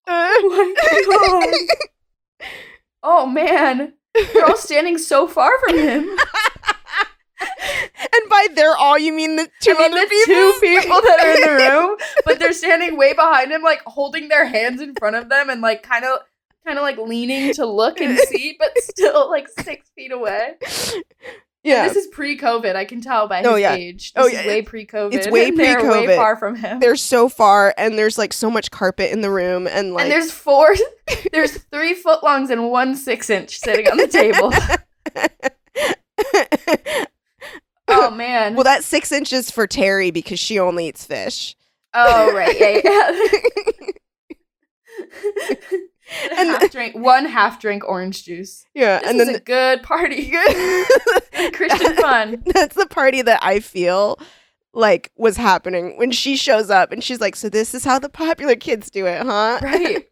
Oh 0.07 0.75
my 0.77 1.49
god! 1.71 1.79
Oh 3.05 3.27
man, 3.27 3.95
they're 4.15 4.45
all 4.47 4.57
standing 4.57 4.97
so 4.97 5.27
far 5.27 5.51
from 5.59 5.77
him. 5.77 6.09
and 7.41 8.31
by 8.31 8.47
they're 8.55 8.77
all 8.77 8.97
you 8.97 9.13
mean 9.13 9.35
the 9.37 9.49
two 9.61 9.75
I 9.77 9.89
mean, 9.89 9.91
the 9.91 10.07
people? 10.09 10.35
two 10.35 10.55
people 10.61 11.01
that 11.01 11.21
are 11.21 11.35
in 11.35 11.41
the 11.41 11.65
room, 11.65 11.97
but 12.25 12.39
they're 12.39 12.53
standing 12.53 12.97
way 12.97 13.13
behind 13.13 13.51
him, 13.51 13.63
like 13.63 13.83
holding 13.87 14.29
their 14.29 14.47
hands 14.47 14.81
in 14.81 14.95
front 14.95 15.17
of 15.17 15.29
them 15.29 15.51
and 15.51 15.61
like 15.61 15.83
kind 15.83 16.05
of, 16.05 16.21
kind 16.65 16.79
of 16.79 16.83
like 16.83 16.99
leaning 16.99 17.53
to 17.55 17.67
look 17.67 18.01
and 18.01 18.17
see, 18.19 18.55
but 18.57 18.71
still 18.79 19.29
like 19.29 19.49
six 19.49 19.91
feet 19.97 20.13
away. 20.13 20.55
Yeah. 21.65 21.87
This 21.89 21.97
is 21.97 22.07
pre-COVID. 22.09 22.75
I 22.77 22.85
can 22.85 23.01
tell 23.01 23.29
by 23.29 23.39
oh, 23.39 23.43
his 23.43 23.49
Oh, 23.53 23.57
yeah. 23.57 23.75
age. 23.75 24.13
Oh, 24.17 24.25
This 24.25 24.33
yeah, 24.35 24.41
is 24.41 24.47
way 24.47 24.63
pre-COVID. 24.63 25.15
it's 25.15 25.29
way 25.29 25.49
and 25.49 25.57
pre-COVID. 25.57 26.17
far 26.17 26.37
from 26.37 26.57
him. 26.57 26.81
they're 26.81 26.97
so 26.97 27.29
far 27.29 27.73
and 27.79 27.97
there's 27.99 28.19
like 28.19 28.33
so 28.33 28.51
much 28.51 28.71
carpet 28.71 29.13
in 29.13 29.21
the 29.21 29.31
room 29.31 29.67
and 29.67 29.93
like 29.95 30.03
and 30.05 30.13
there's 30.13 30.31
four. 30.33 30.75
There's 31.33 31.57
three 31.65 31.95
footlongs 32.01 32.51
and 32.51 32.71
one 32.71 32.95
six-inch 32.95 33.59
sitting 33.59 33.89
on 33.89 33.97
the 33.97 34.07
table. 34.09 34.53
oh 37.89 38.11
man. 38.11 38.55
well 38.55 38.65
that 38.65 38.85
six 38.85 39.11
inches 39.13 39.51
for 39.51 39.67
Terry 39.67 40.11
because 40.11 40.39
she 40.39 40.59
only 40.59 40.89
eats 40.89 41.05
fish. 41.07 41.57
oh 41.95 42.33
right. 42.35 42.83
Yeah. 42.85 43.11
yeah. 45.71 45.79
And- 46.31 46.49
half 46.51 46.71
drink 46.71 46.95
one 46.97 47.25
half 47.27 47.61
drink 47.61 47.83
orange 47.89 48.25
juice. 48.25 48.65
Yeah, 48.75 48.99
This 49.01 49.09
and 49.11 49.21
is 49.21 49.27
then 49.27 49.37
a 49.37 49.41
good 49.41 49.83
party. 49.83 50.31
Christian 51.55 51.97
fun. 51.97 52.43
That's 52.55 52.75
the 52.77 52.87
party 52.87 53.23
that 53.23 53.39
I 53.43 53.61
feel 53.61 54.19
like 54.75 55.11
was 55.17 55.37
happening 55.37 55.99
when 55.99 56.11
she 56.11 56.37
shows 56.37 56.71
up 56.71 56.93
and 56.93 57.03
she's 57.05 57.21
like, 57.21 57.37
"So 57.37 57.49
this 57.49 57.75
is 57.75 57.85
how 57.85 57.99
the 57.99 58.09
popular 58.09 58.57
kids 58.57 58.91
do 58.91 59.07
it, 59.07 59.23
huh?" 59.23 59.59
Right. 59.63 60.07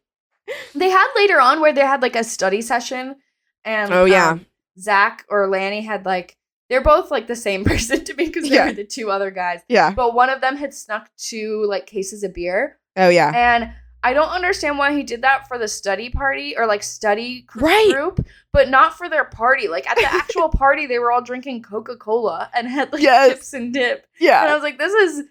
They 0.74 0.90
had 0.90 1.06
later 1.16 1.40
on 1.40 1.60
where 1.60 1.72
they 1.72 1.80
had 1.82 2.02
like 2.02 2.16
a 2.16 2.24
study 2.24 2.60
session, 2.60 3.16
and 3.64 3.92
Oh, 3.92 4.04
yeah. 4.04 4.30
um, 4.30 4.46
Zach 4.78 5.24
or 5.28 5.46
Lanny 5.48 5.82
had 5.82 6.04
like 6.04 6.36
they're 6.68 6.80
both 6.82 7.10
like 7.10 7.26
the 7.26 7.36
same 7.36 7.64
person 7.64 8.04
to 8.04 8.14
me 8.14 8.26
because 8.26 8.48
they 8.48 8.54
Yeah. 8.56 8.66
were 8.66 8.72
the 8.72 8.84
two 8.84 9.10
other 9.10 9.30
guys, 9.30 9.60
Yeah. 9.68 9.92
but 9.92 10.14
one 10.14 10.30
of 10.30 10.40
them 10.40 10.56
had 10.56 10.74
snuck 10.74 11.08
two 11.16 11.64
like 11.68 11.86
cases 11.86 12.22
of 12.22 12.34
beer, 12.34 12.78
Oh 12.96 13.08
yeah. 13.08 13.32
and 13.34 13.72
I 14.02 14.12
don't 14.14 14.30
understand 14.30 14.78
why 14.78 14.92
he 14.94 15.02
did 15.02 15.22
that 15.22 15.46
for 15.48 15.58
the 15.58 15.68
study 15.68 16.08
party 16.10 16.56
or 16.56 16.66
like 16.66 16.82
study 16.82 17.42
gr- 17.42 17.66
Right. 17.66 17.90
group, 17.92 18.24
but 18.52 18.68
not 18.68 18.96
for 18.96 19.08
their 19.08 19.24
party. 19.24 19.68
Like 19.68 19.88
at 19.88 19.96
the 19.96 20.06
actual 20.10 20.48
party, 20.64 20.86
they 20.86 20.98
were 20.98 21.12
all 21.12 21.20
drinking 21.22 21.62
Coca 21.62 21.96
Cola 21.96 22.50
and 22.54 22.66
had 22.68 22.92
like 22.92 23.02
Yes. 23.02 23.28
chips 23.30 23.52
and 23.52 23.72
dip. 23.74 24.06
Yeah, 24.18 24.40
And 24.42 24.50
I 24.50 24.54
was 24.54 24.62
like, 24.62 24.78
this 24.78 24.92
is 24.94 25.24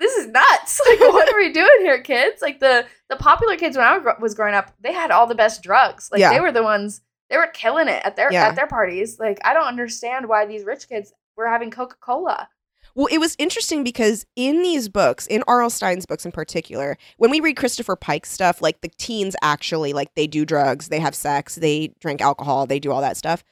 this 0.00 0.14
is 0.16 0.26
nuts. 0.28 0.80
Like, 0.88 1.00
what 1.00 1.32
are 1.32 1.36
we 1.38 1.52
doing 1.52 1.68
here, 1.80 2.00
kids? 2.00 2.42
Like 2.42 2.60
the 2.60 2.86
the 3.08 3.16
popular 3.16 3.56
kids 3.56 3.76
when 3.76 3.86
I 3.86 3.98
was 4.20 4.34
growing 4.34 4.54
up, 4.54 4.72
they 4.80 4.92
had 4.92 5.10
all 5.10 5.26
the 5.26 5.34
best 5.34 5.62
drugs. 5.62 6.08
Like 6.10 6.20
Yeah. 6.20 6.30
they 6.32 6.40
were 6.40 6.52
the 6.52 6.62
ones 6.62 7.00
they 7.30 7.36
were 7.36 7.48
killing 7.52 7.88
it 7.88 8.00
at 8.04 8.16
their 8.16 8.32
Yeah. 8.32 8.48
at 8.48 8.56
their 8.56 8.66
parties. 8.66 9.18
Like 9.20 9.38
I 9.44 9.54
don't 9.54 9.66
understand 9.66 10.28
why 10.28 10.44
these 10.46 10.64
rich 10.64 10.88
kids 10.88 11.12
were 11.36 11.46
having 11.48 11.70
Coca 11.70 11.96
Cola. 12.00 12.48
Well, 12.94 13.06
it 13.10 13.18
was 13.18 13.36
interesting 13.38 13.84
because 13.84 14.26
in 14.36 14.62
these 14.62 14.88
books, 14.88 15.26
in 15.26 15.44
R.L. 15.46 15.70
Stine's 15.70 16.06
books 16.06 16.24
in 16.26 16.32
particular, 16.32 16.96
when 17.16 17.30
we 17.30 17.40
read 17.40 17.56
Christopher 17.56 17.96
Pike's 17.96 18.30
stuff, 18.32 18.60
like 18.60 18.80
the 18.80 18.90
teens 18.98 19.36
actually 19.42 19.92
like 19.92 20.14
they 20.14 20.26
do 20.26 20.44
drugs, 20.44 20.88
they 20.88 20.98
have 21.00 21.14
sex, 21.14 21.54
they 21.56 21.92
drink 22.00 22.20
alcohol, 22.20 22.66
they 22.66 22.80
do 22.80 22.90
all 22.92 23.00
that 23.00 23.16
stuff. 23.16 23.44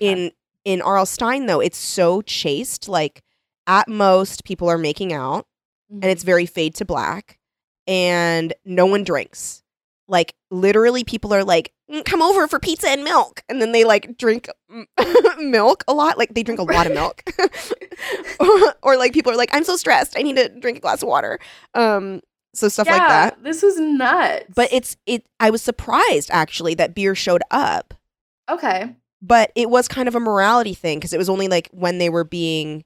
In 0.00 0.30
in 0.64 0.80
R.L. 0.80 1.06
Stein 1.06 1.46
though, 1.46 1.60
it's 1.60 1.78
so 1.78 2.22
chaste. 2.22 2.88
Like 2.88 3.22
at 3.66 3.88
most, 3.88 4.44
people 4.44 4.68
are 4.68 4.78
making 4.78 5.12
out. 5.12 5.46
and 5.90 6.04
it's 6.04 6.22
very 6.22 6.46
fade 6.46 6.74
to 6.76 6.84
black 6.84 7.38
and 7.86 8.54
no 8.64 8.86
one 8.86 9.04
drinks 9.04 9.62
like 10.08 10.34
literally 10.50 11.04
people 11.04 11.34
are 11.34 11.44
like 11.44 11.72
"Mm, 11.81 11.81
come 12.04 12.22
over 12.22 12.48
for 12.48 12.58
pizza 12.58 12.88
and 12.88 13.04
milk. 13.04 13.42
And 13.48 13.60
then 13.60 13.72
they 13.72 13.84
like 13.84 14.16
drink 14.16 14.48
milk 15.38 15.84
a 15.86 15.92
lot. 15.92 16.16
Like 16.18 16.34
they 16.34 16.42
drink 16.42 16.60
a 16.60 16.64
lot 16.64 16.86
of 16.86 16.92
milk. 16.92 17.22
Or, 18.40 18.74
or, 18.82 18.96
like 18.96 19.12
people 19.12 19.30
are 19.32 19.36
like 19.36 19.50
i'm 19.52 19.62
so 19.62 19.76
stressed. 19.76 20.18
I 20.18 20.22
need 20.22 20.36
to 20.36 20.48
drink 20.48 20.78
a 20.78 20.80
glass 20.80 21.02
of 21.02 21.08
water. 21.08 21.38
Um 21.74 22.20
so 22.54 22.68
stuff 22.68 22.88
like 22.88 22.96
that. 22.98 23.42
This 23.44 23.62
was 23.62 23.78
nuts. 23.78 24.46
but 24.54 24.68
it's 24.72 24.96
it 25.06 25.24
i 25.38 25.50
was 25.50 25.62
surprised 25.62 26.30
actually 26.32 26.74
that 26.74 26.94
beer 26.94 27.14
showed 27.14 27.42
up. 27.50 27.94
Okay. 28.50 28.96
but 29.20 29.52
it 29.54 29.70
was 29.70 29.86
kind 29.86 30.08
of 30.08 30.14
a 30.16 30.20
morality 30.20 30.74
thing 30.74 30.98
because 30.98 31.12
it 31.12 31.18
was 31.18 31.28
only 31.28 31.46
like 31.48 31.68
when 31.72 31.98
they 31.98 32.08
were 32.08 32.24
being 32.24 32.82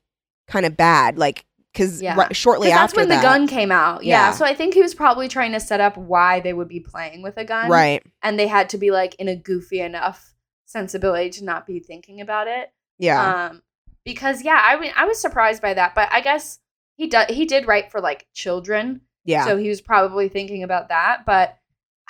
kind 0.49 0.67
of 0.67 0.77
bad 0.77 1.17
like 1.19 1.45
because 1.77 2.01
Yeah. 2.03 2.29
shortly 2.33 2.69
'Cause 2.69 2.77
after 2.79 2.81
that's 2.81 2.97
when 2.97 3.09
that, 3.09 3.17
the 3.17 3.23
gun 3.23 3.47
came 3.47 3.71
out. 3.71 4.03
Yeah. 4.05 4.27
Yeah. 4.29 4.31
So 4.33 4.45
I 4.45 4.55
think 4.55 4.75
he 4.75 4.83
was 4.83 4.95
probably 4.95 5.29
trying 5.29 5.53
to 5.53 5.61
set 5.61 5.81
up 5.81 5.97
why 5.97 6.41
they 6.41 6.53
would 6.53 6.69
be 6.69 6.81
playing 6.81 7.23
with 7.23 7.37
a 7.37 7.45
gun. 7.45 7.71
right 7.71 8.03
And 8.23 8.39
they 8.39 8.47
had 8.47 8.69
to 8.71 8.79
be 8.79 8.91
like 8.91 9.15
in 9.17 9.29
a 9.29 9.37
goofy 9.37 9.81
enough 9.81 10.35
sensibility 10.65 11.31
to 11.31 11.45
not 11.45 11.67
be 11.67 11.79
thinking 11.81 12.21
about 12.21 12.49
it. 12.49 12.73
yeah 12.99 13.49
Um, 13.51 13.63
because 14.05 14.43
yeah, 14.43 14.61
I 14.65 14.79
mean, 14.79 14.93
I 14.97 15.05
was 15.05 15.21
surprised 15.21 15.61
by 15.63 15.75
that, 15.75 15.95
but 15.95 16.09
I 16.13 16.21
guess 16.21 16.59
he 16.97 17.07
did 17.09 17.31
he 17.31 17.45
did 17.45 17.67
write 17.67 17.91
for 17.91 18.01
like 18.01 18.27
children, 18.33 19.03
yeah 19.25 19.45
so 19.45 19.57
he 19.57 19.69
was 19.69 19.81
probably 19.81 20.29
thinking 20.29 20.63
about 20.63 20.89
that. 20.89 21.25
But 21.27 21.57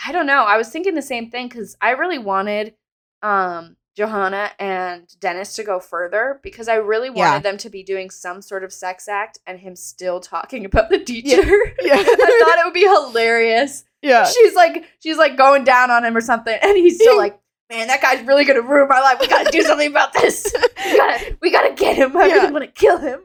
I 0.07 0.13
don't 0.13 0.27
know. 0.27 0.45
I 0.45 0.57
was 0.59 0.69
thinking 0.69 0.95
the 0.95 1.03
same 1.03 1.31
thing 1.31 1.49
because 1.49 1.77
I 1.81 1.91
really 1.91 2.19
wanted 2.19 2.75
um 3.23 3.77
Johanna 3.97 4.51
and 4.59 5.09
Dennis 5.21 5.55
to 5.57 5.65
go 5.65 5.81
further 5.81 6.39
because 6.43 6.69
I 6.69 6.75
really 6.75 7.09
wanted 7.11 7.19
Yeah. 7.31 7.39
them 7.41 7.57
to 7.59 7.71
be 7.71 7.83
doing 7.83 8.11
some 8.11 8.43
sort 8.43 8.63
of 8.63 8.73
sex 8.73 9.09
act 9.09 9.39
and 9.47 9.59
him 9.59 9.75
still 9.75 10.21
talking 10.21 10.65
about 10.67 10.91
the 10.91 10.99
teacher. 10.99 11.43
Yeah. 11.83 11.95
I 11.97 12.05
thought 12.05 12.59
it 12.59 12.65
would 12.65 12.75
be 12.75 12.81
hilarious. 12.83 13.85
yeah 14.03 14.25
She's 14.27 14.55
like 14.55 14.85
she's 15.03 15.17
like 15.17 15.37
going 15.37 15.65
down 15.65 15.91
on 15.91 16.05
him 16.05 16.17
or 16.17 16.21
something, 16.21 16.57
and 16.61 16.77
he's 16.77 16.97
still 17.01 17.17
like, 17.25 17.41
"Man, 17.71 17.87
that 17.89 18.03
guy's 18.03 18.25
really 18.27 18.45
gonna 18.45 18.61
ruin 18.63 18.89
my 18.89 19.01
life. 19.01 19.19
We 19.21 19.29
gotta 19.29 19.51
do 19.51 19.63
something 19.63 19.91
about 19.91 20.13
this. 20.13 20.53
We 20.87 20.97
gotta, 20.97 21.37
we 21.43 21.51
gotta 21.51 21.75
get 21.75 21.97
him. 21.97 22.17
I 22.17 22.27
Yeah. 22.27 22.35
really 22.35 22.53
want 22.53 22.65
to 22.65 22.71
kill 22.71 22.99
him. 22.99 23.21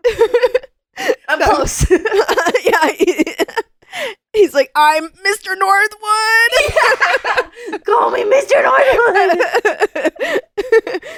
I'm 1.27 1.41
close." 1.41 1.85
yeah. 1.91 3.55
He- 3.93 4.15
he's 4.33 4.53
like, 4.53 4.71
I'm 4.75 5.07
Mr. 5.09 5.57
Northwood. 5.57 7.81
Call 7.85 8.11
me 8.11 8.23
Mr. 8.23 8.61
Northwood. 8.63 10.41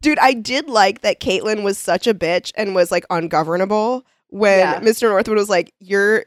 Dude, 0.00 0.18
I 0.18 0.34
did 0.34 0.68
like 0.68 1.00
that 1.00 1.20
Caitlin 1.20 1.62
was 1.62 1.78
such 1.78 2.06
a 2.06 2.14
bitch 2.14 2.52
and 2.56 2.74
was 2.74 2.90
like 2.90 3.04
ungovernable 3.10 4.04
when 4.28 4.58
Yeah. 4.58 4.80
Mr. 4.80 5.08
Northwood 5.08 5.38
was 5.38 5.48
like, 5.48 5.72
You're 5.80 6.24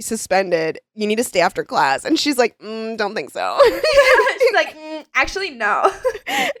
suspended. 0.00 0.78
You 0.94 1.08
need 1.08 1.16
to 1.16 1.24
stay 1.24 1.40
after 1.40 1.64
class. 1.64 2.04
And 2.04 2.16
she's 2.18 2.38
like, 2.38 2.56
mm, 2.58 2.96
Don't 2.96 3.14
think 3.16 3.30
so. 3.30 3.58
she's 4.38 4.52
like, 4.54 4.76
"Mm, 4.76 5.04
"Actually, 5.14 5.50
no." 5.50 5.90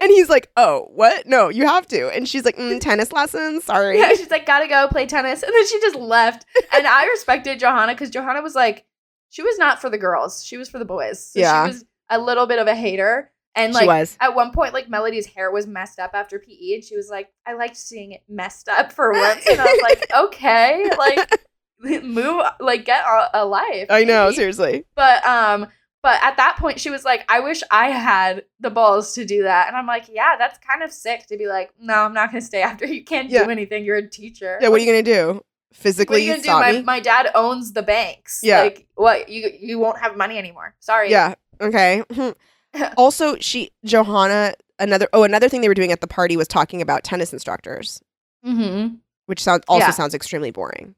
And 0.08 0.14
he's 0.16 0.28
like, 0.28 0.50
Oh, 0.56 0.88
what? 0.94 1.26
No, 1.26 1.48
you 1.48 1.66
have 1.66 1.86
to. 1.88 2.08
And 2.14 2.28
she's 2.28 2.44
like, 2.44 2.56
mm, 2.56 2.80
Tennis 2.80 3.12
lessons? 3.12 3.64
Sorry. 3.64 3.98
Yeah, 3.98 4.08
she's 4.10 4.30
like, 4.30 4.46
"Gotta 4.46 4.66
go 4.66 4.88
play 4.88 5.06
tennis," 5.06 5.42
and 5.42 5.52
then 5.54 5.66
she 5.66 5.78
just 5.80 5.96
left. 5.96 6.46
And 6.72 6.86
I 6.86 7.06
respected 7.06 7.58
Johanna 7.60 7.92
because 7.94 8.10
Johanna 8.10 8.40
was 8.42 8.54
like, 8.54 8.84
she 9.30 9.42
was 9.42 9.58
not 9.58 9.80
for 9.80 9.90
the 9.90 9.98
girls. 9.98 10.44
She 10.44 10.56
was 10.56 10.68
for 10.68 10.78
the 10.78 10.84
boys. 10.84 11.24
So 11.32 11.40
Yeah. 11.40 11.64
she 11.66 11.72
was 11.72 11.84
a 12.08 12.18
little 12.18 12.46
bit 12.46 12.58
of 12.58 12.66
a 12.66 12.74
hater. 12.74 13.30
And 13.54 13.74
like 13.74 14.08
at 14.20 14.34
one 14.36 14.52
point, 14.52 14.72
like 14.72 14.88
Melody's 14.88 15.26
hair 15.26 15.50
was 15.50 15.66
messed 15.66 15.98
up 15.98 16.12
after 16.14 16.38
PE, 16.38 16.74
and 16.74 16.84
she 16.84 16.96
was 16.96 17.08
like, 17.10 17.28
"I 17.46 17.54
liked 17.54 17.76
seeing 17.76 18.12
it 18.12 18.22
messed 18.28 18.68
up 18.68 18.92
for 18.92 19.12
once." 19.12 19.46
And 19.48 19.60
I 19.60 19.64
was 19.64 19.80
like, 19.82 20.10
"Okay, 20.26 20.90
like 20.96 21.40
move, 22.04 22.42
like 22.60 22.84
get 22.84 23.04
a, 23.04 23.42
a 23.42 23.44
life." 23.44 23.86
I 23.90 24.04
know, 24.04 24.26
maybe." 24.26 24.36
seriously. 24.36 24.84
But 24.94 25.24
um, 25.26 25.66
But 26.02 26.22
at 26.22 26.36
that 26.36 26.56
point, 26.58 26.78
she 26.80 26.90
was 26.90 27.04
like, 27.04 27.24
I 27.28 27.40
wish 27.40 27.60
I 27.72 27.88
had 27.90 28.44
the 28.60 28.70
balls 28.70 29.14
to 29.14 29.24
do 29.24 29.42
that. 29.42 29.66
And 29.66 29.76
I'm 29.76 29.86
like, 29.86 30.08
yeah, 30.08 30.36
that's 30.38 30.56
kind 30.58 30.82
of 30.84 30.92
sick 30.92 31.26
to 31.26 31.36
be 31.36 31.48
like, 31.48 31.72
no, 31.80 31.94
I'm 31.94 32.14
not 32.14 32.30
going 32.30 32.40
to 32.40 32.46
stay 32.46 32.62
after. 32.70 32.86
You 32.86 33.02
can't 33.04 33.28
Yeah. 33.30 33.44
do 33.44 33.50
anything. 33.50 33.84
You're 33.84 33.96
a 33.96 34.08
teacher. 34.08 34.58
Yeah, 34.60 34.68
what 34.68 34.80
are 34.80 34.84
you 34.84 34.90
gonna 34.92 35.02
do? 35.02 35.26
What 35.26 35.36
are 35.36 35.42
Physically 35.74 36.24
you 36.24 36.32
gonna 36.32 36.42
do? 36.42 36.48
My, 36.78 36.82
my 36.82 37.00
dad 37.00 37.28
owns 37.34 37.72
the 37.72 37.82
banks. 37.82 38.40
Yeah. 38.42 38.60
Like, 38.62 38.86
what? 38.94 39.28
You 39.28 39.50
you 39.58 39.78
won't 39.78 39.98
have 39.98 40.16
money 40.16 40.38
anymore. 40.38 40.74
Sorry. 40.80 41.10
Yeah. 41.10 41.34
Okay. 41.60 42.02
also, 42.96 43.36
she 43.36 43.70
Johanna. 43.84 44.54
Another. 44.78 45.08
Oh, 45.12 45.24
another 45.24 45.48
thing 45.48 45.60
they 45.62 45.68
were 45.68 45.74
doing 45.74 45.90
at 45.92 46.00
the 46.00 46.06
party 46.06 46.36
was 46.36 46.46
talking 46.48 46.80
about 46.80 47.02
tennis 47.02 47.32
instructors, 47.32 48.00
Mm-hmm. 48.46 48.94
which 49.26 49.42
sounds 49.42 49.64
also 49.68 49.86
Yeah. 49.86 49.90
sounds 49.90 50.14
extremely 50.14 50.52
boring. 50.52 50.94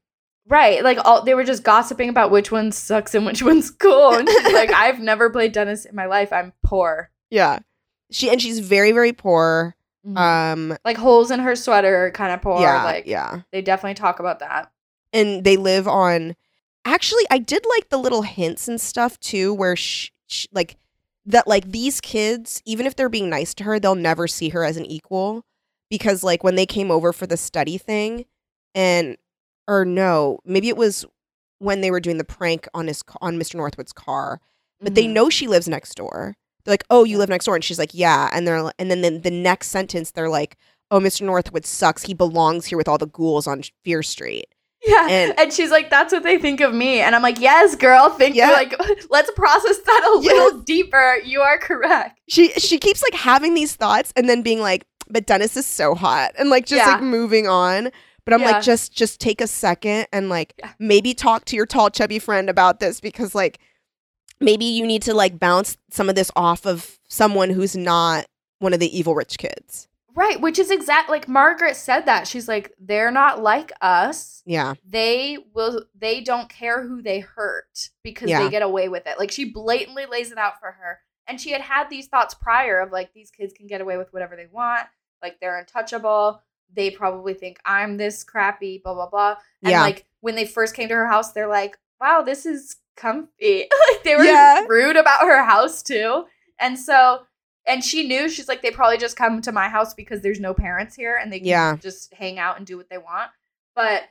Right. 0.47 0.83
Like 0.83 0.97
all 1.05 1.23
they 1.23 1.33
were 1.33 1.43
just 1.43 1.63
gossiping 1.63 2.09
about 2.09 2.31
which 2.31 2.51
one 2.51 2.71
sucks 2.71 3.13
and 3.15 3.25
which 3.25 3.41
one's 3.51 3.71
cool. 3.71 4.13
And 4.13 4.27
she's 4.27 4.53
like, 4.53 4.71
I've 4.73 4.99
never 4.99 5.29
played 5.29 5.53
tennis 5.53 5.85
in 5.85 5.95
my 5.95 6.05
life. 6.05 6.33
I'm 6.33 6.53
poor. 6.63 7.09
Yeah. 7.29 7.59
She 8.11 8.29
and 8.29 8.41
she's 8.41 8.59
very 8.59 8.91
very 8.91 9.13
poor. 9.13 9.75
Mhm. 10.05 10.17
Um. 10.17 10.77
like 10.83 10.97
holes 10.97 11.29
in 11.29 11.39
her 11.41 11.55
sweater 11.55 12.11
kind 12.15 12.33
of 12.33 12.41
poor. 12.41 12.59
yeah. 12.59 12.83
like 12.83 13.05
yeah. 13.05 13.41
they 13.51 13.61
definitely 13.61 13.93
talk 13.93 14.19
about 14.19 14.39
that. 14.39 14.71
and 15.13 15.43
they 15.43 15.57
live 15.57 15.87
on 15.87 16.35
actually 16.85 17.23
i 17.29 17.37
did 17.37 17.63
like 17.69 17.89
the 17.89 17.99
little 17.99 18.23
hints 18.23 18.67
and 18.67 18.81
stuff 18.81 19.19
too 19.19 19.53
where 19.53 19.75
sh- 19.75 20.09
sh- 20.27 20.47
like 20.51 20.77
that 21.27 21.47
like 21.47 21.69
these 21.71 22.01
kids 22.01 22.63
even 22.65 22.87
if 22.87 22.95
they're 22.95 23.09
being 23.09 23.29
nice 23.29 23.53
to 23.53 23.63
her 23.63 23.79
they'll 23.79 23.93
never 23.93 24.27
see 24.27 24.49
her 24.49 24.63
as 24.65 24.75
an 24.77 24.85
equal 24.87 25.45
because 25.91 26.23
like 26.23 26.43
when 26.43 26.55
they 26.55 26.65
came 26.65 26.89
over 26.89 27.13
for 27.13 27.27
the 27.27 27.37
study 27.37 27.77
thing 27.77 28.25
and 28.73 29.15
or 29.71 29.85
no 29.85 30.39
maybe 30.45 30.67
it 30.69 30.77
was 30.77 31.05
when 31.59 31.81
they 31.81 31.91
were 31.91 31.99
doing 31.99 32.17
the 32.17 32.23
prank 32.23 32.67
on 32.73 32.87
his 32.87 33.01
on 33.21 33.37
mr 33.37 33.55
northwood's 33.55 33.93
car 33.93 34.39
but 34.81 34.95
they 34.95 35.05
Mhm. 35.05 35.13
know 35.13 35.29
she 35.29 35.47
lives 35.47 35.67
next 35.67 35.95
door 35.95 36.35
they're 36.63 36.73
like 36.73 36.83
oh 36.89 37.03
you 37.03 37.17
live 37.17 37.29
next 37.29 37.45
door 37.45 37.55
and 37.55 37.63
she's 37.63 37.79
like 37.79 37.91
yeah 37.93 38.29
and 38.33 38.45
they're 38.47 38.71
and 38.79 38.91
then 38.91 39.01
the, 39.01 39.17
the 39.17 39.31
next 39.31 39.67
sentence 39.69 40.11
they're 40.11 40.29
like 40.29 40.57
oh 40.91 40.99
mr 40.99 41.21
northwood 41.21 41.65
sucks 41.65 42.03
he 42.03 42.13
belongs 42.13 42.65
here 42.65 42.77
with 42.77 42.87
all 42.87 42.97
the 42.97 43.07
ghouls 43.07 43.47
on 43.47 43.61
fear 43.85 44.03
street 44.03 44.45
Yeah. 44.83 45.07
And- 45.09 45.39
And, 45.39 45.53
she's 45.53 45.69
like, 45.69 45.91
that's 45.91 46.11
what 46.11 46.23
they 46.23 46.39
think 46.39 46.59
of 46.59 46.73
me. 46.73 47.01
And 47.01 47.15
I'm 47.15 47.21
like, 47.21 47.39
yes, 47.39 47.75
girl. 47.75 48.09
Think 48.09 48.35
Yeah. 48.35 48.49
like 48.61 48.73
let's 49.11 49.29
process 49.35 49.77
that 49.77 50.11
a 50.11 50.17
little 50.17 50.59
deeper. 50.61 51.17
You 51.23 51.41
are 51.41 51.59
correct. 51.59 52.19
she 52.27 52.49
she 52.67 52.79
keeps 52.79 53.03
like 53.03 53.13
having 53.13 53.53
these 53.53 53.75
thoughts 53.75 54.11
and 54.15 54.27
then 54.27 54.41
being 54.41 54.59
like 54.59 54.83
but 55.07 55.25
dennis 55.27 55.55
is 55.57 55.67
so 55.67 55.93
hot 55.93 56.31
and 56.39 56.49
like 56.49 56.65
just 56.65 56.83
Yeah. 56.83 56.93
like 56.93 57.03
moving 57.03 57.45
on 57.47 57.91
but 58.25 58.33
i'm 58.33 58.41
Yeah. 58.41 58.51
like 58.51 58.63
just 58.63 58.93
just 58.93 59.19
take 59.19 59.41
a 59.41 59.47
second 59.47 60.07
and 60.13 60.29
like 60.29 60.53
Yeah. 60.59 60.71
maybe 60.79 61.13
talk 61.13 61.45
to 61.45 61.55
your 61.55 61.65
tall 61.65 61.89
chubby 61.89 62.19
friend 62.19 62.49
about 62.49 62.79
this 62.79 62.99
because 63.01 63.33
like 63.35 63.59
maybe 64.39 64.65
you 64.65 64.85
need 64.87 65.01
to 65.03 65.13
like 65.13 65.39
bounce 65.39 65.77
some 65.89 66.09
of 66.09 66.15
this 66.15 66.31
off 66.35 66.65
of 66.65 66.99
someone 67.09 67.49
who's 67.49 67.75
not 67.75 68.25
one 68.59 68.73
of 68.73 68.79
the 68.79 68.97
evil 68.97 69.15
rich 69.15 69.37
kids 69.37 69.87
Right. 70.13 70.41
Which 70.41 70.59
is 70.59 70.71
exact 70.71 71.09
like 71.09 71.29
Margaret 71.29 71.77
said 71.77 72.01
that. 72.01 72.27
She's 72.27 72.45
like, 72.45 72.73
they're 72.77 73.11
not 73.11 73.41
like 73.41 73.71
us. 73.79 74.43
yeah 74.45 74.73
They 74.85 75.37
will 75.55 75.85
they 75.97 76.19
don't 76.19 76.49
care 76.49 76.85
who 76.85 77.01
they 77.01 77.21
hurt 77.21 77.87
because 78.03 78.29
Yeah. 78.29 78.43
they 78.43 78.49
get 78.49 78.61
away 78.61 78.89
with 78.89 79.07
it. 79.07 79.17
Like 79.17 79.31
she 79.31 79.45
blatantly 79.53 80.05
lays 80.05 80.29
it 80.29 80.37
out 80.37 80.59
for 80.59 80.73
her. 80.73 80.99
And 81.27 81.39
she 81.39 81.51
had 81.51 81.61
had 81.61 81.89
these 81.89 82.07
thoughts 82.07 82.33
prior 82.33 82.81
of 82.81 82.91
like 82.91 83.13
these 83.13 83.31
kids 83.31 83.53
can 83.53 83.67
get 83.67 83.79
away 83.79 83.97
with 83.97 84.11
whatever 84.11 84.35
they 84.35 84.47
want. 84.51 84.85
Like 85.23 85.39
they're 85.39 85.57
untouchable. 85.57 86.41
They 86.73 86.89
probably 86.91 87.33
think 87.33 87.57
I'm 87.65 87.97
this 87.97 88.23
crappy, 88.23 88.81
blah 88.83 88.93
blah 88.93 89.09
blah. 89.09 89.35
And 89.63 89.71
Yeah. 89.71 89.81
like 89.81 90.05
when 90.21 90.35
they 90.35 90.45
first 90.45 90.75
came 90.75 90.87
to 90.89 90.95
her 90.95 91.07
house, 91.07 91.31
they're 91.33 91.47
like, 91.47 91.77
"Wow, 91.99 92.21
this 92.21 92.45
is 92.45 92.77
comfy." 92.95 93.67
like 93.91 94.03
they 94.03 94.15
were 94.15 94.23
Yeah. 94.23 94.65
rude 94.67 94.95
about 94.97 95.21
her 95.21 95.43
house 95.43 95.81
too. 95.83 96.25
And 96.59 96.77
so 96.79 97.21
and 97.67 97.83
she 97.83 98.07
knew 98.07 98.27
she's 98.27 98.47
like 98.47 98.61
they 98.61 98.71
probably 98.71 98.97
just 98.97 99.15
come 99.15 99.41
to 99.41 99.51
my 99.51 99.69
house 99.69 99.93
because 99.93 100.21
there's 100.21 100.39
no 100.39 100.53
parents 100.53 100.95
here 100.95 101.15
and 101.21 101.31
they 101.31 101.39
can 101.39 101.47
Yeah. 101.47 101.75
just 101.79 102.13
hang 102.13 102.39
out 102.39 102.57
and 102.57 102.65
do 102.65 102.77
what 102.77 102.89
they 102.89 102.97
want. 102.97 103.29
But 103.75 104.03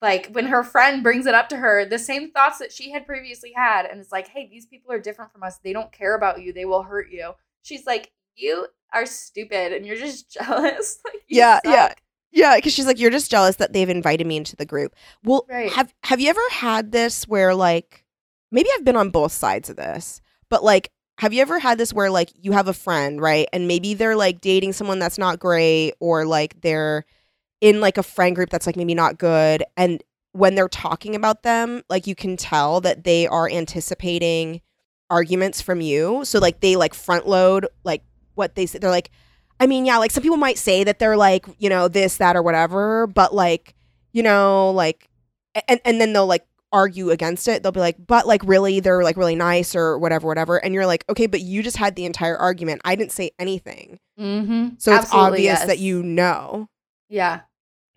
like 0.00 0.28
when 0.32 0.46
her 0.46 0.62
friend 0.64 1.02
brings 1.02 1.26
it 1.26 1.34
up 1.34 1.48
to 1.50 1.56
her, 1.56 1.84
the 1.84 1.98
same 1.98 2.30
thoughts 2.30 2.58
that 2.58 2.72
she 2.72 2.90
had 2.90 3.06
previously 3.06 3.52
had, 3.54 3.86
and 3.86 4.00
it's 4.00 4.10
like, 4.12 4.28
hey, 4.28 4.48
these 4.48 4.66
people 4.66 4.90
are 4.92 4.98
different 5.00 5.32
from 5.32 5.42
us. 5.44 5.58
They 5.58 5.72
don't 5.72 5.92
care 5.92 6.14
about 6.16 6.42
you. 6.42 6.52
They 6.52 6.64
will 6.64 6.82
hurt 6.82 7.10
you. 7.10 7.34
She's 7.62 7.86
like, 7.86 8.10
you 8.36 8.66
are 8.92 9.06
stupid 9.06 9.72
and 9.72 9.86
you're 9.86 9.96
just 9.96 10.30
jealous. 10.38 10.98
like, 11.04 11.22
you 11.28 11.38
Yeah, 11.38 11.60
yeah. 11.64 11.92
yeah 12.32 12.56
because 12.56 12.72
she's 12.72 12.86
like 12.86 12.98
you're 12.98 13.10
just 13.10 13.30
jealous 13.30 13.56
that 13.56 13.72
they've 13.72 13.88
invited 13.88 14.26
me 14.26 14.36
into 14.36 14.56
the 14.56 14.66
group 14.66 14.94
well 15.24 15.46
Right. 15.48 15.70
have 15.72 15.92
have 16.04 16.20
you 16.20 16.28
ever 16.30 16.40
had 16.50 16.92
this 16.92 17.26
where 17.28 17.54
like 17.54 18.04
maybe 18.50 18.68
i've 18.74 18.84
been 18.84 18.96
on 18.96 19.10
both 19.10 19.32
sides 19.32 19.68
of 19.70 19.76
this 19.76 20.20
but 20.48 20.62
like 20.64 20.90
have 21.18 21.32
you 21.32 21.40
ever 21.42 21.58
had 21.58 21.78
this 21.78 21.92
where 21.92 22.10
like 22.10 22.30
you 22.40 22.52
have 22.52 22.68
a 22.68 22.72
friend 22.74 23.20
right 23.20 23.46
and 23.52 23.68
maybe 23.68 23.94
they're 23.94 24.16
like 24.16 24.40
dating 24.40 24.72
someone 24.72 24.98
that's 24.98 25.18
not 25.18 25.38
great 25.38 25.92
or 26.00 26.24
like 26.26 26.60
they're 26.62 27.04
in 27.60 27.80
like 27.80 27.96
a 27.98 28.02
friend 28.02 28.34
group 28.34 28.50
that's 28.50 28.66
like 28.66 28.76
maybe 28.76 28.94
not 28.94 29.18
good 29.18 29.62
and 29.76 30.02
when 30.32 30.54
they're 30.54 30.68
talking 30.68 31.14
about 31.14 31.42
them 31.42 31.82
like 31.90 32.06
you 32.06 32.14
can 32.14 32.36
tell 32.36 32.80
that 32.80 33.04
they 33.04 33.26
are 33.26 33.48
anticipating 33.48 34.60
arguments 35.10 35.60
from 35.60 35.80
you 35.80 36.24
so 36.24 36.38
like 36.38 36.60
they 36.60 36.76
like 36.76 36.94
front 36.94 37.26
load 37.28 37.66
like 37.84 38.02
what 38.34 38.54
they 38.54 38.66
say. 38.66 38.78
They're 38.78 38.90
like 38.90 39.10
i 39.60 39.66
mean 39.66 39.84
yeah 39.84 39.98
like 39.98 40.10
some 40.10 40.22
people 40.22 40.38
might 40.38 40.56
say 40.56 40.82
that 40.82 40.98
they're 40.98 41.16
like 41.16 41.46
you 41.58 41.68
know 41.68 41.86
this 41.86 42.16
that 42.16 42.34
or 42.34 42.42
whatever 42.42 43.06
but 43.06 43.34
like 43.34 43.74
you 44.12 44.22
know 44.22 44.70
like 44.70 45.10
and 45.68 45.80
and 45.84 46.00
then 46.00 46.12
they'll 46.12 46.26
like 46.26 46.46
argue 46.72 47.10
against 47.10 47.46
it. 47.48 47.62
They'll 47.62 47.72
be 47.72 47.80
like 47.80 47.96
but 48.06 48.26
like 48.26 48.42
really 48.44 48.80
they're 48.80 49.04
like 49.04 49.16
really 49.16 49.36
nice 49.36 49.76
or 49.76 49.98
whatever 49.98 50.26
whatever. 50.26 50.56
And 50.56 50.74
you're 50.74 50.86
like 50.86 51.04
okay 51.08 51.26
but 51.26 51.40
you 51.40 51.62
just 51.62 51.76
had 51.76 51.96
the 51.96 52.04
entire 52.04 52.36
argument. 52.36 52.80
I 52.84 52.96
didn't 52.96 53.12
say 53.12 53.32
anything. 53.38 54.00
Mm-hmm. 54.18 54.74
so 54.78 54.94
it's 54.94 55.12
obvious 55.12 55.60
that 55.64 55.78
you 55.78 56.02
know. 56.02 56.68
Yeah. 57.08 57.40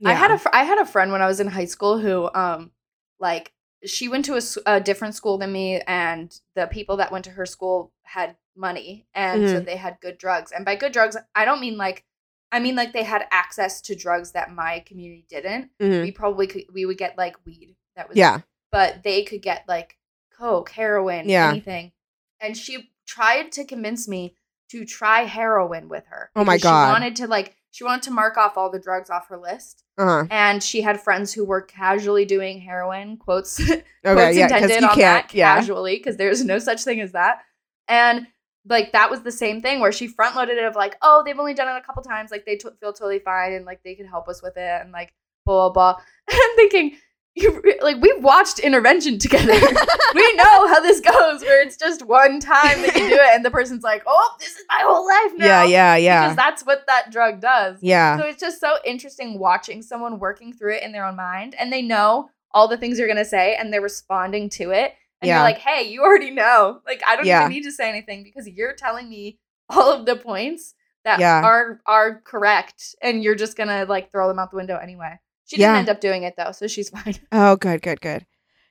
I 0.03 0.13
had 0.13 0.31
a 0.31 0.37
fr- 0.37 0.49
I 0.51 0.63
had 0.63 0.77
a 0.77 0.85
friend 0.85 1.11
when 1.11 1.21
I 1.21 1.27
was 1.27 1.39
in 1.39 1.47
high 1.47 1.65
school 1.65 1.99
who 1.99 2.29
um 2.33 2.71
like 3.19 3.53
she 3.85 4.07
went 4.07 4.25
to 4.25 4.39
a 4.65 4.81
different 4.81 5.15
school 5.15 5.37
than 5.37 5.51
me 5.51 5.79
and 5.87 6.37
the 6.55 6.67
people 6.67 6.97
that 6.97 7.11
went 7.11 7.25
to 7.25 7.31
her 7.31 7.45
school 7.45 7.91
had 8.03 8.35
money 8.55 9.05
and 9.13 9.49
so 9.49 9.59
they 9.59 9.75
had 9.75 9.97
good 10.01 10.17
drugs 10.17 10.51
and 10.51 10.63
by 10.65 10.75
good 10.75 10.91
drugs 10.91 11.17
I 11.35 11.45
don't 11.45 11.59
mean 11.59 11.77
like 11.77 12.03
I 12.51 12.59
mean 12.59 12.75
like 12.75 12.93
they 12.93 13.03
had 13.03 13.25
access 13.31 13.81
to 13.81 13.95
drugs 13.95 14.31
that 14.31 14.51
my 14.51 14.79
community 14.85 15.25
didn't 15.29 15.71
Mhm. 15.81 16.03
we 16.03 16.11
probably 16.11 16.47
could 16.47 16.63
we 16.73 16.85
would 16.85 16.97
get 16.97 17.17
like 17.17 17.35
weed 17.45 17.75
that 17.95 18.07
was 18.07 18.17
yeah 18.17 18.41
but 18.71 19.03
they 19.03 19.23
could 19.23 19.41
get 19.41 19.65
like 19.67 19.97
coke 20.37 20.69
heroin 20.69 21.27
Yeah. 21.27 21.49
anything 21.49 21.91
and 22.39 22.55
she 22.55 22.91
tried 23.05 23.51
to 23.53 23.65
convince 23.65 24.07
me 24.07 24.35
to 24.71 24.83
try 24.85 25.23
heroin 25.23 25.89
with 25.89 26.05
her 26.07 26.31
Oh 26.35 26.43
my 26.45 26.57
God. 26.57 26.87
she 26.87 26.91
wanted 26.91 27.15
to 27.17 27.27
like 27.27 27.55
she 27.71 27.83
wanted 27.83 28.03
to 28.03 28.11
mark 28.11 28.37
off 28.37 28.57
all 28.57 28.69
the 28.71 28.79
drugs 28.79 29.09
off 29.09 29.27
her 29.27 29.37
list 29.37 29.83
uh-huh 29.97 30.25
and 30.31 30.63
she 30.63 30.81
had 30.81 30.99
friends 31.01 31.33
who 31.33 31.43
were 31.43 31.61
casually 31.61 32.23
doing 32.25 32.59
heroin 32.61 33.17
quotes 33.17 33.59
okay 33.69 33.83
quotes 34.03 34.37
yeah 34.37 34.43
intended 34.45 34.81
you 34.81 34.87
on 34.87 34.95
can't 34.95 35.27
that 35.29 35.33
yeah 35.33 35.55
casually 35.55 35.97
because 35.97 36.15
there's 36.17 36.43
no 36.45 36.57
such 36.57 36.83
thing 36.83 37.01
as 37.01 37.11
that 37.11 37.39
and 37.87 38.27
like 38.67 38.91
that 38.91 39.09
was 39.09 39.21
the 39.21 39.31
same 39.31 39.61
thing 39.61 39.79
where 39.79 39.91
she 39.91 40.07
front 40.07 40.35
loaded 40.35 40.57
it 40.57 40.65
of 40.65 40.75
like 40.75 40.95
oh 41.01 41.21
they've 41.25 41.39
only 41.39 41.53
done 41.53 41.67
it 41.67 41.77
a 41.77 41.85
couple 41.85 42.01
times 42.03 42.31
like 42.31 42.45
they 42.45 42.55
t- 42.55 42.69
feel 42.79 42.93
totally 42.93 43.19
fine 43.19 43.53
and 43.53 43.65
like 43.65 43.81
they 43.83 43.95
can 43.95 44.05
help 44.05 44.27
us 44.27 44.41
with 44.41 44.57
it 44.57 44.81
and 44.81 44.91
like 44.91 45.13
blah 45.45 45.69
blah 45.69 45.93
blah. 45.93 46.01
And 46.31 46.39
i'm 46.43 46.55
thinking 46.55 46.97
you 47.35 47.61
re- 47.63 47.79
like 47.81 48.01
we've 48.01 48.23
watched 48.23 48.59
intervention 48.59 49.19
together. 49.19 49.53
We 50.15 50.33
know 50.35 50.67
how 50.67 50.79
this 50.79 51.01
goes 51.01 51.41
where 51.41 51.61
it's 51.61 51.75
just 51.75 52.05
one 52.05 52.39
time 52.39 52.81
that 52.81 52.95
you 52.95 53.09
do 53.09 53.15
it 53.15 53.35
and 53.35 53.43
the 53.43 53.51
person's 53.51 53.83
like 53.83 54.01
oh 54.07 54.35
this 54.39 54.55
is 54.55 54.63
my 54.69 54.79
whole 54.81 55.05
life 55.05 55.37
now. 55.37 55.45
Yeah 55.45 55.65
yeah 55.65 55.95
yeah. 55.97 56.23
Because 56.23 56.37
that's 56.37 56.65
what 56.65 56.87
that 56.87 57.11
drug 57.11 57.41
does. 57.41 57.79
Yeah. 57.81 58.17
So 58.17 58.25
it's 58.25 58.39
just 58.39 58.61
so 58.61 58.77
interesting 58.85 59.37
watching 59.37 59.81
someone 59.81 60.19
working 60.19 60.53
through 60.53 60.75
it 60.75 60.83
in 60.83 60.93
their 60.93 61.05
own 61.05 61.17
mind 61.17 61.53
and 61.59 61.71
they 61.71 61.81
know 61.81 62.29
all 62.51 62.69
the 62.69 62.77
things 62.77 62.97
you're 62.97 63.09
going 63.09 63.17
to 63.17 63.25
say 63.25 63.57
and 63.57 63.73
they're 63.73 63.81
responding 63.81 64.49
to 64.51 64.71
it. 64.71 64.93
And 65.21 65.29
Yeah. 65.29 65.35
you're 65.37 65.43
like, 65.43 65.57
hey, 65.59 65.83
you 65.89 66.01
already 66.03 66.31
know. 66.31 66.81
Like, 66.85 67.01
I 67.07 67.15
don't 67.15 67.25
Yeah. 67.25 67.41
even 67.41 67.49
need 67.53 67.63
to 67.63 67.71
say 67.71 67.89
anything 67.89 68.23
because 68.23 68.47
you're 68.47 68.73
telling 68.73 69.09
me 69.09 69.39
all 69.69 69.91
of 69.93 70.05
the 70.05 70.15
points 70.15 70.73
that 71.03 71.19
Yeah. 71.19 71.41
are 71.43 71.81
are 71.85 72.21
correct 72.21 72.95
and 73.01 73.23
you're 73.23 73.35
just 73.35 73.55
going 73.57 73.69
to 73.69 73.85
like 73.85 74.11
throw 74.11 74.27
them 74.27 74.39
out 74.39 74.51
the 74.51 74.57
window 74.57 74.77
anyway. 74.77 75.19
She 75.45 75.57
didn't 75.57 75.75
end 75.75 75.89
up 75.89 76.01
doing 76.01 76.23
it 76.23 76.35
though, 76.37 76.51
so 76.51 76.67
she's 76.67 76.89
fine. 77.03 77.19
Oh, 77.31 77.55
good, 77.55 77.81
good, 77.81 78.01
good. 78.01 78.25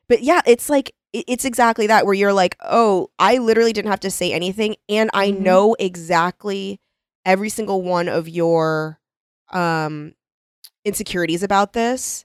But 0.08 0.22
yeah, 0.22 0.40
it's 0.46 0.68
like 0.68 0.94
it's 1.12 1.44
exactly 1.44 1.86
that 1.86 2.04
where 2.04 2.14
you're 2.14 2.32
like, 2.32 2.56
"Oh, 2.60 3.08
I 3.18 3.38
literally 3.38 3.72
didn't 3.72 3.90
have 3.90 4.00
to 4.00 4.10
say 4.10 4.32
anything 4.32 4.76
and 4.88 5.10
I 5.14 5.30
Mhm. 5.30 5.38
know 5.40 5.76
exactly 5.78 6.80
every 7.24 7.48
single 7.48 7.82
one 7.82 8.08
of 8.08 8.28
your 8.28 8.98
um 9.50 10.14
insecurities 10.84 11.42
about 11.42 11.72
this 11.72 12.24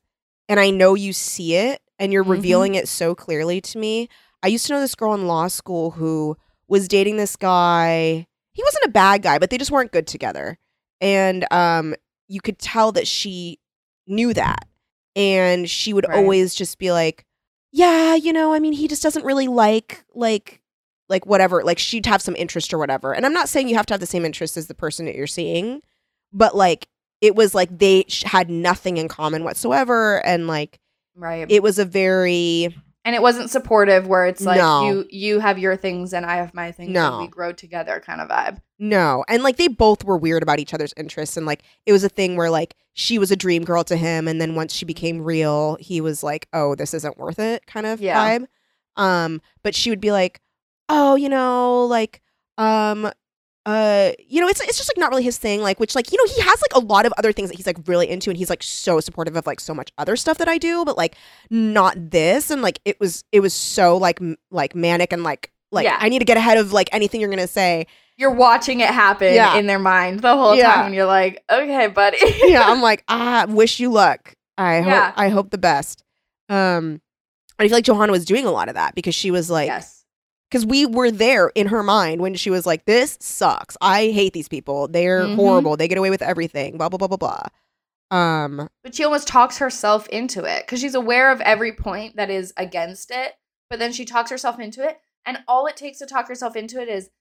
and 0.49 0.59
I 0.59 0.69
know 0.71 0.95
you 0.95 1.13
see 1.13 1.55
it 1.55 1.81
and 1.99 2.11
you're 2.13 2.23
Mhm. 2.25 2.29
revealing 2.31 2.75
it 2.75 2.87
so 2.87 3.13
clearly 3.13 3.61
to 3.61 3.77
me." 3.77 4.09
I 4.41 4.47
used 4.47 4.65
to 4.67 4.73
know 4.73 4.79
this 4.79 4.95
girl 4.95 5.13
in 5.13 5.27
law 5.27 5.47
school 5.49 5.91
who 5.91 6.37
was 6.67 6.87
dating 6.87 7.17
this 7.17 7.35
guy. 7.35 8.25
He 8.53 8.63
wasn't 8.63 8.85
a 8.85 8.89
bad 8.91 9.21
guy, 9.21 9.37
but 9.37 9.49
they 9.49 9.57
just 9.57 9.71
weren't 9.71 9.91
good 9.91 10.07
together. 10.07 10.57
And 11.01 11.45
um 11.51 11.95
you 12.27 12.41
could 12.41 12.59
tell 12.59 12.91
that 12.93 13.07
she 13.07 13.59
knew 14.07 14.33
that. 14.33 14.65
And 15.15 15.69
she 15.69 15.93
would 15.93 16.07
Right. 16.07 16.17
always 16.17 16.53
just 16.55 16.77
be 16.77 16.91
like, 16.91 17.25
"Yeah, 17.71 18.13
you 18.15 18.31
know, 18.31 18.53
I 18.53 18.59
mean, 18.59 18.73
he 18.73 18.87
just 18.87 19.01
doesn't 19.03 19.25
really 19.25 19.47
like 19.47 20.03
like 20.15 20.61
like 21.09 21.25
whatever, 21.25 21.63
like 21.63 21.79
she'd 21.79 22.05
have 22.05 22.21
some 22.21 22.35
interest 22.35 22.71
or 22.73 22.77
whatever. 22.77 23.13
And 23.13 23.25
I'm 23.25 23.33
not 23.33 23.49
saying 23.49 23.67
you 23.67 23.75
have 23.75 23.87
to 23.87 23.93
have 23.95 23.99
the 23.99 24.05
same 24.05 24.25
interest 24.25 24.55
as 24.57 24.67
the 24.67 24.75
person 24.75 25.05
that 25.07 25.15
you're 25.15 25.25
seeing, 25.27 25.81
but 26.31 26.55
like 26.55 26.87
it 27.19 27.35
was 27.35 27.55
like 27.55 27.75
they 27.79 28.05
had 28.25 28.49
nothing 28.49 28.97
in 28.97 29.07
common 29.07 29.43
whatsoever 29.43 30.23
and 30.25 30.45
like 30.47 30.79
Right. 31.19 31.45
it 31.51 31.61
was 31.61 31.77
a 31.79 31.85
very 31.85 32.75
and 33.05 33.15
it 33.15 33.21
wasn't 33.21 33.49
supportive 33.49 34.07
where 34.07 34.25
it's 34.25 34.41
like 34.41 34.57
No. 34.57 34.85
you 34.87 35.05
you 35.09 35.39
have 35.39 35.57
your 35.59 35.75
things 35.75 36.13
and 36.13 36.25
I 36.25 36.35
have 36.37 36.53
my 36.53 36.71
things 36.71 36.91
No. 36.91 37.13
and 37.13 37.21
we 37.21 37.27
grow 37.27 37.51
together 37.53 38.01
kind 38.05 38.21
of 38.21 38.27
vibe. 38.29 38.59
No. 38.77 39.23
And 39.27 39.41
like 39.43 39.57
they 39.57 39.67
both 39.67 40.03
were 40.03 40.17
weird 40.17 40.43
about 40.43 40.59
each 40.59 40.73
other's 40.73 40.93
interests. 40.97 41.35
And 41.37 41.45
like 41.45 41.63
it 41.85 41.91
was 41.91 42.03
a 42.03 42.09
thing 42.09 42.35
where 42.35 42.49
like 42.49 42.75
she 42.93 43.17
was 43.17 43.31
a 43.31 43.35
dream 43.35 43.63
girl 43.63 43.83
to 43.85 43.95
him. 43.95 44.27
And 44.27 44.39
then 44.39 44.53
once 44.55 44.73
she 44.73 44.85
became 44.85 45.21
real, 45.21 45.75
he 45.79 46.01
was 46.01 46.23
like, 46.23 46.47
oh, 46.53 46.75
this 46.75 46.93
isn't 46.93 47.17
worth 47.17 47.39
it 47.39 47.65
kind 47.65 47.85
of 47.85 47.99
Yeah. 48.01 48.37
vibe. 48.39 48.45
Um, 48.97 49.41
but 49.63 49.75
she 49.75 49.89
would 49.89 50.01
be 50.01 50.11
like, 50.11 50.41
oh, 50.89 51.15
you 51.15 51.29
know, 51.29 51.85
like, 51.85 52.21
um, 52.57 53.09
uh, 53.69 54.11
you 54.27 54.41
know, 54.41 54.47
it's 54.47 54.59
it's 54.61 54.77
just 54.77 54.89
like 54.89 54.97
not 54.97 55.09
really 55.11 55.23
his 55.23 55.37
thing. 55.37 55.61
Like, 55.61 55.79
which 55.79 55.93
like 55.95 56.11
you 56.11 56.17
know 56.17 56.33
he 56.33 56.41
has 56.41 56.61
like 56.61 56.73
a 56.75 56.85
lot 56.85 57.05
of 57.05 57.13
other 57.17 57.31
things 57.31 57.49
that 57.49 57.55
he's 57.57 57.67
like 57.67 57.77
really 57.87 58.09
into, 58.09 58.29
and 58.29 58.37
he's 58.37 58.49
like 58.49 58.63
so 58.63 58.99
supportive 58.99 59.35
of 59.35 59.45
like 59.45 59.59
so 59.59 59.73
much 59.73 59.91
other 59.97 60.15
stuff 60.15 60.37
that 60.39 60.47
I 60.47 60.57
do, 60.57 60.83
but 60.85 60.97
like 60.97 61.15
not 61.49 62.11
this. 62.11 62.49
And 62.51 62.61
like 62.61 62.79
it 62.85 62.99
was 62.99 63.23
it 63.31 63.41
was 63.41 63.53
so 63.53 63.97
like 63.97 64.21
m- 64.21 64.37
like 64.51 64.75
manic 64.75 65.13
and 65.13 65.23
like 65.23 65.51
like 65.71 65.83
Yeah. 65.85 65.97
I 65.99 66.09
need 66.09 66.19
to 66.19 66.25
get 66.25 66.37
ahead 66.37 66.57
of 66.57 66.73
like 66.73 66.89
anything 66.91 67.21
you're 67.21 67.29
gonna 67.29 67.47
say. 67.47 67.85
You're 68.17 68.31
watching 68.33 68.79
it 68.81 68.89
happen 68.89 69.33
Yeah. 69.33 69.55
in 69.57 69.67
their 69.67 69.79
mind 69.79 70.19
the 70.21 70.35
whole 70.35 70.55
Yeah. 70.55 70.73
time 70.73 70.85
and 70.87 70.95
you're 70.95 71.05
like, 71.05 71.41
okay, 71.49 71.87
buddy. 71.87 72.17
yeah, 72.47 72.63
I'm 72.65 72.81
like, 72.81 73.03
ah, 73.07 73.45
wish 73.47 73.79
you 73.79 73.91
luck. 73.91 74.33
I 74.57 74.79
Yeah. 74.79 75.05
hope 75.07 75.13
I 75.17 75.29
hope 75.29 75.49
the 75.51 75.57
best. 75.57 76.03
Um, 76.49 77.01
I 77.59 77.67
feel 77.67 77.77
like 77.77 77.85
Johanna 77.85 78.11
was 78.11 78.25
doing 78.25 78.45
a 78.45 78.51
lot 78.51 78.67
of 78.67 78.75
that 78.75 78.95
because 78.95 79.13
she 79.15 79.31
was 79.31 79.49
like, 79.49 79.67
yes. 79.67 79.98
Because 80.49 80.65
we 80.65 80.85
were 80.85 81.11
there 81.11 81.49
in 81.55 81.67
her 81.67 81.83
mind 81.83 82.21
when 82.21 82.35
she 82.35 82.49
was 82.49 82.65
like, 82.65 82.85
"This 82.85 83.17
sucks. 83.21 83.77
I 83.81 84.07
hate 84.07 84.33
these 84.33 84.47
people. 84.47 84.87
They're 84.87 85.25
Mhm. 85.27 85.35
horrible. 85.35 85.77
They 85.77 85.87
get 85.87 85.97
away 85.97 86.09
with 86.09 86.21
everything." 86.21 86.77
Blah 86.77 86.89
blah 86.89 86.97
blah 86.97 87.07
blah 87.07 87.17
blah. 87.17 87.43
Um, 88.11 88.69
But 88.83 88.95
she 88.95 89.03
almost 89.03 89.27
talks 89.27 89.59
herself 89.59 90.07
into 90.07 90.43
it 90.43 90.65
because 90.65 90.79
she's 90.81 90.95
aware 90.95 91.31
of 91.31 91.41
every 91.41 91.71
point 91.73 92.15
that 92.15 92.29
is 92.29 92.53
against 92.57 93.11
it, 93.11 93.35
but 93.69 93.77
then 93.79 93.91
she 93.91 94.03
talks 94.05 94.31
herself 94.31 94.59
into 94.59 94.83
it. 94.87 94.99
And 95.25 95.43
all 95.47 95.67
it 95.67 95.77
takes 95.77 95.99
to 95.99 96.07
talk 96.07 96.27
herself 96.27 96.55
into 96.55 96.81
it 96.81 96.87
is, 96.89 97.11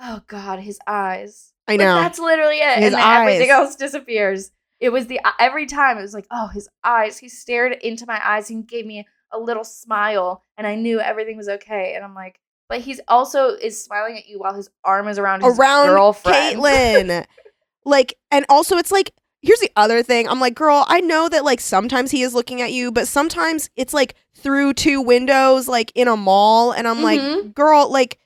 oh 0.00 0.22
God, 0.26 0.60
his 0.60 0.78
eyes. 0.86 1.52
I 1.66 1.72
Like, 1.72 1.80
know. 1.80 1.96
that's 1.96 2.18
literally 2.18 2.60
it. 2.60 2.78
His 2.78 2.86
and 2.86 2.94
then 2.94 3.20
everything 3.20 3.50
else 3.50 3.76
disappears. 3.76 4.52
It 4.80 4.88
was 4.90 5.06
the 5.08 5.20
every 5.38 5.66
time 5.66 5.98
it 5.98 6.02
was 6.02 6.14
like, 6.14 6.26
oh, 6.30 6.46
his 6.46 6.68
eyes. 6.82 7.18
He 7.18 7.28
stared 7.28 7.72
into 7.82 8.06
my 8.06 8.20
eyes 8.26 8.48
and 8.48 8.66
gave 8.66 8.86
me 8.86 9.06
a 9.30 9.38
little 9.38 9.64
smile, 9.64 10.42
and 10.56 10.66
I 10.66 10.76
knew 10.76 10.98
everything 11.00 11.36
was 11.36 11.48
okay. 11.48 11.92
And 11.94 12.02
I'm 12.04 12.14
like, 12.14 12.40
but 12.68 12.80
he's 12.80 13.00
also 13.08 13.48
is 13.50 13.82
smiling 13.82 14.16
at 14.18 14.28
you 14.28 14.38
while 14.38 14.54
his 14.54 14.68
arm 14.84 15.08
is 15.08 15.18
around 15.18 15.42
his 15.42 15.58
around 15.58 15.86
girlfriend. 15.86 16.58
Caitlyn. 16.58 17.26
like, 17.84 18.14
and 18.30 18.44
also 18.48 18.76
it's 18.76 18.92
like, 18.92 19.12
here's 19.42 19.60
the 19.60 19.70
other 19.76 20.02
thing. 20.02 20.28
I'm 20.28 20.40
like, 20.40 20.54
girl, 20.54 20.84
I 20.88 21.00
know 21.00 21.28
that 21.28 21.44
like 21.44 21.60
sometimes 21.60 22.10
he 22.10 22.22
is 22.22 22.34
looking 22.34 22.60
at 22.60 22.72
you, 22.72 22.92
but 22.92 23.08
sometimes 23.08 23.70
it's 23.76 23.94
like 23.94 24.14
through 24.34 24.74
two 24.74 25.00
windows, 25.00 25.68
like 25.68 25.92
in 25.94 26.08
a 26.08 26.16
mall, 26.16 26.72
and 26.72 26.86
I'm 26.86 27.02
like, 27.02 27.20
Mhm. 27.20 27.54
girl, 27.54 27.90
like, 27.90 28.18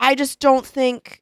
I 0.00 0.14
just 0.14 0.40
don't 0.40 0.66
think. 0.66 1.20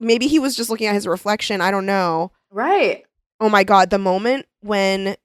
Maybe 0.00 0.26
he 0.26 0.38
was 0.38 0.56
just 0.56 0.68
looking 0.70 0.88
at 0.88 0.94
his 0.94 1.06
reflection. 1.06 1.60
I 1.60 1.70
don't 1.70 1.86
know. 1.86 2.32
right. 2.50 3.04
Oh 3.40 3.48
my 3.48 3.64
god, 3.64 3.90
the 3.90 3.98
moment 3.98 4.46
when 4.60 5.16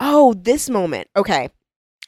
oh, 0.00 0.34
this 0.34 0.70
moment. 0.70 1.08
Okay. 1.16 1.48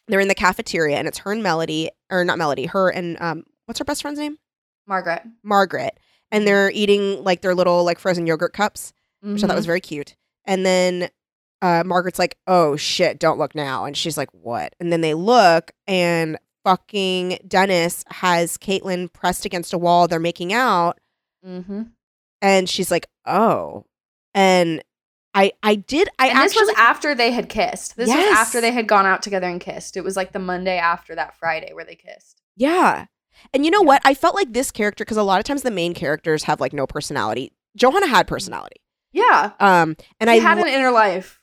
They're 0.06 0.20
in 0.20 0.28
the 0.28 0.34
cafeteria 0.34 0.96
and 0.96 1.06
it's 1.08 1.18
her 1.18 1.32
and 1.32 1.42
Melody 1.42 1.90
or 2.10 2.24
not 2.24 2.38
Melody, 2.38 2.66
her 2.66 2.88
and 2.90 3.20
um 3.20 3.44
what's 3.68 3.78
her 3.78 3.84
best 3.84 4.00
friend's 4.02 4.18
name? 4.18 4.38
Margaret. 4.86 5.22
Margaret. 5.42 5.98
And 6.32 6.46
they're 6.46 6.70
eating 6.70 7.22
like 7.22 7.42
their 7.42 7.54
little 7.54 7.84
like 7.84 7.98
frozen 7.98 8.26
yogurt 8.26 8.54
cups, 8.54 8.92
which 9.20 9.44
I 9.44 9.46
thought 9.46 9.56
was 9.56 9.66
very 9.66 9.80
cute. 9.80 10.16
And 10.46 10.64
then 10.64 11.10
uh 11.60 11.82
Margaret's 11.84 12.18
like, 12.18 12.38
"Oh 12.46 12.76
shit, 12.76 13.18
don't 13.18 13.38
look 13.38 13.54
now." 13.54 13.84
And 13.84 13.96
she's 13.96 14.16
like, 14.16 14.30
"What?" 14.32 14.74
And 14.80 14.90
then 14.92 15.00
they 15.02 15.14
look 15.14 15.72
and 15.86 16.38
fucking 16.64 17.38
Dennis 17.46 18.04
has 18.08 18.56
Caitlyn 18.56 19.12
pressed 19.12 19.44
against 19.44 19.72
a 19.74 19.78
wall. 19.78 20.08
They're 20.08 20.18
making 20.18 20.52
out 20.52 20.98
Mm-hmm. 21.46 21.82
and 22.42 22.68
she's 22.68 22.90
like, 22.90 23.06
"Oh." 23.26 23.84
And 24.34 24.82
I 25.34 25.52
I 25.62 25.74
did 25.74 26.08
I 26.18 26.28
And 26.28 26.38
actually 26.38 26.60
this 26.60 26.68
was 26.68 26.74
after 26.78 27.14
they 27.14 27.30
had 27.32 27.48
kissed. 27.48 27.96
This 27.96 28.08
was 28.08 28.16
after 28.16 28.60
they 28.60 28.72
had 28.72 28.86
gone 28.88 29.06
out 29.06 29.22
together 29.22 29.46
and 29.48 29.60
kissed. 29.60 29.96
It 29.96 30.04
was 30.04 30.16
like 30.16 30.32
the 30.32 30.38
Monday 30.38 30.78
after 30.78 31.14
that 31.14 31.36
Friday 31.36 31.72
where 31.74 31.84
they 31.84 31.94
kissed. 31.96 32.40
Yeah. 32.56 33.06
And 33.54 33.64
you 33.64 33.70
know 33.70 33.80
Yeah. 33.82 33.86
what? 33.86 34.02
I 34.04 34.14
felt 34.14 34.34
like 34.34 34.52
this 34.52 34.70
character 34.70 35.04
because 35.04 35.16
a 35.16 35.22
lot 35.22 35.38
of 35.38 35.44
times 35.44 35.62
the 35.62 35.70
main 35.70 35.94
characters 35.94 36.44
have 36.44 36.60
like 36.60 36.72
no 36.72 36.86
personality. 36.86 37.52
Johanna 37.76 38.06
had 38.08 38.26
personality. 38.26 38.76
Yeah. 39.12 39.52
Um 39.60 39.96
and 40.20 40.28
I 40.30 40.34
I 40.34 40.38
had 40.38 40.58
li- 40.58 40.62
an 40.64 40.68
inner 40.68 40.90
life. 40.90 41.40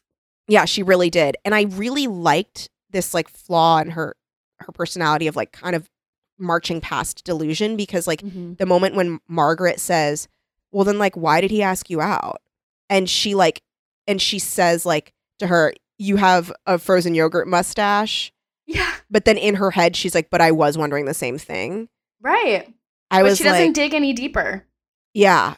yeah, 0.48 0.66
she 0.66 0.84
really 0.84 1.10
did. 1.10 1.38
And 1.46 1.56
I 1.56 1.64
really 1.64 2.08
liked 2.08 2.70
this 2.91 3.14
like 3.14 3.30
flaw 3.30 3.80
in 3.80 3.91
her 3.91 4.16
her 4.60 4.72
personality 4.72 5.28
of 5.28 5.36
like 5.36 5.52
kind 5.52 5.76
of 5.76 5.89
marching 6.38 6.82
past 6.82 7.24
delusion 7.24 7.76
because 7.78 8.08
like 8.08 8.22
the 8.58 8.66
moment 8.66 8.96
when 8.96 9.20
Margaret 9.28 9.80
says, 9.80 10.28
"Well 10.72 10.84
then 10.84 10.98
like 11.00 11.16
why 11.16 11.41
did 11.41 11.52
he 11.52 11.62
ask 11.64 11.89
you 11.89 12.02
out?" 12.02 12.41
and 12.89 13.10
she 13.10 13.36
like 13.36 13.62
and 14.08 14.22
she 14.22 14.38
says 14.39 14.86
like 14.86 15.14
to 15.39 15.48
her, 15.48 15.74
"You 15.98 16.18
have 16.18 16.52
a 16.66 16.78
frozen 16.78 17.16
yogurt 17.16 17.48
mustache." 17.48 18.32
Yeah. 18.68 18.91
But 19.16 19.24
then 19.24 19.38
in 19.38 19.55
her 19.55 19.72
head 19.72 19.95
she's 19.95 20.13
like, 20.13 20.30
"But 20.30 20.41
I 20.41 20.51
was 20.51 20.78
wondering 20.78 21.05
the 21.05 21.13
same 21.13 21.38
thing." 21.38 21.88
Right. 22.22 22.68
I 23.09 23.22
but 23.22 23.30
was 23.30 23.38
she 23.38 23.45
doesn't 23.45 23.68
like, 23.68 23.74
dig 23.74 23.93
any 23.93 24.11
deeper. 24.11 24.66
Yeah. 25.13 25.55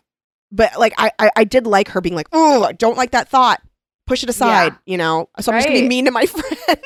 But 0.51 0.77
like 0.77 0.93
I, 0.99 1.09
I 1.17 1.31
I 1.37 1.43
did 1.43 1.65
like 1.65 1.87
her 1.89 1.99
being 2.01 2.13
like, 2.13 2.27
oh, 2.31 2.71
don't 2.77 2.97
like 2.97 3.11
that 3.11 3.29
thought. 3.29 3.63
Push 4.05 4.21
it 4.21 4.29
aside, 4.29 4.75
you 4.85 4.95
know. 4.95 5.27
So 5.39 5.51
I'm 5.51 5.57
just 5.57 5.67
gonna 5.69 5.79
be 5.81 5.87
mean 5.87 6.05
to 6.05 6.11
my 6.11 6.25
friend. 6.27 6.79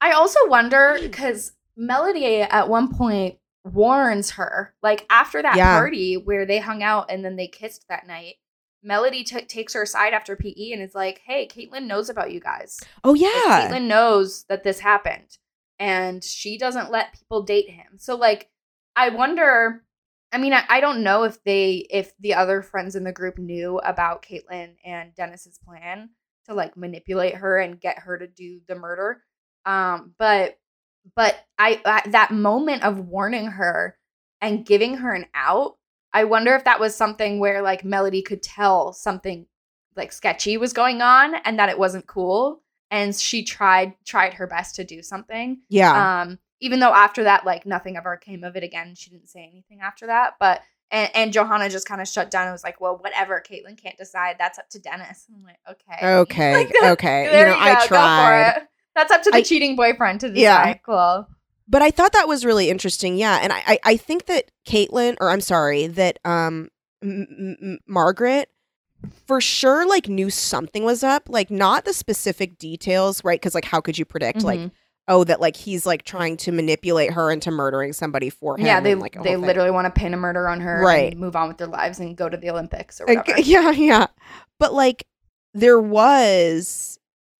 I 0.00 0.12
also 0.12 0.38
wonder 0.48 0.96
because 0.98 1.52
Melody 1.76 2.40
at 2.40 2.70
one 2.70 2.94
point 2.94 3.36
warns 3.64 4.30
her, 4.30 4.74
like 4.82 5.04
after 5.10 5.42
that 5.42 5.56
Yeah. 5.56 5.76
party 5.78 6.16
where 6.16 6.46
they 6.46 6.58
hung 6.58 6.82
out 6.82 7.10
and 7.10 7.22
then 7.22 7.36
they 7.36 7.48
kissed 7.48 7.84
that 7.90 8.06
night. 8.06 8.36
Melody 8.82 9.24
t- 9.24 9.42
takes 9.42 9.74
her 9.74 9.82
aside 9.82 10.14
after 10.14 10.36
PE 10.36 10.72
and 10.72 10.82
is 10.82 10.94
like, 10.94 11.20
"Hey, 11.26 11.46
Caitlin 11.46 11.84
knows 11.84 12.08
about 12.08 12.32
you 12.32 12.40
guys. 12.40 12.80
oh 13.04 13.12
Like, 13.12 13.20
yeah. 13.20 13.68
Caitlin 13.70 13.86
knows 13.86 14.44
that 14.48 14.64
this 14.64 14.80
happened, 14.80 15.38
and 15.78 16.22
she 16.22 16.58
doesn't 16.58 16.90
let 16.90 17.14
people 17.14 17.42
date 17.42 17.68
him. 17.68 17.98
So, 17.98 18.16
like, 18.16 18.50
I 18.96 19.10
wonder. 19.10 19.82
I 20.34 20.38
mean, 20.38 20.54
I, 20.54 20.64
I 20.68 20.80
don't 20.80 21.02
know 21.02 21.24
if 21.24 21.42
they, 21.44 21.86
if 21.90 22.12
the 22.18 22.34
other 22.34 22.62
friends 22.62 22.96
in 22.96 23.04
the 23.04 23.12
group 23.12 23.38
knew 23.38 23.78
about 23.78 24.22
Caitlin 24.22 24.76
and 24.82 25.14
Dennis's 25.14 25.58
plan 25.58 26.08
to 26.46 26.54
like 26.54 26.74
manipulate 26.74 27.34
her 27.34 27.58
and 27.58 27.78
get 27.78 27.98
her 27.98 28.16
to 28.16 28.26
do 28.26 28.60
the 28.66 28.74
murder. 28.74 29.22
Um, 29.66 30.14
but, 30.18 30.56
but 31.14 31.36
I, 31.58 31.82
I 31.84 32.08
that 32.10 32.30
moment 32.30 32.82
of 32.82 33.08
warning 33.08 33.46
her 33.48 33.98
and 34.40 34.64
giving 34.64 34.96
her 34.96 35.12
an 35.12 35.26
out, 35.34 35.76
I 36.14 36.24
wonder 36.24 36.54
if 36.54 36.64
that 36.64 36.80
was 36.80 36.94
something 36.94 37.38
where 37.38 37.60
like 37.60 37.84
Melody 37.84 38.22
could 38.22 38.42
tell 38.42 38.94
something 38.94 39.46
like 39.96 40.12
sketchy 40.12 40.56
was 40.56 40.72
going 40.72 41.02
on 41.02 41.34
and 41.44 41.58
that 41.58 41.68
it 41.68 41.78
wasn't 41.78 42.06
cool 42.06 42.61
and 42.92 43.16
she 43.16 43.42
tried 43.42 43.94
tried 44.04 44.34
her 44.34 44.46
best 44.46 44.76
to 44.76 44.84
do 44.84 45.02
something 45.02 45.60
yeah. 45.68 46.22
um 46.22 46.38
even 46.60 46.78
though 46.78 46.92
after 46.94 47.24
that 47.24 47.44
like 47.44 47.66
nothing 47.66 47.96
ever 47.96 48.16
came 48.16 48.44
of 48.44 48.54
it 48.54 48.62
again 48.62 48.94
she 48.94 49.10
didn't 49.10 49.28
say 49.28 49.48
anything 49.50 49.80
after 49.80 50.06
that 50.06 50.34
but 50.38 50.62
and, 50.92 51.10
and 51.14 51.32
johanna 51.32 51.68
just 51.68 51.88
kind 51.88 52.00
of 52.00 52.06
shut 52.06 52.30
down 52.30 52.44
and 52.44 52.52
was 52.52 52.62
like 52.62 52.80
well 52.80 52.96
whatever 52.98 53.42
caitlin 53.44 53.76
can't 53.76 53.96
decide 53.98 54.36
that's 54.38 54.58
up 54.60 54.68
to 54.70 54.78
dennis 54.78 55.26
i'm 55.34 55.42
like 55.42 55.58
okay 55.68 56.06
okay. 56.18 56.52
Like 56.54 56.92
okay. 56.92 57.24
You 57.24 57.46
know, 57.46 57.54
you 57.56 57.60
I 57.60 57.80
go, 57.80 57.86
tried. 57.88 58.66
that's 58.94 59.10
up 59.10 59.22
to 59.22 59.30
the 59.30 59.38
I- 59.38 59.42
cheating 59.42 59.74
boyfriend 59.74 60.20
to 60.20 60.28
decide 60.28 60.40
Yeah. 60.40 60.74
cool 60.74 61.26
But 61.68 61.80
I 61.82 61.90
thought 61.90 62.12
that 62.12 62.28
was 62.28 62.44
really 62.44 62.68
interesting. 62.68 63.16
Yeah. 63.16 63.38
And 63.40 63.52
I, 63.52 63.62
I, 63.66 63.78
I 63.84 63.96
think 63.96 64.26
that 64.26 64.50
Caitlin, 64.66 65.16
or 65.20 65.30
I'm 65.30 65.40
sorry, 65.40 65.86
that 65.86 66.18
um 66.24 66.68
M- 67.02 67.56
M- 67.62 67.78
Margaret 67.86 68.50
for 69.26 69.40
sure 69.40 69.86
like 69.88 70.08
knew 70.08 70.30
something 70.30 70.84
was 70.84 71.02
up. 71.02 71.28
Like 71.28 71.50
not 71.50 71.84
the 71.84 71.92
specific 71.92 72.58
details, 72.58 73.22
right? 73.24 73.40
Because 73.40 73.54
like 73.54 73.64
how 73.64 73.80
could 73.80 73.98
you 73.98 74.04
predict 74.04 74.42
like 74.44 74.60
Mhm. 74.60 74.70
oh 75.08 75.24
that 75.24 75.40
like 75.40 75.56
he's 75.56 75.84
like 75.86 76.04
trying 76.04 76.36
to 76.38 76.52
manipulate 76.52 77.12
her 77.12 77.30
into 77.30 77.50
murdering 77.50 77.92
somebody 77.92 78.30
for 78.30 78.58
him? 78.58 78.66
yeah 78.66 78.80
they 78.80 78.92
and, 78.92 79.00
like, 79.00 79.20
they 79.22 79.36
literally 79.36 79.70
want 79.70 79.92
to 79.92 80.00
pin 80.00 80.14
a 80.14 80.16
murder 80.16 80.48
on 80.48 80.60
her 80.60 80.80
Right. 80.82 81.12
and 81.12 81.20
move 81.20 81.34
on 81.36 81.48
with 81.48 81.58
their 81.58 81.66
lives 81.66 81.98
and 81.98 82.16
go 82.16 82.28
to 82.28 82.36
the 82.36 82.50
olympics 82.50 83.00
or 83.00 83.06
Like, 83.06 83.26
whatever 83.26 83.40
yeah, 83.48 83.70
yeah. 83.72 84.06
But 84.60 84.72
like 84.74 85.04
there 85.54 85.80
was 85.80 86.98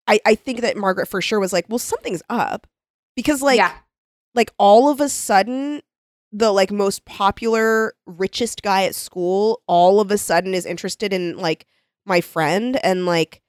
I 0.09 0.19
I 0.27 0.35
think 0.35 0.61
that 0.63 0.77
Margaret 0.77 1.07
for 1.09 1.21
sure 1.23 1.39
was 1.41 1.53
like, 1.53 1.67
well, 1.69 1.79
something's 1.79 2.23
up. 2.29 2.67
Because 3.17 3.43
like 3.43 3.59
yeah 3.59 3.73
like 4.35 4.53
all 4.59 4.89
of 4.89 5.01
a 5.01 5.09
sudden 5.09 5.83
the 6.33 6.51
like 6.53 6.71
most 6.71 7.05
popular 7.05 7.95
richest 8.07 8.63
guy 8.63 8.85
at 8.85 8.95
school 8.95 9.61
all 9.67 10.01
of 10.01 10.11
a 10.11 10.19
sudden 10.19 10.55
is 10.55 10.65
interested 10.67 11.13
in 11.13 11.37
like 11.37 11.67
my 12.07 12.21
friend 12.21 12.79
and 12.85 13.05
like 13.07 13.41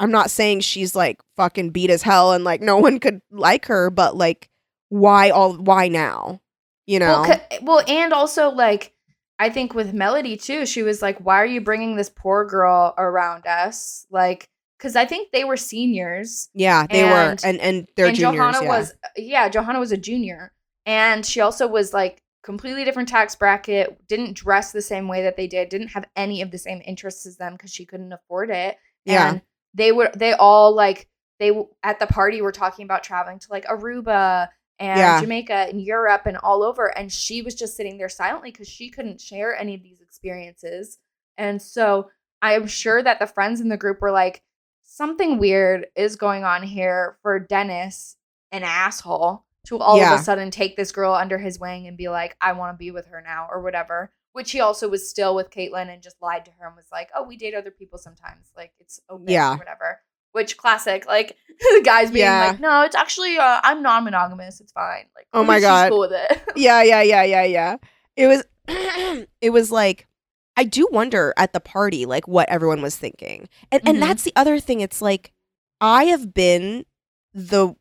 I'm 0.00 0.10
not 0.10 0.30
saying 0.30 0.60
she's 0.60 0.96
like 0.96 1.20
fucking 1.36 1.70
beat 1.70 1.90
as 1.90 2.02
hell 2.02 2.32
and 2.32 2.42
like 2.44 2.60
no 2.60 2.76
one 2.78 2.98
could 2.98 3.20
like 3.30 3.66
her 3.66 3.90
but 3.90 4.16
like 4.16 4.48
why 4.88 5.30
all 5.30 5.54
why 5.54 5.88
now? 5.88 6.40
You 6.86 6.98
know? 6.98 7.22
Well, 7.22 7.40
well, 7.62 7.84
and 7.88 8.12
also 8.12 8.50
like 8.50 8.92
I 9.38 9.48
think 9.50 9.72
with 9.74 9.94
Melody 9.94 10.36
too, 10.36 10.66
she 10.66 10.82
was 10.82 11.00
like, 11.02 11.18
"Why 11.18 11.36
are 11.36 11.46
you 11.46 11.60
bringing 11.60 11.96
this 11.96 12.10
poor 12.10 12.44
girl 12.44 12.94
around 12.98 13.46
us?" 13.46 14.06
Like, 14.10 14.48
because 14.78 14.94
I 14.94 15.04
think 15.06 15.30
they 15.32 15.44
were 15.44 15.56
seniors, 15.56 16.48
Yeah, 16.54 16.86
they 16.88 17.02
And- 17.02 17.10
were, 17.40 17.48
and 17.48 17.60
and 17.60 17.88
they're 17.96 18.06
and 18.08 18.16
juniors. 18.16 18.34
Johanna 18.36 18.62
yeah. 18.64 18.68
was, 18.78 18.94
yeah, 19.16 19.48
Johanna 19.48 19.80
was 19.80 19.90
a 19.92 19.96
junior, 19.96 20.52
and 20.86 21.24
she 21.26 21.40
also 21.40 21.66
was 21.66 21.92
like 21.94 22.21
completely 22.42 22.84
different 22.84 23.08
tax 23.08 23.34
bracket. 23.34 24.06
Didn't 24.08 24.34
dress 24.34 24.72
the 24.72 24.82
same 24.82 25.08
way 25.08 25.22
that 25.22 25.36
they 25.36 25.46
did. 25.46 25.68
Didn't 25.68 25.88
have 25.88 26.04
any 26.16 26.42
of 26.42 26.50
the 26.50 26.58
same 26.58 26.82
interests 26.84 27.26
as 27.26 27.36
them 27.36 27.52
because 27.52 27.72
she 27.72 27.86
couldn't 27.86 28.12
afford 28.12 28.50
it. 28.50 28.76
Yeah. 29.04 29.30
and 29.30 29.42
they 29.74 29.90
were 29.92 30.10
they 30.14 30.32
all 30.32 30.74
like 30.74 31.08
they 31.40 31.50
at 31.82 31.98
the 31.98 32.06
party 32.06 32.40
were 32.42 32.52
talking 32.52 32.84
about 32.84 33.02
traveling 33.02 33.38
to 33.40 33.46
like 33.50 33.64
Aruba 33.66 34.48
and 34.78 34.98
Yeah. 34.98 35.20
Jamaica 35.20 35.66
and 35.70 35.80
Europe 35.80 36.22
and 36.26 36.36
all 36.36 36.62
over 36.62 36.96
and 36.96 37.10
she 37.12 37.42
was 37.42 37.54
just 37.54 37.76
sitting 37.76 37.98
there 37.98 38.08
silently 38.08 38.52
cuz 38.52 38.68
she 38.68 38.90
couldn't 38.90 39.20
share 39.20 39.56
any 39.56 39.74
of 39.74 39.82
these 39.82 40.00
experiences. 40.00 40.98
And 41.38 41.60
so 41.60 42.10
I'm 42.42 42.66
sure 42.66 43.02
that 43.02 43.18
the 43.18 43.26
friends 43.26 43.60
in 43.60 43.68
the 43.68 43.76
group 43.76 44.00
were 44.00 44.10
like 44.10 44.42
something 44.82 45.38
weird 45.38 45.86
is 45.96 46.16
going 46.16 46.44
on 46.44 46.62
here 46.62 47.16
for 47.22 47.38
Dennis, 47.38 48.16
an 48.50 48.62
asshole, 48.62 49.44
to 49.66 49.78
all 49.78 49.96
Yeah. 49.98 50.14
of 50.14 50.20
a 50.20 50.22
sudden 50.22 50.50
take 50.50 50.76
this 50.76 50.92
girl 50.92 51.14
under 51.14 51.38
his 51.38 51.58
wing 51.58 51.86
and 51.86 51.96
be 51.96 52.08
like 52.08 52.36
I 52.40 52.52
want 52.52 52.74
to 52.74 52.78
be 52.78 52.90
with 52.90 53.06
her 53.06 53.22
now 53.24 53.46
or 53.50 53.60
whatever. 53.62 54.12
Which 54.32 54.50
he 54.52 54.60
also 54.60 54.88
was 54.88 55.08
still 55.10 55.34
with 55.34 55.50
Caitlyn 55.50 55.92
and 55.92 56.02
just 56.02 56.16
lied 56.22 56.46
to 56.46 56.50
her 56.58 56.66
and 56.66 56.74
was 56.74 56.86
like, 56.90 57.10
"Oh, 57.14 57.22
we 57.22 57.36
date 57.36 57.54
other 57.54 57.70
people 57.70 57.98
sometimes. 57.98 58.50
Like 58.56 58.72
it's 58.80 58.98
okay, 59.10 59.32
Yeah. 59.34 59.54
or 59.54 59.58
whatever." 59.58 60.00
Which 60.32 60.56
classic, 60.56 61.06
like 61.06 61.36
the 61.60 61.82
guys 61.84 62.10
being 62.10 62.24
Yeah. 62.24 62.48
like, 62.48 62.58
"No, 62.60 62.80
it's 62.82 62.96
actually 62.96 63.36
uh, 63.36 63.60
I'm 63.62 63.82
non-monogamous. 63.82 64.60
It's 64.62 64.72
fine." 64.72 65.04
Like, 65.14 65.26
Oh 65.34 65.44
my 65.44 65.60
God. 65.60 65.90
cool 65.90 66.00
with 66.00 66.12
it. 66.12 66.42
yeah, 66.56 66.82
yeah, 66.82 67.02
yeah, 67.02 67.22
yeah, 67.24 67.42
yeah. 67.44 67.76
It 68.16 68.26
was 68.26 68.42
it 69.42 69.50
was 69.50 69.70
like 69.70 70.08
I 70.56 70.64
do 70.64 70.88
wonder 70.90 71.34
at 71.36 71.52
the 71.52 71.60
party 71.60 72.06
like 72.06 72.26
what 72.26 72.48
everyone 72.48 72.80
was 72.80 72.96
thinking. 72.96 73.48
And 73.70 73.82
Mhm. 73.82 73.90
and 73.90 74.02
that's 74.02 74.22
the 74.22 74.32
other 74.34 74.58
thing. 74.60 74.80
It's 74.80 75.02
like 75.02 75.32
I 75.80 76.04
have 76.04 76.32
been 76.32 76.86
the 77.34 77.74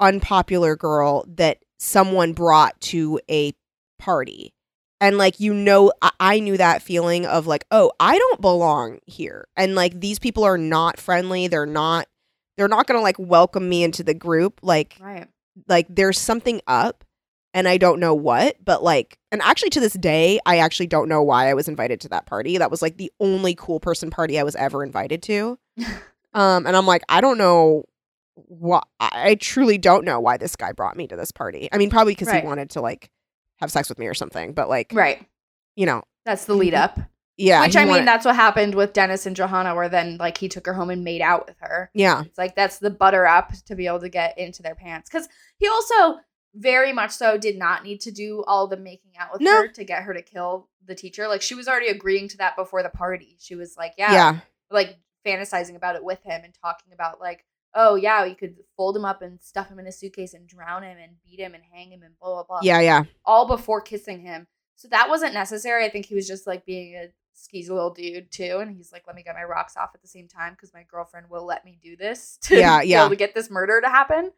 unpopular 0.00 0.76
girl 0.76 1.24
that 1.28 1.58
someone 1.78 2.32
brought 2.32 2.80
to 2.80 3.20
a 3.30 3.52
party. 3.98 4.52
And 5.00 5.18
like 5.18 5.40
you 5.40 5.52
know 5.52 5.92
I, 6.00 6.10
I 6.18 6.40
knew 6.40 6.56
that 6.56 6.82
feeling 6.82 7.26
of 7.26 7.46
like, 7.46 7.66
oh, 7.70 7.92
I 8.00 8.16
don't 8.16 8.40
belong 8.40 8.98
here. 9.06 9.46
And 9.56 9.74
like 9.74 10.00
these 10.00 10.18
people 10.18 10.44
are 10.44 10.58
not 10.58 10.98
friendly. 10.98 11.48
They're 11.48 11.66
not 11.66 12.08
they're 12.56 12.68
not 12.68 12.86
gonna 12.86 13.02
like 13.02 13.18
welcome 13.18 13.68
me 13.68 13.84
into 13.84 14.02
the 14.02 14.14
group. 14.14 14.60
Like 14.62 14.96
right. 15.00 15.28
like 15.68 15.86
there's 15.90 16.18
something 16.18 16.60
up 16.66 17.04
and 17.52 17.68
I 17.68 17.76
don't 17.76 18.00
know 18.00 18.14
what, 18.14 18.56
but 18.64 18.82
like 18.82 19.18
and 19.30 19.42
actually 19.42 19.70
to 19.70 19.80
this 19.80 19.92
day 19.92 20.40
I 20.46 20.58
actually 20.58 20.86
don't 20.86 21.08
know 21.08 21.22
why 21.22 21.50
I 21.50 21.54
was 21.54 21.68
invited 21.68 22.00
to 22.02 22.08
that 22.10 22.26
party. 22.26 22.56
That 22.56 22.70
was 22.70 22.80
like 22.80 22.96
the 22.96 23.12
only 23.20 23.54
cool 23.54 23.80
person 23.80 24.08
party 24.08 24.38
I 24.38 24.44
was 24.44 24.56
ever 24.56 24.82
invited 24.82 25.22
to. 25.24 25.58
um 26.32 26.66
and 26.66 26.74
I'm 26.74 26.86
like 26.86 27.02
I 27.10 27.20
don't 27.20 27.38
know 27.38 27.84
why 28.36 28.82
I 29.00 29.34
truly 29.36 29.78
don't 29.78 30.04
know 30.04 30.20
why 30.20 30.36
this 30.36 30.56
guy 30.56 30.72
brought 30.72 30.96
me 30.96 31.06
to 31.08 31.16
this 31.16 31.32
party. 31.32 31.68
I 31.72 31.78
mean 31.78 31.90
probably 31.90 32.14
cuz 32.14 32.28
Right. 32.28 32.42
he 32.42 32.46
wanted 32.46 32.70
to 32.70 32.80
like 32.80 33.10
have 33.56 33.72
sex 33.72 33.88
with 33.88 33.98
me 33.98 34.06
or 34.06 34.14
something, 34.14 34.52
but 34.52 34.68
like 34.68 34.90
Right. 34.92 35.26
you 35.74 35.86
know, 35.86 36.02
That's 36.24 36.44
the 36.44 36.54
lead 36.54 36.74
up. 36.74 36.98
yeah. 37.38 37.62
Which 37.62 37.76
I 37.76 37.84
mean, 37.86 38.04
that's 38.04 38.24
what 38.26 38.34
happened 38.36 38.74
with 38.74 38.92
Dennis 38.92 39.24
and 39.26 39.34
Johanna, 39.34 39.74
where 39.74 39.88
then 39.88 40.18
like 40.18 40.36
he 40.38 40.48
took 40.48 40.66
her 40.66 40.74
home 40.74 40.90
and 40.90 41.02
made 41.02 41.22
out 41.22 41.46
with 41.46 41.56
her. 41.60 41.90
yeah. 41.94 42.22
It's 42.24 42.36
like 42.38 42.54
that's 42.54 42.78
the 42.78 42.90
butter 42.90 43.26
up 43.26 43.52
to 43.66 43.74
be 43.74 43.86
able 43.86 44.00
to 44.00 44.08
get 44.10 44.36
into 44.38 44.62
their 44.62 44.74
pants. 44.74 45.08
Because 45.08 45.28
he 45.58 45.66
also 45.68 46.18
very 46.54 46.92
much 46.92 47.10
so 47.12 47.36
did 47.38 47.56
not 47.58 47.84
need 47.84 48.00
to 48.02 48.10
do 48.10 48.42
all 48.46 48.66
the 48.66 48.76
making 48.76 49.12
out 49.18 49.32
with 49.32 49.40
No. 49.42 49.62
her 49.62 49.68
to 49.68 49.84
get 49.84 50.02
her 50.04 50.12
to 50.14 50.22
kill 50.22 50.68
the 50.84 50.94
teacher. 50.94 51.28
Like 51.28 51.42
she 51.42 51.54
was 51.54 51.68
already 51.68 51.88
agreeing 51.88 52.28
to 52.28 52.36
that 52.38 52.56
before 52.56 52.82
the 52.82 52.88
party. 52.90 53.36
She 53.40 53.54
was 53.54 53.76
like, 53.76 53.92
Yeah. 53.98 54.12
yeah, 54.12 54.38
like 54.70 54.96
fantasizing 55.26 55.74
about 55.76 55.96
it 55.96 56.04
with 56.04 56.22
him 56.22 56.42
and 56.44 56.54
talking 56.62 56.92
about 56.92 57.20
like, 57.20 57.44
oh 57.78 57.94
yeah, 57.94 58.24
you 58.24 58.34
could 58.34 58.56
fold 58.76 58.96
him 58.96 59.04
up 59.04 59.22
and 59.22 59.40
stuff 59.40 59.68
him 59.68 59.78
in 59.78 59.86
a 59.86 59.92
suitcase 59.92 60.34
and 60.34 60.48
drown 60.48 60.82
him 60.82 60.96
and 60.98 61.12
beat 61.24 61.38
him 61.38 61.54
and 61.54 61.62
hang 61.72 61.92
him 61.92 62.02
and 62.02 62.18
blah 62.18 62.30
blah 62.32 62.42
blah. 62.42 62.60
Yeah, 62.62 62.80
yeah. 62.80 63.04
All 63.24 63.46
before 63.46 63.80
kissing 63.80 64.20
him. 64.20 64.46
So 64.76 64.88
that 64.88 65.08
wasn't 65.08 65.34
necessary. 65.34 65.84
I 65.84 65.90
think 65.90 66.06
he 66.06 66.14
was 66.14 66.26
just 66.26 66.46
like 66.46 66.66
being 66.66 66.96
a 66.96 67.08
skeezy 67.36 67.68
little 67.70 67.92
dude 67.92 68.30
too. 68.32 68.58
And 68.60 68.74
he's 68.74 68.92
like, 68.92 69.04
let 69.06 69.14
me 69.14 69.22
get 69.22 69.34
my 69.34 69.44
rocks 69.44 69.76
off 69.76 69.90
at 69.94 70.02
the 70.02 70.08
same 70.08 70.26
time 70.26 70.52
because 70.54 70.72
my 70.74 70.82
girlfriend 70.90 71.28
will 71.30 71.44
let 71.46 71.64
me 71.64 71.78
do 71.82 71.96
this 71.96 72.38
to 72.42 72.56
Yeah, 72.58 72.80
be 72.80 72.88
yeah. 72.88 73.00
able 73.02 73.10
to 73.10 73.16
get 73.16 73.34
this 73.34 73.50
murder 73.50 73.80
to 73.80 73.88
happen. 73.88 74.32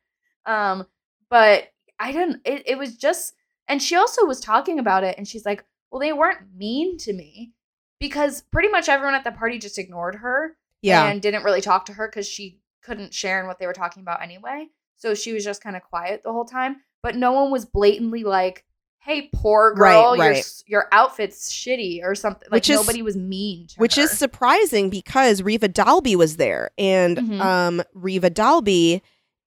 Um, 0.46 0.86
but 1.30 1.68
I 2.00 2.12
didn't 2.12 2.40
it, 2.44 2.62
it 2.66 2.78
was 2.78 2.96
just 2.96 3.34
and 3.68 3.82
she 3.82 3.96
also 3.96 4.24
was 4.24 4.40
talking 4.40 4.78
about 4.78 5.04
it 5.04 5.16
and 5.18 5.26
she's 5.28 5.44
like, 5.46 5.64
Well, 5.90 6.00
they 6.00 6.12
weren't 6.12 6.54
mean 6.56 6.98
to 6.98 7.12
me 7.12 7.52
because 8.00 8.42
pretty 8.52 8.68
much 8.68 8.88
everyone 8.88 9.14
at 9.14 9.24
the 9.24 9.32
party 9.32 9.58
just 9.58 9.78
ignored 9.78 10.16
her 10.16 10.56
Yeah. 10.82 11.06
and 11.08 11.20
didn't 11.20 11.42
really 11.44 11.60
talk 11.60 11.86
to 11.86 11.92
her 11.94 12.08
because 12.08 12.28
she 12.28 12.60
couldn't 12.82 13.12
share 13.14 13.40
in 13.40 13.46
what 13.46 13.58
they 13.58 13.66
were 13.66 13.72
talking 13.72 14.02
about 14.02 14.22
anyway. 14.22 14.66
So 14.96 15.14
she 15.14 15.32
was 15.32 15.44
just 15.44 15.62
kind 15.62 15.76
of 15.76 15.82
quiet 15.82 16.22
the 16.24 16.32
whole 16.32 16.44
time. 16.44 16.76
But 17.02 17.16
no 17.16 17.32
one 17.32 17.50
was 17.52 17.64
blatantly 17.64 18.24
like, 18.24 18.64
"Hey, 19.00 19.30
poor 19.32 19.72
girl, 19.74 20.16
your 20.16 20.26
right. 20.30 20.36
s- 20.38 20.64
your 20.66 20.88
outfit's 20.90 21.52
shitty" 21.52 22.00
or 22.02 22.14
something. 22.16 22.48
Like 22.50 22.58
Which 22.58 22.70
is- 22.70 22.76
nobody 22.80 23.02
was 23.02 23.16
mean. 23.16 23.68
To 23.68 23.74
which 23.76 23.94
her. 23.94 24.02
is 24.02 24.10
surprising 24.18 24.90
because 24.90 25.40
Reva 25.42 25.68
Dalby 25.68 26.16
was 26.16 26.36
there, 26.36 26.70
and 26.76 27.16
Mhm. 27.16 27.40
um, 27.40 27.82
Reva 27.94 28.30
Dalby 28.30 29.02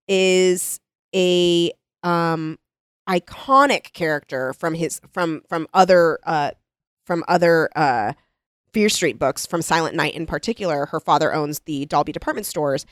is 0.08 0.80
a 1.14 1.72
um 2.04 2.58
iconic 3.10 3.94
character 3.94 4.54
from 4.54 4.74
his 4.74 5.02
from 5.14 5.42
from 5.50 5.68
other 5.74 6.20
uh 6.26 6.52
from 7.06 7.24
other 7.28 7.70
uh 7.76 8.14
Fear 8.74 8.88
Street 8.88 9.20
books 9.20 9.46
from 9.46 9.62
Silent 9.62 9.96
Night 9.98 10.16
in 10.16 10.26
particular. 10.26 10.86
Her 10.88 11.02
father 11.02 11.34
owns 11.34 11.60
the 11.66 11.86
Dalby 11.88 12.14
department 12.14 12.46
stores. 12.48 12.86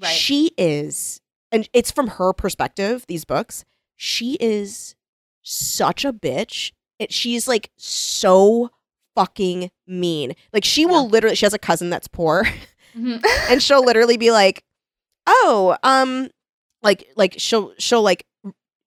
Right. 0.00 0.08
She 0.14 0.52
is, 0.58 1.20
and 1.52 1.68
it's 1.72 1.90
from 1.90 2.08
her 2.08 2.32
perspective. 2.32 3.04
These 3.08 3.24
books, 3.24 3.64
she 3.96 4.34
is 4.40 4.94
such 5.42 6.04
a 6.04 6.12
bitch. 6.12 6.72
It, 6.98 7.12
she's 7.12 7.46
like 7.48 7.70
so 7.76 8.70
fucking 9.14 9.70
mean. 9.86 10.34
Like 10.52 10.64
she 10.64 10.86
will 10.86 11.08
literally. 11.08 11.36
She 11.36 11.46
has 11.46 11.54
a 11.54 11.58
cousin 11.58 11.90
that's 11.90 12.08
poor, 12.08 12.44
Mhm. 12.96 13.24
and 13.50 13.62
she'll 13.62 13.84
literally 13.84 14.16
be 14.16 14.30
like, 14.30 14.64
"Oh, 15.26 15.76
um, 15.82 16.28
like 16.82 17.06
like 17.16 17.34
she'll 17.38 17.72
she'll 17.78 18.02
like." 18.02 18.24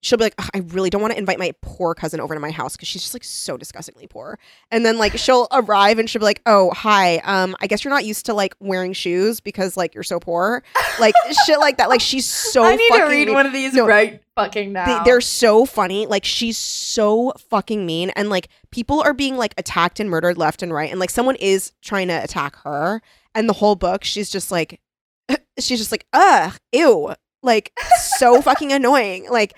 She'll 0.02 0.18
be 0.18 0.26
like, 0.26 0.36
I 0.54 0.60
really 0.60 0.89
don't 0.91 1.02
want 1.02 1.14
to 1.14 1.18
invite 1.18 1.39
my 1.39 1.54
poor 1.64 1.95
cousin 1.95 2.20
over 2.20 2.34
to 2.36 2.39
my 2.39 2.52
house 2.52 2.76
because 2.76 2.88
she's 2.88 3.02
just 3.02 3.16
like 3.16 3.24
so 3.24 3.58
disgustingly 3.58 4.06
poor. 4.08 4.38
And 4.70 4.86
then 4.86 4.98
like 5.00 5.18
she'll 5.18 5.48
arrive 5.52 5.98
and 5.98 6.08
she'll 6.08 6.20
be 6.20 6.26
like, 6.26 6.41
Oh, 6.45 6.70
hi. 6.72 7.18
Um, 7.24 7.56
I 7.62 7.68
guess 7.68 7.84
you're 7.84 7.93
not 7.93 8.06
used 8.06 8.28
to 8.28 8.34
like 8.36 8.56
wearing 8.60 8.93
shoes 8.93 9.39
because 9.39 9.76
like 9.76 9.95
you're 9.95 10.04
so 10.04 10.20
poor. 10.20 10.62
Like 11.00 11.16
shit 11.45 11.60
like 11.60 11.78
that. 11.78 11.89
Like 11.89 12.00
she's 12.02 12.28
so 12.28 12.64
I 12.66 12.76
need 12.76 12.89
to 12.91 13.04
read 13.06 13.26
mean. 13.28 13.34
one 13.34 13.48
of 13.48 13.54
these 13.54 13.74
No. 13.74 13.88
right 13.88 14.22
fucking 14.36 14.74
They, 14.74 14.86
now. 14.86 15.04
they're 15.04 15.20
so 15.20 15.66
funny. 15.66 16.06
Like 16.06 16.26
she's 16.26 16.58
so 16.60 17.34
fucking 17.50 17.84
mean, 17.86 18.12
and 18.12 18.30
like 18.30 18.50
people 18.70 19.02
are 19.02 19.14
being 19.16 19.36
like 19.36 19.56
attacked 19.58 20.00
and 20.00 20.10
murdered 20.12 20.38
left 20.38 20.62
and 20.62 20.72
right, 20.72 20.91
and 20.91 21.00
like 21.00 21.10
someone 21.10 21.36
is 21.38 21.72
trying 21.82 22.08
to 22.10 22.24
attack 22.24 22.56
her. 22.58 23.02
And 23.34 23.50
the 23.50 23.54
whole 23.54 23.76
book, 23.76 24.04
she's 24.04 24.30
just 24.30 24.52
like, 24.52 24.80
she's 25.60 25.80
just 25.80 25.91
like, 25.91 26.06
ugh, 26.14 26.54
ew, 26.72 27.14
like 27.41 27.72
so 28.00 28.41
fucking 28.43 28.72
annoying. 28.72 29.28
Like, 29.30 29.56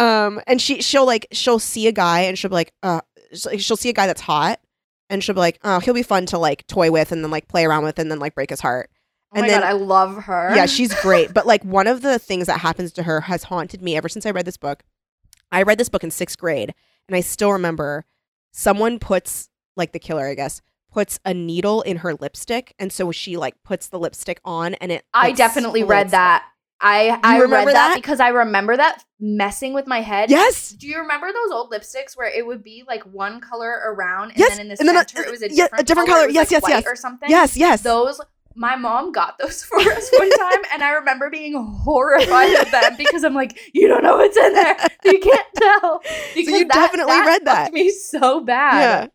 um, 0.00 0.40
and 0.46 0.60
she 0.60 0.80
she'll 0.82 1.06
like 1.06 1.26
she'll 1.32 1.58
see 1.58 1.86
a 1.86 1.92
guy 1.92 2.20
and 2.20 2.38
she'll 2.38 2.48
be 2.50 2.54
like, 2.54 2.72
uh, 2.82 3.00
she'll 3.34 3.76
see 3.76 3.90
a 3.90 3.92
guy 3.92 4.06
that's 4.06 4.20
hot, 4.22 4.60
and 5.08 5.22
she'll 5.22 5.34
be 5.34 5.40
like, 5.40 5.58
oh, 5.62 5.80
he'll 5.80 5.94
be 5.94 6.02
fun 6.02 6.26
to 6.26 6.38
like 6.38 6.66
toy 6.66 6.90
with 6.90 7.12
and 7.12 7.22
then 7.22 7.30
like 7.30 7.48
play 7.48 7.64
around 7.64 7.84
with 7.84 7.98
and 7.98 8.10
then 8.10 8.18
like 8.18 8.34
break 8.34 8.50
his 8.50 8.60
heart. 8.60 8.90
oh 9.34 9.38
and 9.40 9.48
then- 9.48 9.60
god, 9.60 9.66
I 9.68 9.72
love 9.72 10.24
her. 10.24 10.54
Yeah, 10.54 10.66
she's 10.66 10.94
great. 11.02 11.32
But 11.34 11.46
like 11.46 11.62
one 11.64 11.86
of 11.86 12.02
the 12.02 12.18
things 12.18 12.46
that 12.46 12.60
happens 12.60 12.92
to 12.92 13.02
her 13.02 13.20
has 13.22 13.44
haunted 13.44 13.82
me 13.82 13.96
ever 13.96 14.08
since 14.08 14.24
I 14.26 14.30
read 14.30 14.46
this 14.46 14.56
book. 14.56 14.82
I 15.52 15.62
read 15.62 15.78
this 15.78 15.88
book 15.88 16.04
in 16.04 16.10
sixth 16.10 16.38
grade, 16.38 16.74
and 17.08 17.16
I 17.16 17.20
still 17.20 17.52
remember 17.52 18.04
someone 18.52 18.98
puts 18.98 19.48
like 19.76 19.92
the 19.92 19.98
killer, 19.98 20.26
I 20.26 20.34
guess, 20.34 20.62
puts 20.92 21.20
a 21.24 21.32
needle 21.34 21.82
in 21.82 21.98
her 21.98 22.14
lipstick, 22.14 22.74
and 22.78 22.92
so 22.92 23.12
she 23.12 23.36
like 23.36 23.54
puts 23.64 23.88
the 23.88 23.98
lipstick 23.98 24.40
on, 24.44 24.74
and 24.74 24.90
it. 24.92 25.04
I 25.14 25.32
definitely 25.32 25.84
read 25.84 26.10
that. 26.10 26.44
I 26.80 27.18
I 27.22 27.38
remember 27.38 27.66
read 27.68 27.76
that? 27.76 27.88
that? 27.88 27.96
because 27.96 28.20
I 28.20 28.28
remember 28.28 28.76
that 28.76 29.04
messing 29.20 29.74
with 29.74 29.86
my 29.86 30.00
head. 30.00 30.30
Yes. 30.30 30.70
Do 30.70 30.86
you 30.88 30.98
remember 30.98 31.26
those 31.32 31.50
old 31.52 31.70
lipsticks 31.70 32.16
where 32.16 32.28
it 32.28 32.46
would 32.46 32.64
be 32.64 32.84
like 32.88 33.02
one 33.04 33.40
color 33.40 33.70
around 33.86 34.30
and 34.30 34.38
Yes, 34.38 34.50
then 34.56 34.60
in 34.60 34.68
the 34.68 34.76
and 34.80 34.88
then 34.88 34.96
a- 34.96 35.06
center 35.08 35.28
it 35.28 35.30
was 35.30 35.42
a 35.42 35.48
yeah, 35.52 35.64
a 35.64 35.66
different, 35.66 35.86
different 35.88 36.08
color? 36.08 36.20
color. 36.22 36.30
Yes, 36.30 36.50
like, 36.52 36.62
yes, 36.62 36.70
yes. 36.70 36.86
or 36.86 36.96
something? 36.96 37.28
Yes, 37.28 37.56
yes. 37.56 37.82
Those 37.82 38.20
my 38.56 38.76
mom 38.76 39.12
got 39.12 39.38
those 39.38 39.62
for 39.64 39.78
us 39.78 40.10
one 40.18 40.30
time 40.38 40.58
and 40.72 40.82
I 40.82 40.90
remember 40.92 41.28
being 41.30 41.54
horrified 41.84 42.54
of 42.56 42.70
them 42.70 42.96
because 42.96 43.24
I'm 43.24 43.34
like, 43.34 43.58
you 43.74 43.86
don't 43.86 44.02
know 44.02 44.16
what's 44.16 44.36
in 44.36 44.52
there. 44.54 44.76
You 45.04 45.20
can't 45.20 45.46
tell. 45.56 46.00
Because 46.34 46.52
you 46.60 46.64
that- 46.66 46.72
definitely 46.74 47.12
that 47.12 47.26
read 47.26 47.44
that. 47.44 47.72
me 47.72 47.90
so 47.90 48.40
bad. 48.40 48.80
Yeah. 48.80 49.06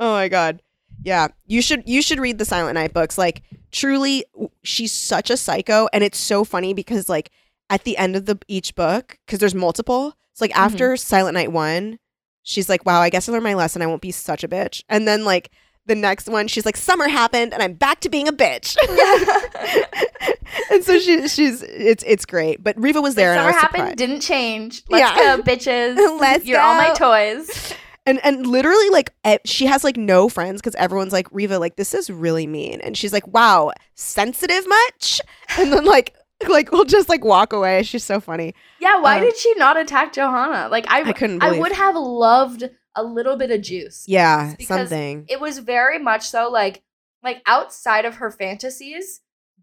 Oh 0.00 0.12
my 0.12 0.28
god. 0.28 0.62
Yeah. 1.04 1.28
You 1.46 1.62
should 1.62 1.82
you 1.88 2.00
should 2.00 2.20
read 2.20 2.38
the 2.38 2.44
Silent 2.44 2.74
Night 2.74 2.92
books. 2.92 3.18
Like 3.18 3.42
truly 3.72 4.24
she's 4.62 4.92
such 4.92 5.30
a 5.30 5.36
psycho 5.36 5.88
and 5.92 6.02
it's 6.04 6.18
so 6.18 6.44
funny 6.44 6.72
because 6.74 7.08
like 7.08 7.30
at 7.70 7.84
the 7.84 7.96
end 7.96 8.16
of 8.16 8.26
the 8.26 8.38
each 8.48 8.74
book 8.74 9.18
cuz 9.26 9.38
there's 9.38 9.54
multiple. 9.54 10.14
It's 10.32 10.40
like 10.40 10.52
Mm-hmm. 10.52 10.60
after 10.64 10.96
Silent 10.96 11.34
Night 11.34 11.52
1, 11.52 11.98
she's 12.42 12.68
like, 12.68 12.86
"Wow, 12.86 13.00
I 13.00 13.10
guess 13.10 13.28
I 13.28 13.32
learned 13.32 13.44
my 13.44 13.54
lesson. 13.54 13.82
I 13.82 13.86
won't 13.86 14.00
be 14.02 14.12
such 14.12 14.42
a 14.44 14.48
bitch." 14.48 14.82
And 14.88 15.06
then 15.08 15.24
like 15.24 15.50
the 15.86 15.94
next 15.94 16.28
one, 16.28 16.48
she's 16.48 16.64
like, 16.66 16.76
"Summer 16.76 17.08
happened, 17.08 17.52
and 17.54 17.62
I'm 17.62 17.72
back 17.74 18.00
to 18.00 18.08
being 18.08 18.28
a 18.28 18.32
bitch." 18.32 18.76
and 20.70 20.84
so 20.84 20.98
she 20.98 21.26
she's 21.28 21.62
it's 21.62 22.04
it's 22.06 22.24
great. 22.26 22.62
But 22.62 22.80
Reva 22.80 23.00
was 23.00 23.14
there, 23.14 23.32
and 23.32 23.40
I 23.40 23.42
Summer 23.44 23.52
was 23.52 23.60
happened, 23.60 23.78
surprised. 23.80 23.98
didn't 23.98 24.20
change. 24.20 24.82
Let's 24.88 25.16
Yeah. 25.18 25.36
go, 25.36 25.42
bitches. 25.42 25.96
Let's 26.20 26.44
You're 26.44 26.60
all 26.60 26.76
my 26.76 26.92
toys. 26.94 27.74
and 28.08 28.20
and 28.24 28.46
literally 28.46 28.88
like 28.90 29.14
she 29.44 29.66
has 29.66 29.84
like 29.84 29.96
no 29.96 30.28
friends 30.28 30.60
because 30.60 30.74
everyone's 30.76 31.12
like 31.12 31.26
Reva 31.30 31.58
like 31.58 31.76
this 31.76 31.94
is 31.94 32.10
really 32.10 32.46
mean 32.46 32.80
and 32.80 32.96
she's 32.96 33.12
like 33.12 33.26
wow 33.28 33.70
sensitive 33.94 34.66
much 34.66 35.20
and 35.58 35.72
then 35.72 35.84
like 35.84 36.14
like 36.48 36.70
we'll 36.72 36.84
just 36.84 37.08
like 37.08 37.24
walk 37.24 37.52
away 37.52 37.82
she's 37.82 38.04
so 38.04 38.20
funny 38.20 38.54
Yeah, 38.80 39.00
why 39.00 39.18
Uh, 39.18 39.24
did 39.24 39.36
she 39.36 39.54
not 39.54 39.76
attack 39.76 40.12
Johanna? 40.12 40.68
Like 40.70 40.86
I, 40.88 41.02
I 41.08 41.12
couldn't 41.12 41.42
I 41.42 41.58
would 41.58 41.72
have 41.72 41.96
loved 41.96 42.70
a 42.94 43.02
little 43.02 43.36
bit 43.36 43.50
of 43.50 43.60
juice. 43.60 44.04
yeah 44.08 44.54
something 44.60 45.26
It 45.28 45.40
was 45.40 45.58
very 45.58 45.98
much 45.98 46.22
so 46.28 46.48
like 46.50 46.82
like 47.22 47.42
outside 47.46 48.04
of 48.04 48.16
her 48.16 48.30
fantasies, 48.30 49.20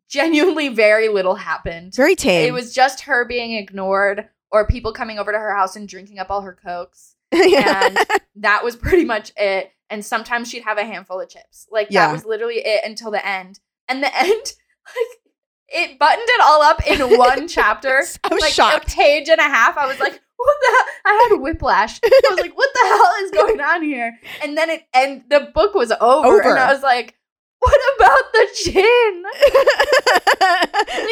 genuinely 0.09 0.67
very 0.69 1.07
little 1.07 1.35
happened. 1.35 1.95
very 1.95 2.15
tame 2.15 2.47
It 2.47 2.51
was 2.53 2.73
just 2.73 3.01
her 3.01 3.25
being 3.25 3.53
ignored 3.53 4.27
or 4.51 4.67
people 4.67 4.91
coming 4.93 5.17
over 5.19 5.31
to 5.31 5.37
her 5.39 5.55
house 5.55 5.75
and 5.75 5.87
drinking 5.87 6.19
up 6.19 6.29
all 6.29 6.41
her 6.41 6.53
cokes. 6.61 7.14
And 7.85 7.97
that 8.37 8.63
was 8.63 8.75
pretty 8.75 9.05
much 9.05 9.31
it. 9.37 9.71
And 9.89 10.03
sometimes 10.03 10.49
she'd 10.49 10.63
have 10.63 10.77
a 10.77 10.83
handful 10.85 11.19
of 11.21 11.29
chips. 11.29 11.67
Like 11.71 11.87
Yeah. 11.89 12.07
that 12.07 12.13
was 12.13 12.25
literally 12.25 12.61
it 12.65 12.81
until 12.83 13.11
the 13.11 13.25
end. 13.25 13.59
And 13.87 14.01
the 14.03 14.15
end, 14.19 14.29
like 14.95 15.19
it 15.67 15.99
buttoned 15.99 16.27
it 16.27 16.41
all 16.41 16.61
up 16.61 16.85
in 16.87 17.17
one 17.17 17.47
chapter. 17.57 18.03
I 18.23 18.33
was 18.33 18.41
like 18.41 18.53
shocked. 18.53 18.91
a 18.91 18.95
page 18.95 19.29
and 19.29 19.39
a 19.39 19.43
half. 19.43 19.77
I 19.77 19.85
was 19.87 19.99
like, 19.99 20.19
what 20.37 20.57
the 20.61 20.67
hell? 20.75 20.85
I 21.05 21.27
had 21.31 21.41
whiplash. 21.41 21.99
I 22.03 22.21
was 22.31 22.39
like, 22.39 22.57
what 22.57 22.69
the 22.73 22.79
hell 22.87 23.13
is 23.23 23.31
going 23.31 23.61
on 23.61 23.81
here? 23.83 24.17
And 24.43 24.57
then 24.57 24.69
it 24.69 24.83
and 24.93 25.23
the 25.29 25.51
book 25.53 25.73
was 25.73 25.91
over. 25.91 26.27
Over. 26.27 26.41
And 26.49 26.59
I 26.59 26.71
was 26.73 26.83
like, 26.83 27.15
what 27.59 27.79
about 27.97 28.33
the 28.33 28.47
chin? 28.55 29.23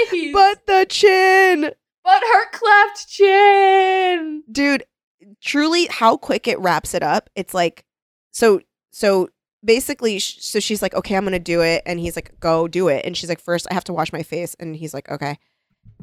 Please. 0.09 0.33
but 0.33 0.65
the 0.67 0.85
chin 0.89 1.71
But 2.03 2.21
her 2.21 2.49
cleft 2.51 3.07
chin. 3.09 4.43
dude 4.51 4.83
truly 5.43 5.87
how 5.91 6.15
quick 6.17 6.47
it 6.47 6.57
wraps 6.59 6.93
it 6.93 7.03
up 7.03 7.29
it's 7.35 7.53
like 7.53 7.83
so 8.31 8.59
so 8.91 9.27
basically 9.63 10.17
so 10.19 10.59
she's 10.59 10.81
like 10.81 10.93
okay 10.93 11.15
i'm 11.15 11.23
gonna 11.23 11.39
do 11.39 11.61
it 11.61 11.81
and 11.85 11.99
he's 11.99 12.15
like 12.15 12.37
go 12.39 12.67
do 12.67 12.87
it 12.87 13.05
and 13.05 13.15
she's 13.17 13.29
like 13.29 13.39
first 13.39 13.67
i 13.69 13.73
have 13.73 13.83
to 13.83 13.93
wash 13.93 14.11
my 14.13 14.23
face 14.23 14.55
and 14.59 14.75
he's 14.75 14.93
like 14.93 15.09
okay 15.11 15.37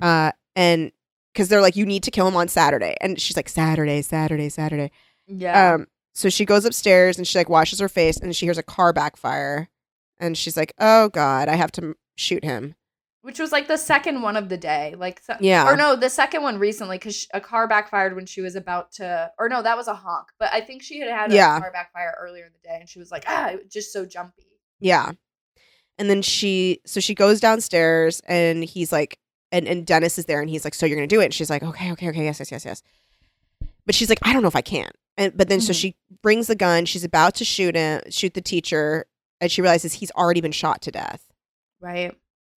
uh 0.02 0.30
and 0.56 0.92
because 1.32 1.48
they're 1.48 1.60
like 1.60 1.76
you 1.76 1.86
need 1.86 2.02
to 2.02 2.10
kill 2.10 2.26
him 2.28 2.36
on 2.36 2.48
saturday 2.48 2.96
and 3.00 3.20
she's 3.20 3.36
like 3.36 3.48
saturday 3.48 4.02
saturday 4.02 4.48
saturday 4.48 4.90
Yeah. 5.26 5.74
um 5.74 5.86
so 6.14 6.28
she 6.28 6.44
goes 6.44 6.64
upstairs 6.64 7.16
and 7.18 7.26
she 7.26 7.38
like 7.38 7.48
washes 7.48 7.80
her 7.80 7.88
face 7.88 8.18
and 8.18 8.34
she 8.34 8.46
hears 8.46 8.58
a 8.58 8.62
car 8.62 8.92
backfire 8.92 9.68
and 10.18 10.36
she's 10.36 10.56
like 10.56 10.72
oh 10.78 11.08
god 11.08 11.48
i 11.48 11.54
have 11.56 11.72
to 11.72 11.94
shoot 12.16 12.44
him 12.44 12.74
Which 13.22 13.38
was 13.38 13.52
like 13.52 13.68
the 13.68 13.76
second 13.76 14.22
one 14.22 14.36
of 14.36 14.48
the 14.48 14.56
day. 14.56 14.94
Like, 14.96 15.20
so- 15.20 15.36
Yeah. 15.40 15.68
Or 15.68 15.76
no, 15.76 15.94
the 15.94 16.08
second 16.08 16.42
one 16.42 16.58
recently 16.58 16.96
because 16.96 17.26
a 17.34 17.40
car 17.40 17.68
backfired 17.68 18.14
when 18.16 18.24
she 18.24 18.40
was 18.40 18.56
about 18.56 18.92
to. 18.92 19.30
Or 19.38 19.48
no, 19.50 19.62
that 19.62 19.76
was 19.76 19.88
a 19.88 19.94
honk. 19.94 20.28
But 20.38 20.50
I 20.52 20.62
think 20.62 20.82
she 20.82 21.00
had 21.00 21.10
had 21.10 21.30
a 21.32 21.34
Yeah. 21.34 21.60
car 21.60 21.70
backfire 21.70 22.16
earlier 22.18 22.46
in 22.46 22.52
the 22.52 22.66
day 22.66 22.78
and 22.80 22.88
she 22.88 22.98
was 22.98 23.10
like, 23.10 23.24
ah, 23.26 23.50
it 23.50 23.62
was 23.64 23.72
just 23.72 23.92
so 23.92 24.06
jumpy. 24.06 24.46
Yeah. 24.78 25.12
And 25.98 26.08
then 26.08 26.22
she 26.22 26.80
so 26.86 26.98
she 27.00 27.14
goes 27.14 27.40
downstairs 27.40 28.22
and 28.26 28.64
he's 28.64 28.90
like 28.90 29.18
and, 29.52 29.68
and 29.68 29.84
Dennis 29.84 30.16
is 30.18 30.24
there 30.24 30.40
and 30.40 30.48
he's 30.48 30.64
like, 30.64 30.74
So 30.74 30.86
you're 30.86 30.96
gonna 30.96 31.06
do 31.06 31.20
it? 31.20 31.26
And 31.26 31.34
she's 31.34 31.50
like, 31.50 31.62
Okay, 31.62 31.92
okay, 31.92 32.08
okay, 32.08 32.24
yes, 32.24 32.38
yes, 32.38 32.50
yes, 32.50 32.64
yes. 32.64 32.82
But 33.84 33.94
she's 33.94 34.08
like, 34.08 34.20
I 34.22 34.32
don't 34.32 34.40
know 34.40 34.48
if 34.48 34.56
I 34.56 34.62
can. 34.62 34.90
And 35.18 35.36
but 35.36 35.48
then 35.50 35.60
so 35.60 35.72
Mhm. 35.74 35.80
she 35.80 35.96
brings 36.22 36.46
the 36.46 36.54
gun, 36.54 36.86
she's 36.86 37.04
about 37.04 37.34
to 37.34 37.44
shoot 37.44 37.74
him, 37.76 38.00
shoot 38.08 38.32
the 38.32 38.40
teacher, 38.40 39.04
and 39.42 39.52
she 39.52 39.60
realizes 39.60 39.94
he's 39.94 40.10
already 40.12 40.40
been 40.40 40.52
shot 40.52 40.80
to 40.82 40.90
death. 40.90 41.22
Right. 41.80 42.16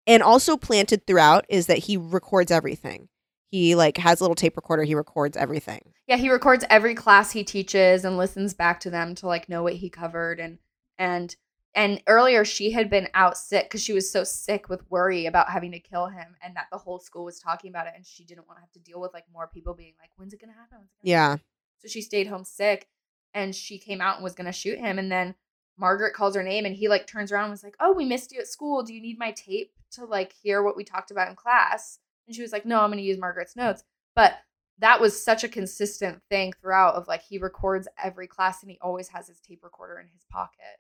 And 0.08 0.24
also 0.24 0.58
planted 0.58 1.06
throughout 1.06 1.46
is 1.48 1.68
that 1.68 1.80
he 1.80 1.96
records 1.98 2.52
everything. 2.52 3.10
He 3.50 3.76
like 3.76 3.98
has 3.98 4.20
a 4.20 4.24
little 4.24 4.36
tape 4.36 4.56
recorder, 4.56 4.84
he 4.84 4.96
records 4.96 5.38
everything. 5.38 5.94
Yeah, 6.08 6.18
he 6.18 6.30
records 6.30 6.66
every 6.70 6.96
class 6.96 7.32
he 7.32 7.44
teaches 7.44 8.04
and 8.04 8.18
listens 8.18 8.54
back 8.54 8.80
to 8.82 8.90
them 8.90 9.14
to 9.16 9.28
like 9.28 9.48
know 9.50 9.64
what 9.64 9.74
he 9.74 9.90
covered 9.90 10.40
and 10.40 10.58
and 10.98 11.36
and 11.74 12.02
earlier 12.08 12.44
she 12.44 12.72
had 12.72 12.90
been 12.90 13.08
out 13.14 13.38
sick 13.38 13.66
because 13.66 13.82
she 13.82 13.94
was 13.94 14.12
so 14.12 14.24
sick 14.24 14.68
with 14.68 14.90
worry 14.90 15.26
about 15.26 15.50
having 15.50 15.72
to 15.72 15.80
kill 15.80 16.08
him 16.08 16.36
and 16.42 16.56
that 16.56 16.68
the 16.72 16.78
whole 16.78 17.00
school 17.00 17.24
was 17.24 17.40
talking 17.40 17.70
about 17.70 17.88
it 17.88 17.94
and 17.96 18.06
she 18.06 18.26
didn't 18.26 18.48
want 18.48 18.58
to 18.58 18.62
have 18.62 18.72
to 18.72 18.80
deal 18.80 19.00
with 19.00 19.14
like 19.14 19.26
more 19.32 19.48
people 19.48 19.74
being 19.74 19.94
like, 20.02 20.10
When's 20.18 20.34
it 20.34 20.42
gonna 20.42 20.54
happen? 20.54 20.80
It 20.80 21.06
gonna 21.06 21.12
Yeah. 21.12 21.30
happen?" 21.30 21.46
So 21.80 21.88
she 21.88 22.02
stayed 22.02 22.28
home 22.28 22.44
sick 22.44 22.88
and 23.34 23.56
she 23.56 23.78
came 23.78 24.02
out 24.02 24.16
and 24.16 24.24
was 24.24 24.36
gonna 24.36 24.52
shoot 24.52 24.80
him 24.80 24.98
and 25.00 25.12
then 25.12 25.36
Margaret 25.78 26.14
calls 26.14 26.36
her 26.36 26.44
name 26.44 26.66
and 26.66 26.76
he 26.76 26.88
like 26.88 27.08
turns 27.08 27.32
around 27.32 27.46
and 27.46 27.52
was 27.52 27.64
like, 27.64 27.76
Oh, 27.80 27.94
we 27.94 28.06
missed 28.06 28.32
you 28.32 28.40
at 28.40 28.48
school. 28.48 28.84
Do 28.84 28.94
you 28.94 29.02
need 29.02 29.20
my 29.20 29.32
tape 29.32 29.72
to 29.92 30.06
like 30.06 30.34
hear 30.34 30.62
what 30.64 30.78
we 30.78 30.84
talked 30.84 31.12
about 31.12 31.30
in 31.30 31.36
class? 31.36 32.00
And 32.28 32.36
she 32.36 32.42
was 32.42 32.52
like, 32.52 32.66
No, 32.66 32.82
I'm 32.82 32.90
gonna 32.90 33.02
use 33.02 33.18
Margaret's 33.18 33.56
notes. 33.56 33.84
But 34.16 34.36
that 34.80 35.00
was 35.00 35.24
such 35.24 35.44
a 35.44 35.50
consistent 35.50 36.22
thing 36.30 36.54
throughout 36.60 36.96
of 36.96 37.08
like 37.08 37.22
he 37.22 37.38
records 37.38 37.88
every 38.04 38.28
class 38.28 38.62
and 38.62 38.72
he 38.72 38.80
always 38.82 39.10
has 39.10 39.28
his 39.28 39.40
tape 39.40 39.64
recorder 39.64 40.00
in 40.00 40.08
his 40.08 40.26
pocket. 40.30 40.80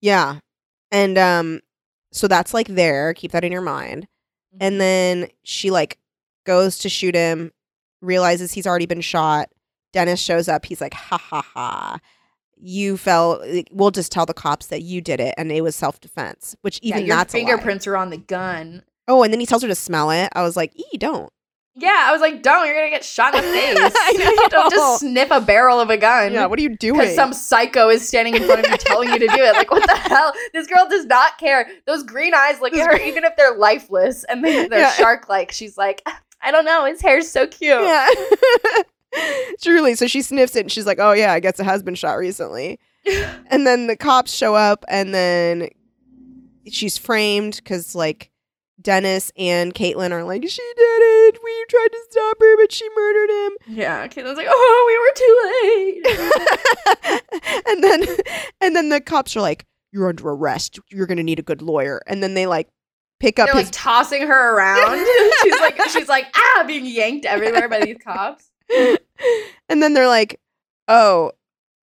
Yeah. 0.00 0.40
And 0.90 1.18
um 1.18 1.60
so 2.12 2.28
that's 2.28 2.54
like 2.54 2.68
there, 2.68 3.14
keep 3.14 3.32
that 3.32 3.44
in 3.44 3.52
your 3.52 3.62
mind. 3.62 4.04
Mm-hmm. 4.54 4.58
And 4.60 4.80
then 4.80 5.28
she 5.42 5.70
like 5.70 5.98
goes 6.44 6.78
to 6.78 6.88
shoot 6.88 7.14
him, 7.14 7.52
realizes 8.00 8.52
he's 8.52 8.66
already 8.66 8.86
been 8.86 9.00
shot. 9.00 9.50
Dennis 9.92 10.20
shows 10.20 10.48
up. 10.48 10.66
He's 10.66 10.80
like, 10.80 10.94
ha 10.94 11.18
ha 11.18 11.42
ha. 11.42 11.98
You 12.58 12.96
fell. 12.96 13.42
We'll 13.70 13.90
just 13.90 14.10
tell 14.12 14.26
the 14.26 14.34
cops 14.34 14.66
that 14.66 14.82
you 14.82 15.00
did 15.00 15.20
it 15.20 15.34
and 15.36 15.52
it 15.52 15.60
was 15.62 15.76
self 15.76 16.00
defense, 16.00 16.56
which 16.62 16.80
yeah, 16.82 16.94
even 16.96 17.06
your 17.06 17.16
that's 17.16 17.32
fingerprints 17.32 17.86
are 17.86 17.96
on 17.96 18.10
the 18.10 18.16
gun. 18.16 18.82
Oh, 19.08 19.22
and 19.22 19.32
then 19.32 19.40
he 19.40 19.46
tells 19.46 19.62
her 19.62 19.68
to 19.68 19.74
smell 19.74 20.10
it. 20.10 20.30
I 20.32 20.42
was 20.42 20.56
like, 20.56 20.72
ee, 20.76 20.96
don't. 20.98 21.30
Yeah, 21.78 22.04
I 22.06 22.12
was 22.12 22.22
like, 22.22 22.42
don't, 22.42 22.64
you're 22.66 22.74
gonna 22.74 22.88
get 22.88 23.04
shot 23.04 23.34
in 23.34 23.42
the 23.44 23.46
face. 23.52 23.76
I 23.94 24.14
you 24.40 24.48
don't 24.48 24.70
just 24.72 25.00
sniff 25.00 25.30
a 25.30 25.42
barrel 25.42 25.78
of 25.78 25.90
a 25.90 25.98
gun. 25.98 26.32
Yeah, 26.32 26.46
what 26.46 26.58
are 26.58 26.62
you 26.62 26.74
doing? 26.74 26.98
because 27.00 27.14
some 27.14 27.34
psycho 27.34 27.90
is 27.90 28.08
standing 28.08 28.34
in 28.34 28.44
front 28.44 28.64
of 28.64 28.70
you 28.70 28.78
telling 28.78 29.10
you 29.10 29.18
to 29.18 29.26
do 29.26 29.42
it. 29.42 29.52
Like, 29.52 29.70
what 29.70 29.86
the 29.86 29.94
hell? 30.08 30.32
This 30.54 30.66
girl 30.66 30.88
does 30.88 31.04
not 31.04 31.36
care. 31.36 31.68
Those 31.86 32.02
green 32.02 32.32
eyes 32.34 32.62
look 32.62 32.72
at 32.72 32.90
her, 32.90 32.98
even 33.06 33.24
if 33.24 33.36
they're 33.36 33.54
lifeless 33.58 34.24
and 34.24 34.42
they, 34.42 34.66
they're 34.68 34.78
Yeah. 34.80 34.92
shark 34.92 35.28
like. 35.28 35.52
She's 35.52 35.76
like, 35.76 36.00
I 36.40 36.50
don't 36.50 36.64
know. 36.64 36.86
His 36.86 37.02
hair's 37.02 37.30
so 37.30 37.46
cute. 37.46 37.78
yeah. 37.82 38.08
Truly. 39.62 39.94
So 39.94 40.06
she 40.06 40.22
sniffs 40.22 40.56
it 40.56 40.60
and 40.60 40.72
she's 40.72 40.86
like, 40.86 40.98
oh, 41.00 41.12
yeah, 41.12 41.32
I 41.32 41.40
guess 41.40 41.58
it 41.60 41.64
has 41.64 41.82
been 41.82 41.94
shot 41.94 42.14
recently. 42.14 42.78
and 43.48 43.66
then 43.66 43.86
the 43.86 43.96
cops 43.96 44.32
show 44.32 44.54
up 44.54 44.84
and 44.88 45.14
then 45.14 45.68
she's 46.70 46.98
framed 46.98 47.56
because, 47.56 47.94
like, 47.94 48.30
Dennis 48.80 49.32
and 49.36 49.74
Caitlin 49.74 50.12
are 50.12 50.22
like, 50.22 50.42
she 50.48 50.62
did 50.76 50.82
it. 51.02 51.38
We 51.42 51.64
tried 51.68 51.88
to 51.92 51.98
stop 52.10 52.36
her, 52.40 52.56
but 52.56 52.70
she 52.70 52.88
murdered 52.94 53.30
him. 53.30 53.52
Yeah. 53.78 54.06
Caitlin's 54.06 54.36
like, 54.36 54.46
oh, 54.48 54.84
we 54.86 54.98
were 54.98 55.14
too 55.16 55.36
late. 57.02 57.62
and 57.66 57.82
then 57.82 58.16
and 58.60 58.76
then 58.76 58.88
the 58.90 59.00
cops 59.00 59.34
are 59.36 59.40
like, 59.40 59.66
You're 59.92 60.08
under 60.08 60.28
arrest. 60.28 60.78
You're 60.90 61.06
gonna 61.06 61.22
need 61.22 61.38
a 61.38 61.42
good 61.42 61.62
lawyer. 61.62 62.00
And 62.06 62.22
then 62.22 62.34
they 62.34 62.46
like 62.46 62.68
pick 63.18 63.38
up 63.38 63.46
They're 63.46 63.56
his 63.56 63.68
like 63.68 63.72
tossing 63.72 64.26
her 64.26 64.56
around. 64.56 65.04
she's 65.42 65.60
like, 65.60 65.80
she's 65.88 66.08
like, 66.08 66.26
ah, 66.36 66.64
being 66.66 66.86
yanked 66.86 67.24
everywhere 67.24 67.68
by 67.68 67.80
these 67.80 67.96
cops. 68.04 68.50
and 69.68 69.82
then 69.82 69.94
they're 69.94 70.08
like, 70.08 70.40
Oh, 70.88 71.32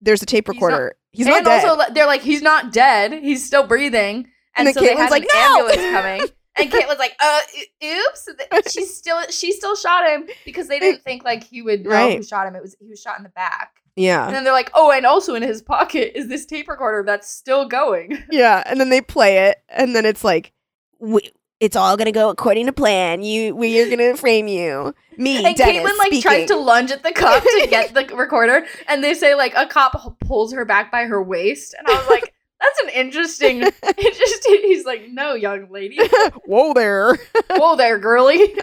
there's 0.01 0.23
a 0.23 0.27
tape 0.27 0.47
He's 0.49 0.61
not- 0.61 0.67
recorder. 0.67 0.97
He's 1.15 1.27
not, 1.27 1.37
and 1.39 1.45
dead. 1.45 1.65
also, 1.69 1.93
they're 1.93 2.07
like, 2.07 2.23
he's 2.23 2.41
not 2.41 2.73
dead. 2.73 3.13
He's 3.13 3.45
still 3.45 3.67
breathing. 3.67 4.29
And, 4.57 4.67
And 4.67 4.67
then 4.69 4.75
so 4.75 4.81
they 4.81 4.89
Caitlin's 4.95 4.99
had 4.99 5.11
like, 5.11 5.23
an 5.25 5.29
"No!" 5.35 5.69
ambulance 5.69 5.93
coming. 5.93 6.21
And 6.55 6.71
Caitlin's 6.71 6.99
like, 6.99 7.17
uh, 7.19 7.41
oops. 7.83 8.29
She's 8.71 8.95
still, 8.99 9.23
she 9.31 9.53
still 9.53 9.75
shot 9.75 10.07
him 10.07 10.27
because 10.45 10.69
they 10.69 10.79
didn't 10.79 11.03
think 11.03 11.25
like 11.25 11.43
he 11.45 11.63
would 11.63 11.85
know 11.85 11.91
Right. 11.91 12.17
who 12.19 12.23
shot 12.23 12.47
him. 12.47 12.55
It 12.55 12.61
was 12.63 12.77
he 12.79 12.89
was 12.91 13.01
shot 13.01 13.17
in 13.17 13.23
the 13.23 13.31
back. 13.31 13.77
yeah. 13.97 14.27
And 14.27 14.35
then 14.37 14.45
they're 14.45 14.53
like, 14.53 14.71
oh, 14.75 14.91
and 14.91 15.07
also 15.07 15.35
in 15.35 15.43
his 15.43 15.63
pocket 15.63 16.13
is 16.15 16.29
this 16.29 16.45
tape 16.45 16.69
recorder 16.69 17.03
that's 17.07 17.27
still 17.31 17.67
going. 17.67 18.23
Yeah. 18.31 18.63
And 18.67 18.79
then 18.79 18.91
they 18.91 19.01
play 19.01 19.49
it, 19.49 19.63
and 19.71 19.97
then 19.97 20.05
it's 20.05 20.25
like 20.25 20.53
we, 20.99 21.31
it's 21.63 21.77
all 21.77 21.97
gonna 21.97 22.11
go 22.13 22.29
according 22.29 22.67
to 22.67 22.73
plan. 22.73 23.23
You 23.23 23.55
we 23.55 23.81
are 23.81 23.89
gonna 23.89 24.17
frame 24.25 24.49
you. 24.49 24.95
Me, 25.17 25.45
And 25.45 25.57
Dennis, 25.57 25.77
Caitlin 25.83 25.97
like 25.99 26.07
speaking. 26.09 26.23
tries 26.23 26.49
to 26.49 26.57
lunge 26.57 26.91
at 26.91 27.03
the 27.03 27.13
cop 27.13 27.43
to 27.43 27.67
get 27.71 27.95
the 27.95 28.05
recorder, 28.17 28.67
and 28.89 29.03
they 29.05 29.15
say 29.15 29.35
like 29.35 29.53
a 29.57 29.67
cop 29.67 30.19
pulls 30.21 30.53
her 30.53 30.65
back 30.65 30.91
by 30.91 31.05
her 31.05 31.23
waist, 31.23 31.75
and 31.79 31.87
I 31.87 31.93
was 31.93 32.09
like, 32.09 32.35
that's 32.61 32.81
an 32.83 32.89
interesting. 32.91 33.61
Just 34.01 34.45
he's 34.47 34.85
like, 34.85 35.09
no, 35.11 35.35
young 35.35 35.71
lady, 35.71 35.99
Whoa 36.47 36.73
there. 36.75 37.17
whoa 37.51 37.77
there, 37.77 37.99
girly. 37.99 38.55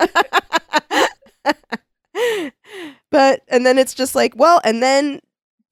but 3.11 3.41
and 3.47 3.65
then 3.65 3.77
it's 3.77 3.93
just 3.93 4.15
like, 4.15 4.33
well, 4.35 4.59
and 4.63 4.81
then 4.83 5.19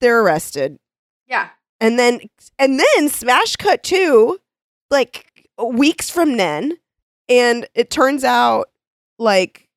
they're 0.00 0.20
arrested. 0.22 0.78
Yeah, 1.26 1.48
And 1.80 1.98
then 1.98 2.20
and 2.58 2.80
then 2.80 3.08
smash 3.10 3.56
cut 3.56 3.82
two, 3.82 4.38
like 4.90 5.48
weeks 5.62 6.08
from 6.08 6.36
then, 6.36 6.78
and 7.28 7.68
it 7.74 7.90
turns 7.90 8.24
out 8.24 8.68
like 9.18 9.68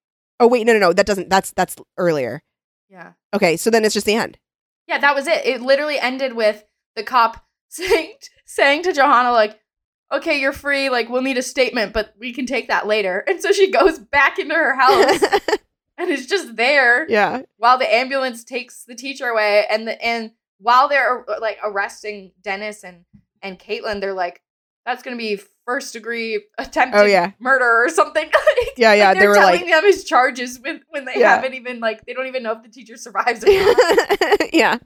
oh 0.42 0.48
wait, 0.48 0.66
no 0.66 0.74
no 0.74 0.80
no, 0.80 0.92
that 0.94 1.06
doesn't 1.06 1.30
that's 1.30 1.52
that's 1.52 1.76
earlier. 1.98 2.44
yeah. 2.90 3.14
Okay, 3.34 3.56
so 3.56 3.70
then 3.70 3.86
it's 3.86 3.94
just 3.94 4.06
the 4.06 4.16
end. 4.16 4.38
Yeah, 4.88 4.98
that 4.98 5.16
was 5.16 5.26
it. 5.28 5.46
It 5.46 5.62
literally 5.62 5.98
ended 5.98 6.34
with 6.34 6.66
the 6.96 7.04
cop 7.04 7.46
saying 7.70 8.16
saying 8.46 8.84
to 8.84 8.94
Johanna 8.94 9.32
like, 9.32 9.60
"Okay, 10.12 10.42
you're 10.42 10.52
free. 10.52 10.90
Like, 10.90 11.10
we'll 11.10 11.22
need 11.22 11.38
a 11.38 11.44
statement, 11.44 11.94
but 11.94 12.14
we 12.20 12.34
can 12.34 12.46
take 12.46 12.68
that 12.68 12.88
later." 12.88 13.24
And 13.28 13.42
so 13.42 13.52
she 13.52 13.72
goes 13.72 14.00
back 14.00 14.40
into 14.40 14.56
her 14.56 14.76
house 14.76 15.24
and 15.98 16.10
is 16.10 16.28
just 16.28 16.56
there 16.58 17.10
yeah. 17.10 17.44
while 17.58 17.78
the 17.78 17.94
ambulance 17.94 18.44
takes 18.44 18.84
the 18.84 18.96
teacher 18.96 19.28
away 19.28 19.66
and 19.70 19.88
the 19.88 20.04
and 20.04 20.32
while 20.58 20.88
they're 20.90 21.30
uh, 21.30 21.40
like 21.40 21.60
arresting 21.64 22.32
Dennis 22.42 22.84
and 22.84 23.06
and 23.42 23.58
Caitlin, 23.58 24.02
they're 24.02 24.14
like, 24.14 24.42
"That's 24.86 25.04
gonna 25.04 25.18
be 25.18 25.40
first 25.66 25.94
degree 25.94 26.44
attempted 26.58 27.00
Oh, 27.00 27.06
yeah. 27.06 27.32
murder 27.40 27.84
or 27.86 27.90
something." 27.90 28.30
Like, 28.62 28.74
Yeah, 28.78 28.94
yeah. 28.94 29.06
like, 29.10 29.14
they 29.16 29.20
they're 29.22 29.30
were 29.30 29.36
telling 29.36 29.62
like, 29.62 29.70
them 29.70 29.84
his 29.84 30.04
charges 30.04 30.60
when 30.60 30.82
when 30.90 31.06
they 31.06 31.14
Yeah. 31.18 31.36
haven't 31.36 31.54
even 31.56 31.80
like 31.80 32.06
they 32.06 32.14
don't 32.14 32.28
even 32.28 32.44
know 32.44 32.52
if 32.54 32.64
the 32.64 32.70
teacher 32.70 32.98
survives. 32.98 33.44
Yeah. 34.54 34.78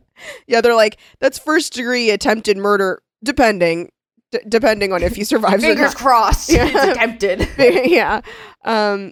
Yeah, 0.48 0.62
they're 0.62 0.76
like, 0.76 0.98
that's 1.20 1.38
first 1.40 1.74
degree 1.74 2.10
attempted 2.12 2.58
murder, 2.58 3.02
depending. 3.24 3.92
D- 4.32 4.40
depending 4.48 4.92
on 4.94 5.04
if 5.04 5.18
you 5.18 5.26
survive 5.26 5.56
or 5.56 5.60
Fingers 5.60 5.94
crossed. 5.94 6.50
Yeah. 6.52 6.66
It's 6.68 6.84
attempted. 6.98 7.48
yeah. 7.90 8.22
Um, 8.64 9.12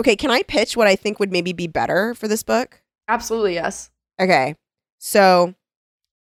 okay, 0.00 0.16
can 0.16 0.30
I 0.30 0.42
pitch 0.42 0.76
what 0.76 0.86
I 0.86 0.96
think 0.96 1.18
would 1.20 1.32
maybe 1.32 1.52
be 1.52 1.66
better 1.66 2.14
for 2.14 2.28
this 2.28 2.42
book? 2.42 2.82
Absolutely 3.08 3.54
yes. 3.54 3.90
Okay. 4.20 4.54
So, 4.98 5.54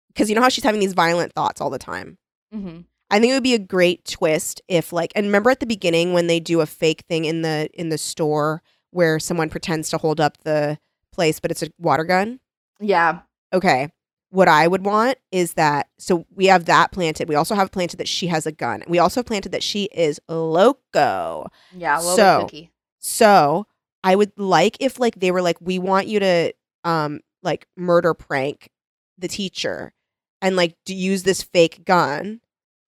because 0.09 0.29
you 0.29 0.35
know 0.37 0.43
how 0.43 0.49
she's 0.51 0.65
having 0.65 0.81
these 0.81 0.93
violent 0.95 1.33
thoughts 1.35 1.61
all 1.61 1.71
the 1.71 1.79
time. 1.79 2.19
hmm 2.53 2.81
I 3.11 3.19
think 3.21 3.31
it 3.31 3.35
would 3.35 3.43
be 3.43 3.55
a 3.55 3.59
great 3.59 4.05
twist 4.05 4.61
if 4.69 4.93
like 4.93 5.13
and 5.15 5.27
remember 5.27 5.51
at 5.51 5.61
the 5.61 5.67
beginning 5.67 6.13
when 6.13 6.27
they 6.27 6.41
do 6.41 6.61
a 6.61 6.67
fake 6.67 7.05
thing 7.09 7.25
in 7.25 7.43
the 7.43 7.69
in 7.75 7.89
the 7.89 7.99
store 7.99 8.63
where 8.91 9.19
someone 9.19 9.49
pretends 9.51 9.91
to 9.91 9.99
hold 9.99 10.21
up 10.21 10.39
the 10.45 10.79
place 11.13 11.41
but 11.41 11.51
it's 11.51 11.63
a 11.63 11.69
water 11.79 12.05
gun? 12.05 12.41
Yeah. 12.81 13.21
Okay. 13.53 13.91
What 14.31 14.47
I 14.49 14.69
would 14.69 14.85
want 14.85 15.17
is 15.33 15.55
that 15.55 15.89
so 15.99 16.27
we 16.35 16.47
have 16.47 16.67
that 16.67 16.93
planted. 16.93 17.29
We 17.31 17.35
also 17.35 17.55
have 17.55 17.71
planted 17.71 17.97
that 17.97 18.09
she 18.09 18.27
has 18.27 18.45
a 18.47 18.53
gun. 18.53 18.83
We 18.87 18.99
also 18.99 19.21
have 19.21 19.27
planted 19.27 19.53
that 19.53 19.63
she 19.63 19.85
is 19.95 20.21
loco. 20.29 21.47
Yeah. 21.75 21.99
Little 21.99 22.17
So- 22.17 22.41
cookie. 22.43 22.71
So 22.99 23.67
I 24.05 24.17
would 24.17 24.33
like 24.37 24.77
if 24.81 24.99
like 25.01 25.19
they 25.21 25.31
were 25.31 25.43
like, 25.43 25.57
we 25.61 25.79
want 25.79 26.09
you 26.09 26.21
to 26.21 26.53
um 26.85 27.21
like 27.43 27.67
murder 27.77 28.13
prank 28.15 28.69
the 29.17 29.29
teacher 29.29 29.93
and 30.43 30.57
like 30.57 30.77
to 30.87 30.95
use 30.95 31.23
this 31.23 31.43
fake 31.43 31.85
gun. 31.85 32.41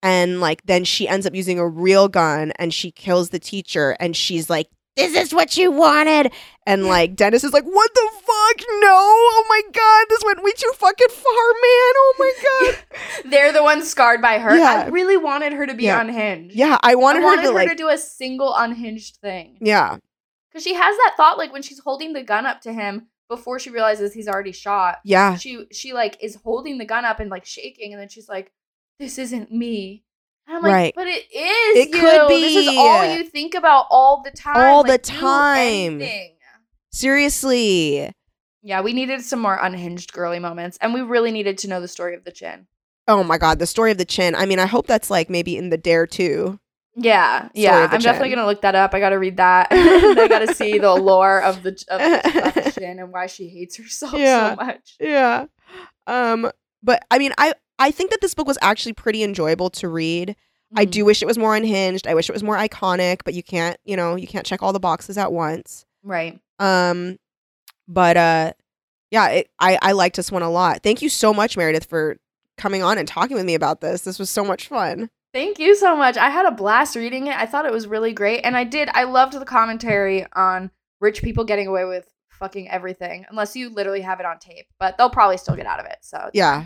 And 0.03 0.39
like 0.41 0.63
then 0.65 0.83
she 0.83 1.07
ends 1.07 1.25
up 1.25 1.35
using 1.35 1.59
a 1.59 1.67
real 1.67 2.07
gun 2.07 2.51
and 2.57 2.73
she 2.73 2.91
kills 2.91 3.29
the 3.29 3.39
teacher 3.39 3.95
and 3.99 4.15
she's 4.15 4.49
like, 4.49 4.67
This 4.95 5.15
is 5.15 5.33
what 5.33 5.57
you 5.57 5.71
wanted. 5.71 6.31
And 6.65 6.85
like 6.95 7.15
Dennis 7.15 7.43
is 7.43 7.53
like, 7.53 7.63
What 7.65 7.93
the 7.93 8.09
fuck? 8.13 8.67
No. 8.81 8.89
Oh 8.93 9.45
my 9.47 9.61
god, 9.71 10.05
this 10.09 10.23
went 10.25 10.43
way 10.43 10.51
too 10.57 10.71
fucking 10.75 11.09
far, 11.09 11.23
man. 11.23 11.93
Oh 11.95 12.13
my 12.19 12.31
god. 13.23 13.29
They're 13.31 13.53
the 13.53 13.63
ones 13.63 13.89
scarred 13.89 14.21
by 14.21 14.39
her. 14.39 14.57
Yeah. 14.57 14.83
I 14.85 14.89
really 14.89 15.17
wanted 15.17 15.53
her 15.53 15.67
to 15.67 15.73
be 15.73 15.83
Yeah. 15.85 16.01
unhinged. 16.01 16.55
Yeah, 16.55 16.77
I 16.81 16.93
I 16.93 16.95
wanted, 16.95 17.23
wanted 17.23 17.43
her 17.43 17.47
to 17.49 17.53
like 17.55 17.77
do 17.77 17.89
a 17.89 17.97
single 17.97 18.53
unhinged 18.55 19.17
thing. 19.17 19.57
Yeah. 19.61 19.97
Because 20.49 20.63
she 20.63 20.73
has 20.73 20.97
that 20.97 21.13
thought, 21.15 21.37
like 21.37 21.53
when 21.53 21.61
she's 21.61 21.79
holding 21.79 22.13
the 22.13 22.23
gun 22.23 22.45
up 22.45 22.61
to 22.61 22.73
him 22.73 23.07
before 23.29 23.59
she 23.59 23.69
realizes 23.69 24.13
he's 24.13 24.27
already 24.27 24.51
shot. 24.51 24.97
Yeah. 25.05 25.37
She 25.37 25.65
she 25.71 25.93
like 25.93 26.17
is 26.21 26.35
holding 26.43 26.77
the 26.79 26.85
gun 26.85 27.05
up 27.05 27.19
and 27.21 27.29
like 27.29 27.45
shaking, 27.45 27.93
and 27.93 28.01
then 28.01 28.09
she's 28.09 28.27
like, 28.27 28.51
"This 29.01 29.17
isn't 29.17 29.51
me." 29.51 30.03
And 30.47 30.57
I'm 30.57 30.63
Right. 30.63 30.83
like, 30.85 30.95
"But 30.95 31.07
it 31.07 31.25
is. 31.33 31.77
It 31.77 31.89
you. 31.89 31.99
could 31.99 32.29
This 32.29 32.55
is 32.55 32.67
all 32.77 33.01
be. 33.01 33.13
you 33.15 33.23
think 33.25 33.53
about 33.55 33.87
all 33.89 34.21
the 34.23 34.31
time. 34.31 34.55
All 34.55 34.83
the 34.83 34.93
Like, 34.93 35.03
do 35.03 35.11
time. 35.11 36.01
Seriously. 36.91 38.11
Yeah, 38.63 38.81
we 38.81 38.93
needed 38.93 39.21
some 39.21 39.39
more 39.39 39.57
unhinged 39.59 40.13
girly 40.13 40.39
moments, 40.39 40.77
and 40.81 40.93
we 40.93 41.01
really 41.01 41.31
needed 41.31 41.57
to 41.59 41.67
know 41.67 41.81
the 41.81 41.87
story 41.87 42.15
of 42.15 42.23
the 42.23 42.31
chin. 42.31 42.67
Oh 43.07 43.23
my 43.23 43.37
god, 43.39 43.57
the 43.59 43.65
story 43.65 43.91
of 43.91 43.97
the 43.97 44.05
chin. 44.05 44.35
I 44.35 44.45
mean, 44.45 44.59
I 44.59 44.67
hope 44.67 44.85
that's 44.87 45.09
like 45.09 45.29
maybe 45.29 45.57
in 45.57 45.69
the 45.71 45.77
Dare 45.77 46.05
too. 46.05 46.59
Yeah, 46.95 47.49
yeah. 47.55 47.87
I'm 47.91 48.01
definitely 48.01 48.29
gonna 48.29 48.45
look 48.45 48.61
that 48.61 48.75
up. 48.75 48.93
I 48.93 48.99
gotta 48.99 49.17
read 49.17 49.37
that. 49.37 49.67
and 49.71 50.19
I 50.19 50.27
gotta 50.27 50.53
see 50.53 50.77
the 50.77 50.93
lore 50.93 51.41
of 51.41 51.63
the 51.63 51.69
of 51.89 51.99
the, 51.99 52.47
of 52.47 52.53
the 52.65 52.71
chin 52.79 52.99
and 52.99 53.11
why 53.11 53.25
she 53.27 53.47
hates 53.47 53.77
herself 53.77 54.13
Yeah. 54.13 54.51
so 54.51 54.55
much. 54.63 54.95
Yeah. 54.99 55.45
Um 56.05 56.51
but 56.83 57.03
I 57.09 57.17
mean, 57.17 57.31
I 57.37 57.53
I 57.81 57.91
think 57.91 58.11
that 58.11 58.21
this 58.21 58.33
book 58.33 58.47
was 58.47 58.57
actually 58.61 58.93
pretty 58.93 59.23
enjoyable 59.23 59.69
to 59.71 59.89
read. 59.89 60.35
I 60.75 60.85
Mhm. 60.85 60.91
do 60.91 61.05
wish 61.05 61.21
it 61.21 61.25
was 61.25 61.37
more 61.37 61.55
unhinged. 61.55 62.07
I 62.07 62.13
wish 62.13 62.29
it 62.29 62.33
was 62.33 62.43
more 62.43 62.55
iconic, 62.57 63.21
but 63.25 63.33
you 63.33 63.43
can't, 63.43 63.77
you 63.83 63.97
know, 63.97 64.15
you 64.15 64.27
can't 64.27 64.45
check 64.45 64.61
all 64.63 64.71
the 64.71 64.79
boxes 64.79 65.17
at 65.17 65.31
once. 65.33 65.85
right. 66.03 66.39
Um 66.59 67.17
but 67.87 68.15
uh 68.17 68.53
yeah, 69.11 69.27
it, 69.29 69.49
I 69.59 69.77
I 69.81 69.91
liked 69.91 70.15
this 70.15 70.31
one 70.31 70.41
a 70.43 70.49
lot. 70.49 70.81
Thank 70.83 71.01
you 71.01 71.09
so 71.09 71.33
much 71.33 71.57
Meredith 71.57 71.85
for 71.85 72.17
coming 72.57 72.81
on 72.83 72.97
and 72.97 73.07
talking 73.07 73.35
with 73.35 73.45
me 73.45 73.55
about 73.55 73.81
this. 73.81 74.01
This 74.01 74.17
was 74.19 74.29
so 74.29 74.43
much 74.45 74.67
fun. 74.67 75.09
Thank 75.33 75.59
you 75.59 75.75
so 75.75 75.95
much. 75.95 76.17
I 76.17 76.29
had 76.29 76.45
a 76.45 76.51
blast 76.51 76.95
reading 76.95 77.27
it. 77.27 77.35
I 77.35 77.45
thought 77.45 77.65
it 77.65 77.71
was 77.71 77.87
really 77.87 78.13
great. 78.13 78.41
And 78.43 78.55
I 78.57 78.63
did, 78.65 78.89
I 78.93 79.03
loved 79.05 79.33
the 79.33 79.45
commentary 79.45 80.25
on 80.33 80.71
rich 80.99 81.21
people 81.21 81.43
getting 81.45 81.67
away 81.67 81.85
with 81.85 82.05
fucking 82.29 82.69
everything, 82.69 83.25
unless 83.29 83.55
you 83.55 83.69
literally 83.69 84.01
have 84.01 84.19
it 84.19 84.25
on 84.25 84.39
tape. 84.39 84.67
But 84.79 84.97
they'll 84.97 85.09
probably 85.09 85.37
still 85.37 85.55
get 85.55 85.65
out 85.65 85.79
of 85.79 85.85
it. 85.85 85.97
So, 86.01 86.29
Yeah. 86.33 86.65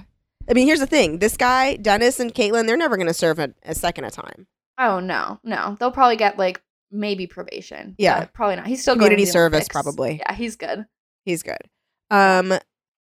I 0.49 0.53
mean, 0.53 0.67
here's 0.67 0.79
the 0.79 0.87
thing. 0.87 1.19
This 1.19 1.37
guy, 1.37 1.75
Dennis 1.75 2.19
and 2.19 2.33
Caitlin, 2.33 2.67
they're 2.67 2.77
never 2.77 2.97
going 2.97 3.07
to 3.07 3.13
serve 3.13 3.39
a, 3.39 3.53
a 3.63 3.73
second 3.75 4.05
a 4.05 4.11
time. 4.11 4.47
oh, 4.77 4.99
no, 4.99 5.39
no. 5.43 5.75
They'll 5.79 5.91
probably 5.91 6.17
get 6.17 6.37
like 6.37 6.61
maybe 6.91 7.27
probation. 7.27 7.95
Yeah. 7.97 8.25
probably 8.25 8.55
not. 8.57 8.67
He's 8.67 8.81
still 8.81 8.95
Community 8.95 9.23
going 9.23 9.27
to 9.27 9.31
service, 9.31 9.67
probably. 9.67 10.17
Yeah, 10.17 10.33
he's 10.33 10.55
good. 10.55 10.85
He's 11.25 11.43
good. 11.43 11.57
Um, 12.11 12.53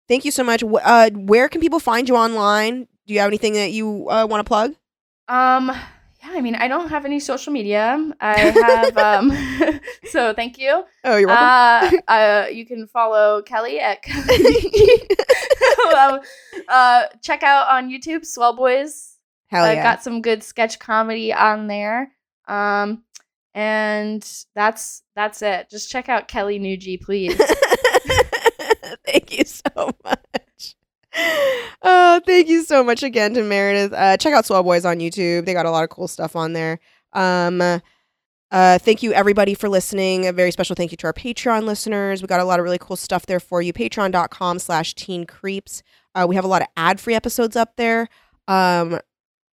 thank 0.07 0.25
you 0.25 0.31
so 0.31 0.43
much. 0.43 0.63
Uh, 0.63 1.09
where 1.11 1.47
can 1.47 1.61
people 1.61 1.79
find 1.79 2.09
you 2.09 2.15
online? 2.15 2.87
Do 3.07 3.13
you 3.13 3.19
have 3.19 3.27
anything 3.27 3.53
that 3.53 3.71
you 3.71 4.09
uh, 4.09 4.27
want 4.29 4.41
to 4.41 4.43
plug? 4.47 4.75
Um, 5.27 5.71
yeah, 6.21 6.31
I 6.31 6.41
mean, 6.41 6.55
I 6.55 6.67
don't 6.67 6.89
have 6.89 7.05
any 7.05 7.19
social 7.19 7.53
media. 7.53 8.11
I 8.19 8.37
have, 8.39 8.97
um, 8.97 9.79
so 10.09 10.33
thank 10.33 10.57
you. 10.57 10.83
Oh, 11.05 11.15
you're 11.15 11.29
welcome. 11.29 11.99
Uh, 12.07 12.11
uh, 12.11 12.47
you 12.51 12.65
can 12.65 12.87
follow 12.87 13.41
Kelly 13.41 13.79
at 13.79 13.99
um, 15.95 16.19
uh, 16.67 17.03
check 17.21 17.43
out 17.43 17.69
on 17.69 17.89
YouTube 17.89 18.25
Swell 18.25 18.53
Boys. 18.53 19.15
Hell 19.47 19.63
I 19.63 19.73
yeah. 19.73 19.83
got 19.83 20.03
some 20.03 20.21
good 20.21 20.43
sketch 20.43 20.77
comedy 20.77 21.33
on 21.33 21.67
there. 21.67 22.11
Um, 22.47 23.03
and 23.53 24.21
that's 24.55 25.03
that's 25.15 25.41
it. 25.41 25.69
Just 25.69 25.89
check 25.89 26.09
out 26.09 26.27
Kelly 26.27 26.59
Nugie, 26.59 27.01
please. 27.01 27.35
thank 29.05 29.37
you 29.37 29.45
so 29.45 29.91
much. 30.03 30.19
Oh, 31.81 32.19
thank 32.25 32.49
you 32.49 32.63
so 32.65 32.83
much 32.83 33.03
again 33.03 33.33
to 33.35 33.41
Meredith. 33.41 33.93
Uh, 33.93 34.17
check 34.17 34.33
out 34.33 34.45
Swell 34.45 34.63
Boys 34.63 34.83
on 34.83 34.97
YouTube. 34.97 35.45
They 35.45 35.53
got 35.53 35.65
a 35.65 35.71
lot 35.71 35.85
of 35.85 35.89
cool 35.89 36.09
stuff 36.09 36.35
on 36.35 36.51
there. 36.51 36.77
Um, 37.13 37.61
uh, 37.61 38.79
thank 38.79 39.01
you 39.01 39.13
everybody 39.13 39.53
for 39.53 39.69
listening. 39.69 40.27
A 40.27 40.33
very 40.33 40.51
special 40.51 40.75
thank 40.75 40.91
you 40.91 40.97
to 40.97 41.07
our 41.07 41.13
Patreon 41.13 41.63
listeners. 41.63 42.21
We 42.21 42.27
got 42.27 42.41
a 42.41 42.43
lot 42.43 42.59
of 42.59 42.65
really 42.65 42.79
cool 42.79 42.97
stuff 42.97 43.27
there 43.27 43.39
for 43.39 43.61
you. 43.61 43.71
Patreon.com 43.71 44.59
slash 44.59 44.93
teen 44.95 45.25
creeps. 45.25 45.81
Uh, 46.15 46.25
we 46.27 46.35
have 46.35 46.43
a 46.43 46.49
lot 46.49 46.61
of 46.61 46.67
ad-free 46.75 47.15
episodes 47.15 47.55
up 47.55 47.77
there. 47.77 48.09
Um, 48.49 48.99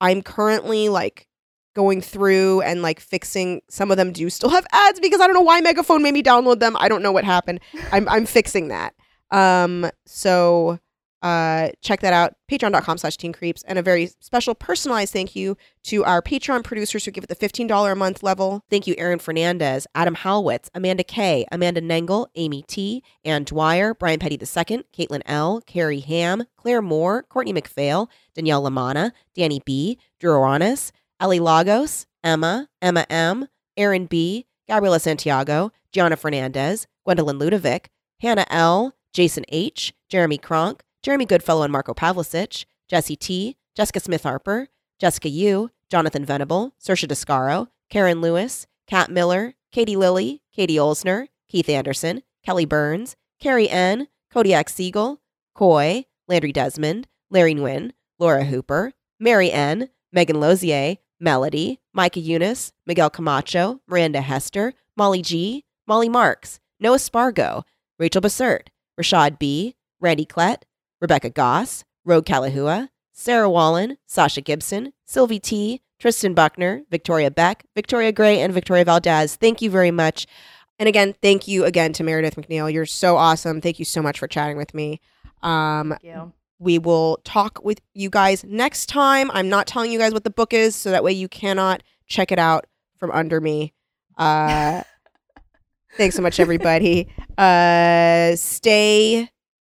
I'm 0.01 0.23
currently 0.23 0.89
like 0.89 1.29
going 1.75 2.01
through 2.01 2.63
and 2.63 2.81
like 2.83 2.99
fixing 2.99 3.61
some 3.69 3.91
of 3.91 3.99
them 3.99 4.11
do 4.13 4.31
still 4.31 4.49
have 4.51 4.67
ads 4.73 4.99
because 4.99 5.21
I 5.21 5.27
don't 5.27 5.35
know 5.35 5.43
why 5.43 5.61
Megaphone 5.61 6.03
made 6.03 6.15
me 6.15 6.23
download 6.23 6.59
them. 6.59 6.75
I 6.79 6.89
don't 6.89 7.03
know 7.03 7.13
what 7.13 7.25
happened. 7.25 7.61
I'm 7.93 8.09
I'm 8.09 8.25
fixing 8.27 8.69
that. 8.69 8.95
Um 9.31 9.91
so 10.07 10.79
uh 11.27 11.70
check 11.83 12.01
that 12.01 12.12
out 12.12 12.35
patreon.com 12.51 12.99
slash 12.99 13.16
teen 13.16 13.33
creeps 13.33 13.64
and 13.64 13.79
a 13.79 13.83
very 13.83 14.07
special 14.20 14.55
personalized 14.55 15.12
thank 15.12 15.35
you 15.35 15.57
to 15.83 16.05
our 16.05 16.22
patreon 16.22 16.62
producers 16.62 17.05
who 17.05 17.11
give 17.11 17.24
it 17.24 17.29
the 17.29 17.49
$15 17.49 17.93
a 17.93 17.95
month 17.95 18.22
level. 18.22 18.62
Thank 18.70 18.87
you 18.87 18.95
aaron 18.97 19.18
fernandez 19.18 19.87
adam 19.95 20.16
halwitz 20.16 20.68
amanda 20.74 21.05
k 21.05 21.45
amanda 21.51 21.81
nengle 21.81 22.27
amy 22.37 22.62
t 22.62 23.03
ann 23.24 23.45
dwyer 23.45 23.95
brian 23.95 24.20
petty 24.20 24.39
ii 24.41 24.85
caitlin 24.97 25.22
l 25.27 25.61
carrie 25.66 26.01
ham 26.01 26.45
claire 26.57 26.83
moore 26.83 27.22
courtney 27.22 27.53
mcphail 27.53 28.09
danielle 28.35 28.62
lamana 28.62 29.11
danny 29.35 29.61
b 29.64 29.99
drew 30.20 30.37
ellie 31.20 31.41
lagos 31.41 32.07
emma 32.22 32.68
emma 32.81 33.05
m 33.11 33.49
aaron 33.77 34.07
b 34.07 34.47
gabriela 34.68 35.01
santiago 35.01 35.72
gianna 35.93 36.16
fernandez 36.16 36.87
gwendolyn 37.05 37.39
ludovic 37.39 37.89
hannah 38.20 38.47
l 38.51 38.93
jason 39.12 39.45
h 39.49 39.93
jeremy 40.09 40.39
kronk 40.39 40.83
Jeremy 41.07 41.25
Goodfellow 41.25 41.63
and 41.63 41.71
Marco 41.71 41.95
Pavlicic, 41.95 42.65
Jesse 42.89 43.15
T, 43.15 43.57
Jessica 43.77 44.01
Smith 44.01 44.25
Harper, 44.25 44.67
Jessica 44.99 45.29
Yu, 45.29 45.71
Jonathan 45.89 46.25
Venable, 46.25 46.75
Saoirse 46.85 47.07
Descaro, 47.07 47.69
Karen 47.89 48.21
Lewis, 48.21 48.67
Kat 48.89 49.09
Miller, 49.09 49.55
Katie 49.71 49.95
Lilly, 49.95 50.43
Katie 50.53 50.75
Olsner, 50.75 51.29
Keith 51.49 51.69
Anderson, 51.69 52.25
Kelly 52.45 52.65
Burns, 52.65 53.15
Carrie 53.39 53.71
N, 53.71 54.09
Kodiak 54.33 54.69
Siegel, 54.69 55.21
Coy, 55.55 56.07
Landry 56.27 56.51
Desmond, 56.51 57.07
Larry 57.31 57.55
Nguyen, 57.55 57.93
Laura 58.19 58.45
Hooper, 58.45 58.93
Mary 59.21 59.53
N, 59.53 59.91
Megan 60.13 60.41
Lozier, 60.41 60.97
Melody, 61.21 61.79
Micah 61.95 62.19
Eunice, 62.19 62.73
Miguel 62.85 63.11
Camacho, 63.11 63.81
Miranda 63.87 64.23
Hester, 64.23 64.75
Molly 64.97 65.23
G, 65.23 65.67
Molly 65.87 66.09
Marks, 66.09 66.59
Noah 66.81 66.99
Spargo, 66.99 67.63
Rachel 67.97 68.23
Bassert, 68.23 68.71
Rashad 69.01 69.39
B, 69.39 69.77
Randy 70.01 70.27
Klett, 70.27 70.63
Rebecca 71.01 71.31
Goss, 71.31 71.85
Rogue 72.05 72.25
Kalahua, 72.25 72.89
Sarah 73.13 73.51
Wallen, 73.51 73.99
Sasha 74.07 74.41
Gibson, 74.41 74.93
Sylvie 75.05 75.41
T, 75.41 75.83
Tristan 75.99 76.35
Buckner, 76.35 76.83
Victoria 76.91 77.31
Beck, 77.31 77.65
Victoria 77.75 78.13
Gray, 78.13 78.41
and 78.41 78.53
Victoria 78.53 78.85
Valdez. 78.85 79.37
Thank 79.37 79.63
you 79.63 79.71
very 79.71 79.91
much. 79.91 80.27
And 80.79 80.89
again, 80.89 81.15
thank 81.23 81.49
you 81.49 81.65
again 81.65 81.93
to 81.95 82.05
Meredith 82.05 82.37
McNeil. 82.37 82.71
You're 82.71 82.85
so 82.87 83.17
awesome. 83.17 83.61
Thank 83.61 83.79
you 83.79 83.85
so 83.85 84.03
much 84.03 84.19
for 84.19 84.29
chatting 84.29 84.59
with 84.59 84.75
me. 84.75 85.01
Um, 85.43 85.91
Thank 85.91 86.05
you. 86.05 86.33
we 86.59 86.79
will 86.79 87.19
talk 87.25 87.61
with 87.65 87.81
you 87.95 88.11
guys 88.11 88.45
next 88.45 88.87
time. 88.87 89.31
I'm 89.33 89.49
not 89.49 89.67
telling 89.67 89.91
you 89.91 89.99
guys 89.99 90.13
what 90.13 90.25
the 90.25 90.31
book 90.31 90.53
is, 90.53 90.75
so 90.77 90.91
that 90.91 91.03
way 91.03 91.13
you 91.13 91.29
cannot 91.29 91.83
check 92.07 92.31
it 92.31 92.39
out 92.39 92.67
from 92.99 93.11
under 93.13 93.41
me. 93.41 93.73
Uh, 94.19 94.83
thanks 95.97 96.17
so 96.17 96.23
much, 96.23 96.39
everybody. 96.39 97.09
Uh, 97.39 98.37
stay, 98.37 99.31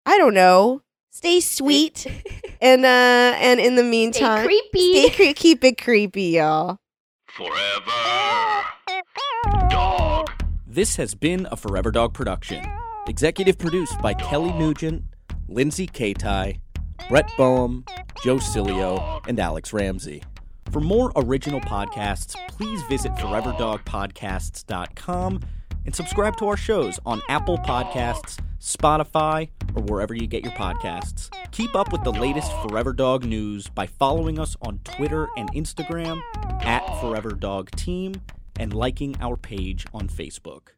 I 0.06 0.18
don't 0.20 0.36
know, 0.36 0.84
stay 1.22 1.40
sweet, 1.40 2.08
and 2.62 2.84
uh, 2.84 3.36
and 3.38 3.60
in 3.60 3.76
the 3.76 3.84
meantime, 3.84 4.44
creepy. 4.46 5.10
stay 5.10 5.34
cre- 5.34 5.36
keep 5.36 5.64
it 5.64 5.80
creepy, 5.80 6.24
y'all. 6.38 6.78
Forever. 7.28 8.66
Dog. 9.70 10.32
This 10.66 10.96
has 10.96 11.14
been 11.14 11.48
a 11.52 11.56
Forever 11.56 11.92
Dog 11.92 12.14
production. 12.16 12.66
Executive 13.08 13.58
produced 13.60 14.00
by 14.02 14.14
Kelly 14.16 14.52
Nugent, 14.54 15.04
Lindsay 15.48 15.86
Katai, 15.88 16.60
Brett 17.08 17.30
Boehm, 17.38 17.86
Joe 18.24 18.38
Cilio, 18.38 19.22
and 19.28 19.40
Alex 19.40 19.74
Ramsey. 19.74 20.24
For 20.72 20.80
more 20.82 21.12
original 21.16 21.60
podcasts, 21.62 22.34
please 22.50 22.82
visit 22.84 23.12
foreverdogpodcasts.com 23.14 25.40
and 25.86 25.96
subscribe 25.96 26.38
to 26.38 26.48
our 26.48 26.58
shows 26.58 27.00
on 27.06 27.22
Apple 27.28 27.58
Podcasts, 27.60 28.40
Spotify, 28.62 29.50
or 29.76 29.84
wherever 29.84 30.14
you 30.14 30.28
get 30.28 30.44
your 30.44 30.54
podcasts. 30.54 31.30
Keep 31.52 31.76
up 31.76 31.92
with 31.92 32.04
the 32.04 32.12
latest 32.12 32.52
Forever 32.62 32.94
Dog 32.94 33.26
news 33.26 33.68
by 33.68 33.88
following 33.88 34.40
us 34.40 34.56
on 34.62 34.80
Twitter 34.84 35.28
and 35.36 35.52
Instagram 35.54 36.22
at 36.64 36.86
Forever 37.02 37.32
Dog 37.32 37.72
Team 37.72 38.14
and 38.60 38.74
liking 38.74 39.16
our 39.20 39.36
page 39.36 39.86
on 39.94 40.08
Facebook. 40.08 40.70